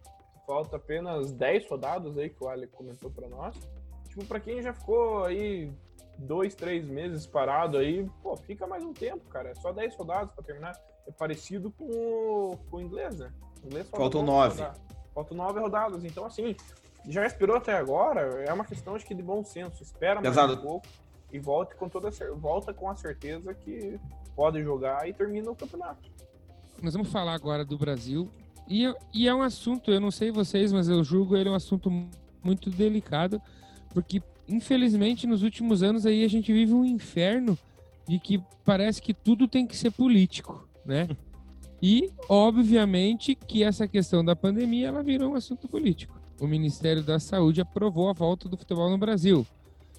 falta 0.46 0.76
apenas 0.76 1.32
10 1.32 1.68
rodadas 1.68 2.16
aí 2.16 2.30
que 2.30 2.44
o 2.44 2.48
Ali 2.48 2.68
comentou 2.68 3.10
pra 3.10 3.28
nós. 3.28 3.56
Tipo, 4.08 4.24
pra 4.24 4.38
quem 4.38 4.62
já 4.62 4.72
ficou 4.72 5.24
aí 5.24 5.72
dois, 6.16 6.54
três 6.54 6.86
meses 6.86 7.26
parado 7.26 7.76
aí, 7.76 8.08
pô, 8.22 8.36
fica 8.36 8.68
mais 8.68 8.84
um 8.84 8.92
tempo, 8.92 9.28
cara. 9.28 9.50
É 9.50 9.54
só 9.56 9.72
10 9.72 9.96
rodadas 9.96 10.32
pra 10.32 10.44
terminar. 10.44 10.80
É 11.08 11.10
parecido 11.10 11.72
com 11.72 11.86
o, 11.86 12.56
com 12.70 12.76
o 12.76 12.80
inglês, 12.80 13.18
né? 13.18 13.32
O 13.64 13.66
inglês 13.66 13.88
falta 13.88 14.02
Faltam 14.04 14.24
pouco 14.24 14.32
nove. 14.32 14.62
rodar. 14.62 14.83
Faltam 15.14 15.36
nove 15.36 15.60
rodadas. 15.60 16.04
Então, 16.04 16.24
assim, 16.26 16.56
já 17.08 17.24
esperou 17.26 17.56
até 17.56 17.74
agora, 17.76 18.20
é 18.46 18.52
uma 18.52 18.64
questão 18.64 18.94
acho 18.94 19.06
que 19.06 19.14
de 19.14 19.22
bom 19.22 19.44
senso. 19.44 19.82
Espera 19.82 20.20
mais 20.20 20.34
Exato. 20.34 20.54
um 20.54 20.56
pouco 20.56 20.86
e 21.32 21.38
volte 21.38 21.74
com 21.76 21.88
toda 21.88 22.08
a 22.08 22.12
cer- 22.12 22.32
volta 22.34 22.72
com 22.74 22.88
a 22.90 22.94
certeza 22.96 23.54
que 23.54 23.98
pode 24.34 24.60
jogar 24.62 25.08
e 25.08 25.12
termina 25.12 25.50
o 25.50 25.54
campeonato. 25.56 26.10
Nós 26.82 26.92
vamos 26.94 27.08
falar 27.10 27.34
agora 27.34 27.64
do 27.64 27.78
Brasil. 27.78 28.28
E, 28.66 28.86
é- 28.86 28.94
e 29.12 29.28
é 29.28 29.34
um 29.34 29.42
assunto, 29.42 29.90
eu 29.90 30.00
não 30.00 30.10
sei 30.10 30.30
vocês, 30.30 30.72
mas 30.72 30.88
eu 30.88 31.04
julgo 31.04 31.36
ele 31.36 31.48
um 31.50 31.54
assunto 31.54 31.90
mu- 31.90 32.10
muito 32.42 32.70
delicado, 32.70 33.40
porque 33.92 34.22
infelizmente 34.48 35.26
nos 35.26 35.42
últimos 35.42 35.82
anos 35.82 36.04
aí 36.06 36.24
a 36.24 36.28
gente 36.28 36.52
vive 36.52 36.72
um 36.74 36.84
inferno 36.84 37.58
de 38.08 38.18
que 38.18 38.42
parece 38.64 39.00
que 39.00 39.12
tudo 39.14 39.46
tem 39.48 39.66
que 39.66 39.76
ser 39.76 39.90
político, 39.90 40.66
né? 40.84 41.08
E 41.86 42.10
obviamente 42.30 43.34
que 43.34 43.62
essa 43.62 43.86
questão 43.86 44.24
da 44.24 44.34
pandemia 44.34 44.88
ela 44.88 45.02
virou 45.02 45.32
um 45.32 45.34
assunto 45.34 45.68
político. 45.68 46.18
O 46.40 46.46
Ministério 46.46 47.02
da 47.02 47.20
Saúde 47.20 47.60
aprovou 47.60 48.08
a 48.08 48.14
volta 48.14 48.48
do 48.48 48.56
futebol 48.56 48.88
no 48.88 48.96
Brasil. 48.96 49.46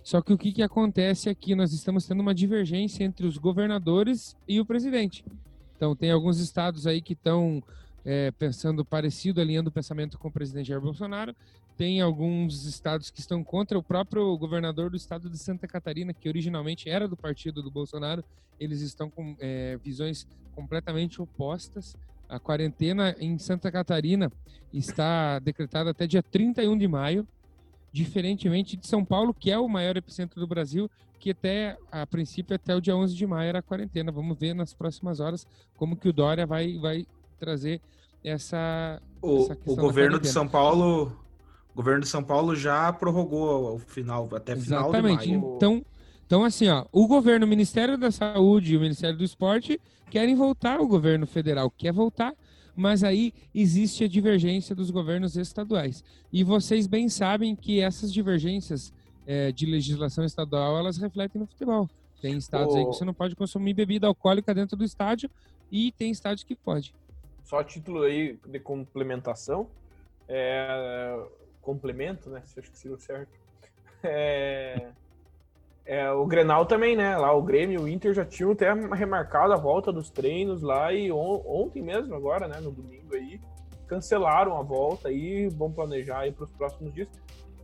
Só 0.03 0.19
que 0.19 0.33
o 0.33 0.37
que, 0.37 0.51
que 0.51 0.63
acontece 0.63 1.29
aqui? 1.29 1.53
Nós 1.53 1.73
estamos 1.73 2.07
tendo 2.07 2.21
uma 2.21 2.33
divergência 2.33 3.03
entre 3.03 3.27
os 3.27 3.37
governadores 3.37 4.35
e 4.47 4.59
o 4.59 4.65
presidente. 4.65 5.23
Então, 5.77 5.95
tem 5.95 6.09
alguns 6.09 6.39
estados 6.39 6.87
aí 6.87 7.03
que 7.03 7.13
estão 7.13 7.61
é, 8.03 8.31
pensando 8.31 8.83
parecido, 8.83 9.39
alinhando 9.39 9.69
o 9.69 9.71
pensamento 9.71 10.17
com 10.17 10.29
o 10.29 10.31
presidente 10.31 10.69
Jair 10.69 10.81
Bolsonaro. 10.81 11.35
Tem 11.77 11.99
alguns 11.99 12.65
estados 12.65 13.09
que 13.09 13.19
estão 13.19 13.43
contra 13.43 13.77
o 13.77 13.83
próprio 13.83 14.37
governador 14.37 14.89
do 14.89 14.95
estado 14.95 15.29
de 15.29 15.37
Santa 15.37 15.67
Catarina, 15.67 16.13
que 16.13 16.29
originalmente 16.29 16.89
era 16.89 17.07
do 17.07 17.17
partido 17.17 17.61
do 17.61 17.69
Bolsonaro. 17.69 18.23
Eles 18.57 18.79
estão 18.81 19.09
com 19.09 19.35
é, 19.39 19.77
visões 19.83 20.25
completamente 20.53 21.21
opostas. 21.21 21.97
A 22.29 22.39
quarentena 22.39 23.13
em 23.19 23.37
Santa 23.37 23.69
Catarina 23.69 24.31
está 24.71 25.37
decretada 25.39 25.91
até 25.91 26.07
dia 26.07 26.23
31 26.23 26.77
de 26.77 26.87
maio, 26.87 27.27
diferentemente 27.91 28.77
de 28.77 28.87
São 28.87 29.03
Paulo, 29.03 29.33
que 29.33 29.51
é 29.51 29.59
o 29.59 29.67
maior 29.67 29.97
epicentro 29.97 30.39
do 30.39 30.47
Brasil, 30.47 30.89
que 31.19 31.31
até, 31.31 31.77
a 31.91 32.07
princípio, 32.07 32.55
até 32.55 32.73
o 32.73 32.79
dia 32.79 32.95
11 32.95 33.13
de 33.13 33.27
maio 33.27 33.49
era 33.49 33.59
a 33.59 33.61
quarentena. 33.61 34.11
Vamos 34.11 34.37
ver 34.37 34.53
nas 34.53 34.73
próximas 34.73 35.19
horas 35.19 35.45
como 35.75 35.97
que 35.97 36.07
o 36.07 36.13
Dória 36.13 36.45
vai, 36.45 36.77
vai 36.77 37.05
trazer 37.37 37.81
essa... 38.23 39.01
O, 39.21 39.43
essa 39.43 39.55
questão 39.55 39.73
o 39.73 39.77
governo 39.77 40.19
de. 40.19 40.27
São 40.27 40.47
Paulo, 40.47 41.24
o 41.75 41.83
governo 41.83 42.01
de 42.01 42.07
São 42.07 42.23
Paulo 42.23 42.55
já 42.55 42.91
prorrogou 42.93 43.75
o 43.75 43.79
final 43.79 44.29
até 44.33 44.55
final 44.55 44.89
Exatamente. 44.89 45.27
de 45.27 45.37
maio. 45.37 45.55
Então, 45.57 45.85
então, 46.25 46.43
assim, 46.45 46.69
ó, 46.69 46.85
o 46.89 47.05
governo, 47.05 47.45
o 47.45 47.49
Ministério 47.49 47.97
da 47.97 48.09
Saúde 48.11 48.73
e 48.73 48.77
o 48.77 48.79
Ministério 48.79 49.17
do 49.17 49.25
Esporte 49.25 49.79
querem 50.09 50.35
voltar, 50.35 50.79
o 50.79 50.87
governo 50.87 51.27
federal 51.27 51.69
quer 51.69 51.91
voltar, 51.91 52.33
mas 52.77 53.03
aí 53.03 53.33
existe 53.53 54.05
a 54.05 54.07
divergência 54.07 54.73
dos 54.73 54.89
governos 54.89 55.35
estaduais. 55.35 56.01
E 56.31 56.45
vocês 56.45 56.87
bem 56.87 57.09
sabem 57.09 57.53
que 57.57 57.81
essas 57.81 58.11
divergências 58.11 58.93
eh, 59.27 59.51
de 59.51 59.65
legislação 59.65 60.23
estadual, 60.23 60.77
elas 60.77 60.97
refletem 60.97 61.41
no 61.41 61.45
futebol. 61.45 61.89
Tem 62.21 62.37
estados 62.37 62.73
aí 62.73 62.85
que 62.85 62.93
você 62.93 63.03
não 63.03 63.13
pode 63.13 63.35
consumir 63.35 63.73
bebida 63.73 64.07
alcoólica 64.07 64.53
dentro 64.53 64.77
do 64.77 64.85
estádio 64.85 65.29
e 65.69 65.91
tem 65.91 66.09
estádios 66.09 66.45
que 66.45 66.55
pode. 66.55 66.95
Só 67.43 67.59
a 67.59 67.63
título 67.63 68.01
aí 68.01 68.39
de 68.47 68.59
complementação, 68.59 69.67
é, 70.27 71.19
complemento, 71.65 72.29
né? 72.29 72.41
Se 72.45 72.59
eu 72.59 72.63
seria 72.73 72.95
o 72.95 72.99
certo. 72.99 73.31
É, 74.03 74.89
é, 75.83 76.11
o 76.11 76.25
Grenal 76.25 76.65
também, 76.65 76.95
né? 76.95 77.17
Lá 77.17 77.33
o 77.33 77.41
Grêmio 77.41 77.79
e 77.79 77.83
o 77.83 77.87
Inter 77.87 78.13
já 78.13 78.23
tinham 78.23 78.51
até 78.51 78.71
remarcado 78.71 79.51
a 79.51 79.57
volta 79.57 79.91
dos 79.91 80.09
treinos 80.09 80.61
lá 80.61 80.93
e 80.93 81.11
on- 81.11 81.43
ontem 81.45 81.81
mesmo, 81.81 82.13
agora, 82.13 82.47
né? 82.47 82.59
No 82.59 82.71
domingo 82.71 83.15
aí, 83.15 83.41
cancelaram 83.87 84.57
a 84.57 84.61
volta 84.61 85.09
aí, 85.09 85.47
vão 85.49 85.71
planejar 85.71 86.19
aí 86.19 86.31
para 86.31 86.45
os 86.45 86.51
próximos 86.51 86.93
dias, 86.93 87.07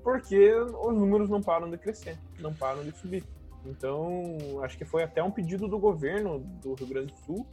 porque 0.03 0.51
os 0.53 0.95
números 0.95 1.29
não 1.29 1.41
param 1.41 1.69
de 1.69 1.77
crescer, 1.77 2.17
não 2.39 2.53
param 2.53 2.83
de 2.83 2.91
subir. 2.97 3.23
Então, 3.65 4.37
acho 4.63 4.75
que 4.77 4.85
foi 4.85 5.03
até 5.03 5.21
um 5.21 5.29
pedido 5.29 5.67
do 5.67 5.77
governo 5.77 6.39
do 6.39 6.73
Rio 6.73 6.87
Grande 6.87 7.13
do 7.13 7.19
Sul 7.19 7.45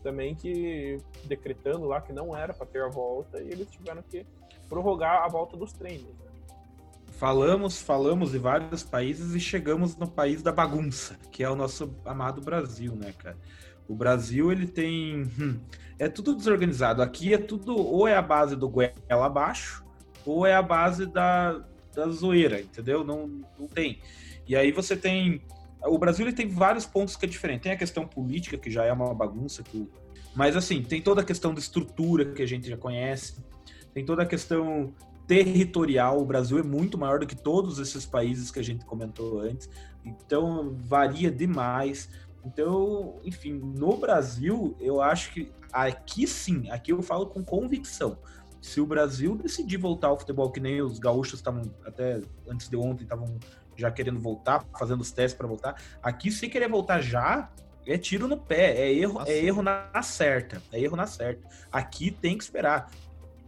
também 0.00 0.34
que 0.34 0.98
decretando 1.24 1.86
lá 1.86 2.00
que 2.00 2.12
não 2.12 2.36
era 2.36 2.52
para 2.52 2.66
ter 2.66 2.82
a 2.82 2.88
volta 2.88 3.40
e 3.40 3.48
eles 3.48 3.70
tiveram 3.70 4.02
que 4.02 4.26
prorrogar 4.68 5.22
a 5.24 5.28
volta 5.28 5.56
dos 5.56 5.72
treinos. 5.72 6.06
né? 6.06 6.30
Falamos, 7.08 7.82
falamos 7.82 8.30
de 8.30 8.38
vários 8.38 8.82
países 8.82 9.34
e 9.34 9.40
chegamos 9.40 9.96
no 9.96 10.08
país 10.08 10.42
da 10.42 10.50
bagunça, 10.50 11.18
que 11.30 11.44
é 11.44 11.50
o 11.50 11.54
nosso 11.54 11.94
amado 12.04 12.40
Brasil, 12.40 12.94
né, 12.96 13.12
cara? 13.12 13.36
O 13.86 13.94
Brasil, 13.94 14.50
ele 14.50 14.66
tem. 14.66 15.24
hum, 15.38 15.60
é 15.98 16.08
tudo 16.08 16.34
desorganizado. 16.34 17.02
Aqui 17.02 17.34
é 17.34 17.38
tudo, 17.38 17.76
ou 17.76 18.08
é 18.08 18.16
a 18.16 18.22
base 18.22 18.56
do 18.56 18.68
goela 18.68 18.94
abaixo, 19.08 19.84
ou 20.24 20.46
é 20.46 20.54
a 20.54 20.62
base 20.62 21.06
da, 21.06 21.62
da 21.94 22.08
zoeira, 22.08 22.60
entendeu? 22.60 23.04
Não, 23.04 23.26
não 23.58 23.66
tem. 23.66 24.00
E 24.46 24.56
aí 24.56 24.72
você 24.72 24.96
tem 24.96 25.42
o 25.84 25.98
Brasil 25.98 26.26
ele 26.26 26.34
tem 26.34 26.48
vários 26.48 26.86
pontos 26.86 27.16
que 27.16 27.24
é 27.24 27.28
diferente. 27.28 27.62
Tem 27.62 27.72
a 27.72 27.76
questão 27.76 28.06
política, 28.06 28.58
que 28.58 28.70
já 28.70 28.84
é 28.84 28.92
uma 28.92 29.14
bagunça, 29.14 29.62
que, 29.62 29.88
mas 30.34 30.56
assim, 30.56 30.82
tem 30.82 31.00
toda 31.00 31.20
a 31.22 31.24
questão 31.24 31.54
da 31.54 31.60
estrutura 31.60 32.32
que 32.32 32.42
a 32.42 32.46
gente 32.46 32.68
já 32.68 32.76
conhece, 32.76 33.36
tem 33.94 34.04
toda 34.04 34.22
a 34.22 34.26
questão 34.26 34.92
territorial. 35.26 36.20
O 36.20 36.24
Brasil 36.24 36.58
é 36.58 36.62
muito 36.62 36.98
maior 36.98 37.18
do 37.18 37.26
que 37.26 37.36
todos 37.36 37.78
esses 37.78 38.04
países 38.04 38.50
que 38.50 38.58
a 38.58 38.64
gente 38.64 38.84
comentou 38.84 39.40
antes, 39.40 39.68
então 40.04 40.76
varia 40.76 41.30
demais. 41.30 42.08
Então, 42.44 43.20
enfim, 43.24 43.52
no 43.52 43.96
Brasil, 43.96 44.76
eu 44.80 45.00
acho 45.00 45.32
que 45.32 45.52
aqui 45.72 46.26
sim, 46.26 46.70
aqui 46.70 46.92
eu 46.92 47.02
falo 47.02 47.26
com 47.26 47.44
convicção. 47.44 48.18
Se 48.60 48.80
o 48.80 48.86
Brasil 48.86 49.36
decidir 49.36 49.78
voltar 49.78 50.08
ao 50.08 50.18
futebol, 50.18 50.50
que 50.50 50.60
nem 50.60 50.82
os 50.82 50.98
gaúchos 50.98 51.38
estavam 51.38 51.62
até 51.84 52.20
antes 52.46 52.68
de 52.68 52.76
ontem 52.76 53.04
estavam 53.04 53.38
já 53.80 53.90
querendo 53.90 54.20
voltar, 54.20 54.64
fazendo 54.78 55.00
os 55.00 55.10
testes 55.10 55.36
para 55.36 55.46
voltar, 55.46 55.74
aqui 56.02 56.30
se 56.30 56.48
querer 56.48 56.68
voltar 56.68 57.00
já, 57.00 57.50
é 57.86 57.98
tiro 57.98 58.28
no 58.28 58.36
pé, 58.36 58.76
é 58.76 58.92
erro, 58.92 59.14
Nossa. 59.14 59.30
é 59.30 59.44
erro 59.44 59.62
na 59.62 60.02
certa, 60.02 60.62
é 60.72 60.80
erro 60.80 60.96
na 60.96 61.06
certa. 61.06 61.46
Aqui 61.72 62.10
tem 62.10 62.36
que 62.36 62.44
esperar. 62.44 62.90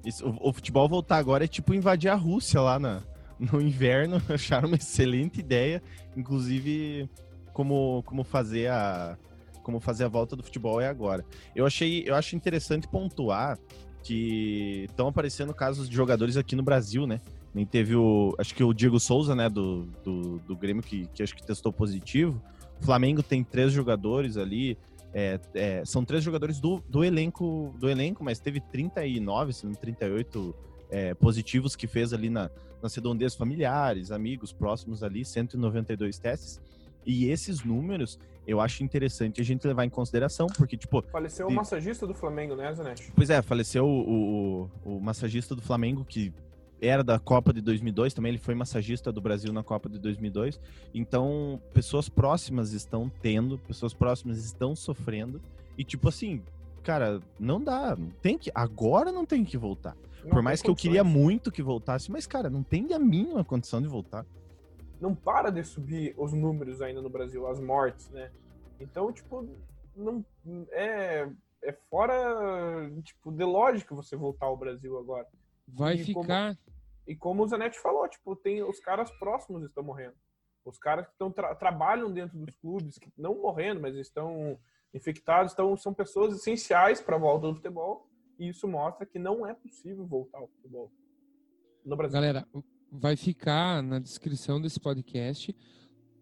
Isso, 0.05 0.27
o, 0.27 0.49
o, 0.49 0.53
futebol 0.53 0.89
voltar 0.89 1.19
agora 1.19 1.45
é 1.45 1.49
tipo 1.49 1.75
invadir 1.75 2.09
a 2.09 2.15
Rússia 2.15 2.61
lá 2.61 2.79
na, 2.79 3.03
no 3.39 3.61
inverno. 3.61 4.21
Acharam 4.29 4.69
uma 4.69 4.77
excelente 4.77 5.39
ideia, 5.39 5.83
inclusive 6.17 7.09
como, 7.53 8.03
como 8.05 8.25
fazer 8.25 8.69
a 8.71 9.17
como 9.63 9.79
fazer 9.79 10.03
a 10.03 10.09
volta 10.09 10.35
do 10.35 10.43
futebol 10.43 10.81
é 10.81 10.89
agora. 10.89 11.25
Eu 11.55 11.65
achei, 11.65 12.03
eu 12.05 12.17
acho 12.17 12.35
interessante 12.35 12.89
pontuar 12.89 13.57
que 14.03 14.87
estão 14.91 15.07
aparecendo 15.07 15.55
casos 15.55 15.89
de 15.89 15.95
jogadores 15.95 16.37
aqui 16.37 16.57
no 16.57 16.65
Brasil, 16.65 17.07
né? 17.07 17.21
Nem 17.55 17.67
teve 17.67 17.95
o. 17.95 18.35
Acho 18.39 18.55
que 18.55 18.65
o 18.65 18.73
Diego 18.73 18.99
Souza, 18.99 19.35
né, 19.35 19.49
do, 19.49 19.85
do, 20.05 20.39
do 20.41 20.57
Grêmio, 20.57 20.83
que, 20.83 21.07
que 21.09 21.23
acho 21.23 21.35
que 21.35 21.45
testou 21.45 21.73
positivo. 21.73 22.43
O 22.81 22.85
Flamengo 22.85 23.23
tem 23.23 23.45
três 23.45 23.73
jogadores 23.73 24.37
ali. 24.37 24.79
É, 25.15 25.39
é, 25.55 25.85
são 25.85 26.05
três 26.05 26.25
jogadores 26.25 26.59
do, 26.59 26.83
do 26.89 27.05
elenco, 27.05 27.75
do 27.79 27.91
elenco, 27.91 28.25
mas 28.25 28.39
teve 28.39 28.61
39, 28.61 29.53
se 29.53 29.67
não 29.67 29.75
38 29.75 30.55
é, 30.91 31.13
positivos 31.13 31.77
que 31.77 31.87
fez 31.87 32.15
ali 32.15 32.31
na, 32.31 32.51
nas 32.83 32.95
redondezas 32.95 33.37
familiares, 33.37 34.11
amigos 34.11 34.53
próximos 34.53 35.03
ali, 35.03 35.23
192 35.23 36.19
testes. 36.19 36.61
E 37.05 37.29
esses 37.29 37.63
números 37.63 38.19
eu 38.47 38.61
acho 38.61 38.83
interessante 38.83 39.41
a 39.41 39.45
gente 39.45 39.67
levar 39.67 39.85
em 39.85 39.91
consideração, 39.91 40.47
porque, 40.47 40.77
tipo. 40.77 41.03
Faleceu 41.03 41.47
de... 41.47 41.53
o 41.53 41.57
massagista 41.57 42.07
do 42.07 42.15
Flamengo, 42.15 42.57
né, 42.57 42.73
Zanetti? 42.75 43.13
Pois 43.15 43.31
é, 43.31 43.41
faleceu 43.41 43.87
o, 43.87 44.69
o, 44.85 44.97
o, 44.97 45.01
massagista 45.01 45.55
do 45.55 45.63
Flamengo, 45.63 46.05
que 46.05 46.33
era 46.83 47.05
da 47.05 47.19
Copa 47.19 47.53
de 47.53 47.61
2002, 47.61 48.13
também 48.13 48.31
ele 48.31 48.39
foi 48.39 48.55
massagista 48.55 49.13
do 49.13 49.21
Brasil 49.21 49.53
na 49.53 49.63
Copa 49.63 49.89
de 49.89 49.99
2002. 49.99 50.61
Então, 50.93 51.61
pessoas 51.73 52.09
próximas 52.09 52.73
estão 52.73 53.11
tendo, 53.21 53.57
pessoas 53.59 53.95
próximas 53.95 54.39
estão 54.39 54.75
sofrendo. 54.75 55.41
E, 55.79 55.85
tipo 55.85 56.09
assim, 56.09 56.43
cara, 56.83 57.21
não 57.39 57.63
dá. 57.63 57.97
Tem 58.21 58.37
que, 58.37 58.51
agora 58.55 59.13
não 59.13 59.25
tem 59.25 59.45
que 59.45 59.57
voltar. 59.57 59.97
Não 60.23 60.31
Por 60.31 60.43
mais 60.43 60.61
que 60.61 60.69
eu 60.69 60.75
queria 60.77 61.03
muito 61.03 61.51
que 61.51 61.63
voltasse, 61.63 62.11
mas, 62.11 62.27
cara, 62.27 62.51
não 62.51 62.63
tem 62.63 62.93
a 62.93 62.99
mínima 62.99 63.45
condição 63.45 63.81
de 63.81 63.89
voltar 63.89 64.27
não 65.03 65.17
para 65.17 65.51
de 65.51 65.65
subir 65.65 66.15
os 66.17 66.33
números 66.33 66.81
ainda 66.81 67.03
no 67.03 67.11
Brasil, 67.11 67.47
as 67.49 67.59
mortes, 67.59 68.09
né? 68.11 68.31
Então, 68.79 69.13
tipo, 69.13 69.49
não 69.97 70.25
é, 70.71 71.29
é 71.61 71.73
fora 71.91 72.89
tipo 73.03 73.33
de 73.33 73.45
lógica 73.45 73.97
você 73.97 74.17
voltar 74.17 74.47
ao 74.47 74.57
Brasil 74.57 74.97
agora. 74.97 75.27
Vai 75.67 75.97
e 75.97 76.05
ficar. 76.05 76.55
Como, 76.55 76.72
e 77.07 77.17
como 77.17 77.43
o 77.43 77.47
Zanetti 77.47 77.79
falou, 77.81 78.09
tipo, 78.09 78.37
tem 78.37 78.63
os 78.63 78.79
caras 78.81 79.11
próximos 79.19 79.65
estão 79.65 79.83
morrendo. 79.83 80.15
Os 80.65 80.79
caras 80.79 81.07
que 81.07 81.13
estão 81.13 81.31
tra 81.31 81.55
trabalham 81.55 82.13
dentro 82.13 82.39
dos 82.39 82.55
clubes, 82.57 82.99
que 82.99 83.13
não 83.17 83.41
morrendo, 83.41 83.81
mas 83.81 83.97
estão 83.97 84.59
infectados, 84.95 85.53
estão, 85.53 85.77
são 85.77 85.93
pessoas 85.93 86.35
essenciais 86.37 87.01
para 87.01 87.17
a 87.17 87.19
volta 87.19 87.49
do 87.49 87.57
futebol. 87.57 88.09
E 88.39 88.49
isso 88.49 88.69
mostra 88.69 89.05
que 89.05 89.19
não 89.19 89.47
é 89.47 89.55
possível 89.55 90.07
voltar 90.07 90.39
ao 90.39 90.49
futebol 90.49 90.93
no 91.85 91.97
Brasil. 91.97 92.15
Galera, 92.15 92.47
vai 92.91 93.17
ficar 93.17 93.83
na 93.83 93.99
descrição 93.99 94.61
desse 94.61 94.79
podcast 94.79 95.55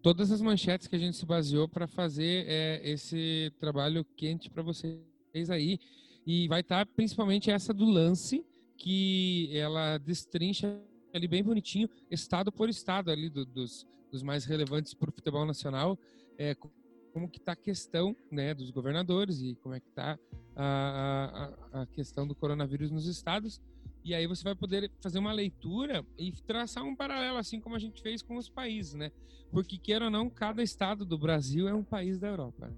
todas 0.01 0.31
as 0.31 0.41
manchetes 0.41 0.87
que 0.87 0.95
a 0.95 0.99
gente 0.99 1.15
se 1.15 1.25
baseou 1.25 1.69
para 1.69 1.87
fazer 1.87 2.45
é, 2.47 2.81
esse 2.89 3.53
trabalho 3.59 4.03
quente 4.15 4.49
para 4.49 4.63
vocês 4.63 5.49
aí. 5.49 5.79
E 6.25 6.47
vai 6.47 6.61
estar 6.61 6.85
tá 6.85 6.91
principalmente 6.95 7.51
essa 7.51 7.73
do 7.73 7.85
lance, 7.85 8.45
que 8.81 9.55
ela 9.55 9.99
destrincha 9.99 10.81
ali 11.13 11.27
bem 11.27 11.43
bonitinho, 11.43 11.87
estado 12.09 12.51
por 12.51 12.67
estado 12.67 13.11
ali 13.11 13.29
do, 13.29 13.45
dos, 13.45 13.85
dos 14.11 14.23
mais 14.23 14.43
relevantes 14.43 14.95
para 14.95 15.07
o 15.07 15.13
futebol 15.13 15.45
nacional, 15.45 15.99
é, 16.35 16.55
como 17.13 17.29
que 17.29 17.37
está 17.37 17.51
a 17.51 17.55
questão 17.55 18.15
né, 18.31 18.55
dos 18.55 18.71
governadores 18.71 19.39
e 19.39 19.53
como 19.61 19.75
é 19.75 19.79
que 19.79 19.87
está 19.87 20.17
a, 20.55 21.53
a, 21.73 21.81
a 21.81 21.85
questão 21.85 22.25
do 22.25 22.33
coronavírus 22.33 22.89
nos 22.89 23.05
estados. 23.05 23.61
E 24.03 24.15
aí 24.15 24.25
você 24.25 24.43
vai 24.43 24.55
poder 24.55 24.89
fazer 24.99 25.19
uma 25.19 25.31
leitura 25.31 26.03
e 26.17 26.31
traçar 26.31 26.83
um 26.83 26.95
paralelo, 26.95 27.37
assim 27.37 27.59
como 27.59 27.75
a 27.75 27.79
gente 27.79 28.01
fez 28.01 28.23
com 28.23 28.35
os 28.35 28.49
países, 28.49 28.95
né? 28.95 29.11
Porque, 29.51 29.77
queira 29.77 30.05
ou 30.05 30.11
não, 30.11 30.27
cada 30.27 30.63
estado 30.63 31.05
do 31.05 31.19
Brasil 31.19 31.67
é 31.67 31.73
um 31.73 31.83
país 31.83 32.17
da 32.17 32.29
Europa. 32.29 32.73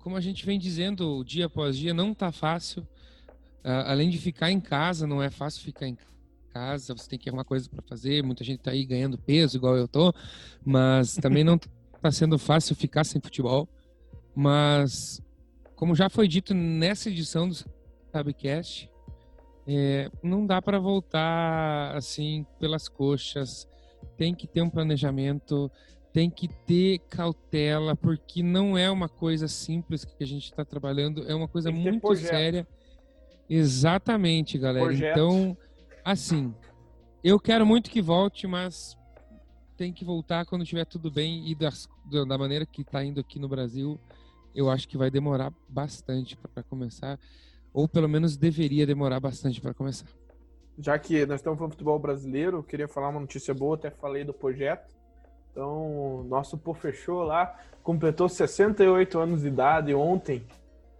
Como 0.00 0.16
a 0.16 0.20
gente 0.20 0.44
vem 0.44 0.58
dizendo 0.58 1.24
dia 1.24 1.46
após 1.46 1.78
dia, 1.78 1.94
não 1.94 2.12
tá 2.12 2.30
fácil. 2.30 2.86
Uh, 3.64 3.84
além 3.86 4.08
de 4.08 4.18
ficar 4.18 4.50
em 4.50 4.60
casa, 4.60 5.06
não 5.06 5.22
é 5.22 5.30
fácil 5.30 5.62
ficar 5.62 5.86
em 5.86 5.96
casa, 6.52 6.94
você 6.96 7.08
tem 7.08 7.18
que 7.18 7.26
ter 7.26 7.30
uma 7.30 7.44
coisa 7.44 7.68
para 7.68 7.82
fazer. 7.82 8.22
Muita 8.22 8.44
gente 8.44 8.60
tá 8.60 8.70
aí 8.70 8.84
ganhando 8.84 9.18
peso, 9.18 9.56
igual 9.56 9.76
eu 9.76 9.86
tô, 9.86 10.12
mas 10.64 11.14
também 11.16 11.44
não 11.44 11.58
tá 12.00 12.10
sendo 12.10 12.38
fácil 12.38 12.74
ficar 12.74 13.04
sem 13.04 13.20
futebol. 13.20 13.68
Mas, 14.34 15.20
como 15.74 15.94
já 15.94 16.08
foi 16.08 16.26
dito 16.28 16.54
nessa 16.54 17.08
edição 17.08 17.48
do 17.48 17.54
Sabcast, 18.12 18.90
é, 19.66 20.10
não 20.22 20.46
dá 20.46 20.60
para 20.60 20.78
voltar 20.78 21.96
assim 21.96 22.44
pelas 22.58 22.88
coxas. 22.88 23.68
Tem 24.16 24.34
que 24.34 24.46
ter 24.46 24.62
um 24.62 24.70
planejamento, 24.70 25.70
tem 26.12 26.30
que 26.30 26.48
ter 26.48 26.98
cautela, 27.08 27.94
porque 27.94 28.42
não 28.42 28.76
é 28.76 28.90
uma 28.90 29.08
coisa 29.08 29.46
simples 29.48 30.04
que 30.04 30.22
a 30.22 30.26
gente 30.26 30.44
está 30.44 30.64
trabalhando, 30.64 31.28
é 31.28 31.34
uma 31.34 31.48
coisa 31.48 31.70
muito 31.70 32.14
séria. 32.16 32.66
Exatamente, 33.50 34.56
galera. 34.56 34.86
Projeto. 34.86 35.12
Então, 35.12 35.56
assim, 36.04 36.54
eu 37.22 37.38
quero 37.40 37.66
muito 37.66 37.90
que 37.90 38.00
volte, 38.00 38.46
mas 38.46 38.96
tem 39.76 39.92
que 39.92 40.04
voltar 40.04 40.46
quando 40.46 40.64
tiver 40.64 40.84
tudo 40.84 41.10
bem 41.10 41.48
e 41.48 41.54
das, 41.54 41.88
da 42.28 42.38
maneira 42.38 42.64
que 42.64 42.82
está 42.82 43.04
indo 43.04 43.18
aqui 43.18 43.38
no 43.38 43.48
Brasil, 43.48 43.98
eu 44.54 44.70
acho 44.70 44.86
que 44.86 44.96
vai 44.96 45.10
demorar 45.10 45.52
bastante 45.68 46.36
para 46.36 46.62
começar 46.62 47.18
ou 47.72 47.88
pelo 47.88 48.08
menos 48.08 48.36
deveria 48.36 48.86
demorar 48.86 49.20
bastante 49.20 49.60
para 49.60 49.72
começar. 49.72 50.08
Já 50.78 50.98
que 50.98 51.26
nós 51.26 51.40
estamos 51.40 51.58
falando 51.58 51.72
de 51.72 51.76
futebol 51.76 51.98
brasileiro, 51.98 52.58
eu 52.58 52.62
queria 52.62 52.88
falar 52.88 53.08
uma 53.08 53.20
notícia 53.20 53.52
boa, 53.52 53.76
até 53.76 53.90
falei 53.90 54.24
do 54.24 54.32
projeto. 54.32 54.94
Então, 55.50 56.24
nosso 56.28 56.56
Pô 56.56 56.72
Fechou 56.74 57.22
lá 57.22 57.58
completou 57.82 58.28
68 58.28 59.18
anos 59.18 59.42
de 59.42 59.48
idade 59.48 59.94
ontem. 59.94 60.44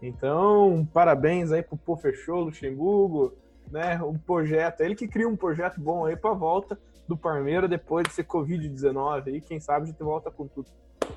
Então, 0.02 0.88
parabéns 0.92 1.52
aí 1.52 1.62
pro 1.62 1.76
Pô 1.76 1.96
Fechou, 1.96 2.44
Luxemburgo, 2.44 3.34
né? 3.70 4.00
O 4.02 4.18
projeto, 4.18 4.80
ele 4.80 4.94
que 4.94 5.06
cria 5.06 5.28
um 5.28 5.36
projeto 5.36 5.80
bom 5.80 6.04
aí 6.06 6.16
para 6.16 6.32
volta 6.32 6.78
do 7.06 7.16
Parmeira 7.16 7.68
depois 7.68 8.06
de 8.06 8.14
ser 8.14 8.24
Covid-19 8.24 9.26
aí, 9.26 9.40
quem 9.40 9.60
sabe 9.60 9.84
a 9.84 9.86
gente 9.86 10.02
volta 10.02 10.30
com 10.30 10.46
tudo. 10.46 10.68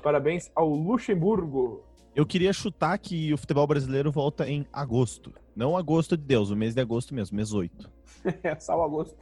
Parabéns 0.02 0.50
ao 0.54 0.68
Luxemburgo. 0.68 1.84
Eu 2.14 2.26
queria 2.26 2.52
chutar 2.52 2.96
que 2.98 3.32
o 3.32 3.38
futebol 3.38 3.66
brasileiro 3.66 4.12
volta 4.12 4.48
em 4.48 4.66
agosto. 4.72 5.32
Não 5.54 5.76
agosto 5.76 6.16
de 6.16 6.24
Deus, 6.24 6.50
o 6.50 6.56
mês 6.56 6.74
de 6.74 6.80
agosto 6.80 7.14
mesmo, 7.14 7.36
mês 7.36 7.52
8. 7.52 7.90
é, 8.42 8.58
só 8.58 8.82
agosto. 8.82 9.16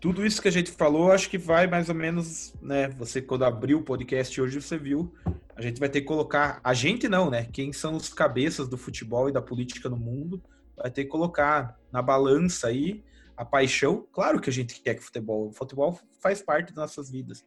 Tudo 0.00 0.24
isso 0.24 0.40
que 0.40 0.48
a 0.48 0.52
gente 0.52 0.70
falou, 0.70 1.10
acho 1.10 1.28
que 1.28 1.38
vai 1.38 1.66
mais 1.66 1.88
ou 1.88 1.94
menos, 1.94 2.54
né? 2.62 2.88
Você, 2.90 3.20
quando 3.20 3.44
abriu 3.44 3.78
o 3.78 3.82
podcast 3.82 4.40
hoje, 4.40 4.60
você 4.60 4.78
viu. 4.78 5.12
A 5.56 5.62
gente 5.62 5.80
vai 5.80 5.88
ter 5.88 6.02
que 6.02 6.06
colocar. 6.06 6.60
A 6.62 6.72
gente 6.72 7.08
não, 7.08 7.28
né? 7.28 7.48
Quem 7.52 7.72
são 7.72 7.96
os 7.96 8.08
cabeças 8.08 8.68
do 8.68 8.78
futebol 8.78 9.28
e 9.28 9.32
da 9.32 9.42
política 9.42 9.88
no 9.88 9.96
mundo, 9.96 10.40
vai 10.76 10.90
ter 10.90 11.04
que 11.04 11.10
colocar 11.10 11.76
na 11.90 12.00
balança 12.00 12.68
aí 12.68 13.02
a 13.36 13.44
paixão. 13.44 14.06
Claro 14.12 14.40
que 14.40 14.48
a 14.48 14.52
gente 14.52 14.80
quer 14.80 14.94
que 14.94 15.02
futebol. 15.02 15.48
O 15.48 15.52
futebol 15.52 15.98
faz 16.20 16.40
parte 16.42 16.68
das 16.72 16.76
nossas 16.76 17.10
vidas 17.10 17.44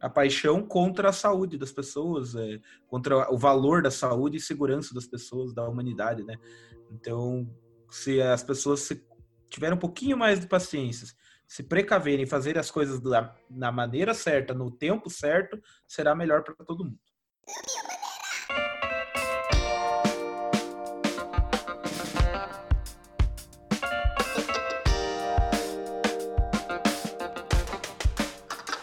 a 0.00 0.08
paixão 0.08 0.62
contra 0.62 1.08
a 1.08 1.12
saúde 1.12 1.58
das 1.58 1.72
pessoas, 1.72 2.34
é, 2.34 2.60
contra 2.86 3.32
o 3.32 3.36
valor 3.36 3.82
da 3.82 3.90
saúde 3.90 4.36
e 4.36 4.40
segurança 4.40 4.94
das 4.94 5.06
pessoas, 5.06 5.52
da 5.52 5.68
humanidade, 5.68 6.22
né? 6.22 6.36
Então, 6.92 7.48
se 7.90 8.20
as 8.22 8.42
pessoas 8.42 8.80
se 8.80 9.02
tiverem 9.50 9.76
um 9.76 9.80
pouquinho 9.80 10.16
mais 10.16 10.38
de 10.40 10.46
paciência, 10.46 11.08
se 11.48 11.62
precaverem, 11.62 12.26
fazer 12.26 12.58
as 12.58 12.70
coisas 12.70 13.00
da, 13.00 13.34
na 13.50 13.72
maneira 13.72 14.12
certa, 14.12 14.52
no 14.52 14.70
tempo 14.70 15.08
certo, 15.08 15.58
será 15.86 16.14
melhor 16.14 16.44
para 16.44 16.54
todo 16.54 16.84
mundo. 16.84 16.98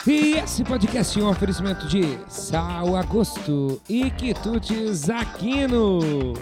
E 0.07 0.33
esse 0.37 0.63
podcast 0.63 1.19
é 1.19 1.23
um 1.23 1.29
oferecimento 1.29 1.87
de 1.87 2.19
Sal 2.29 2.95
Agosto 2.95 3.81
e 3.89 4.09
Quitutes 4.11 5.09
Aquino. 5.09 6.33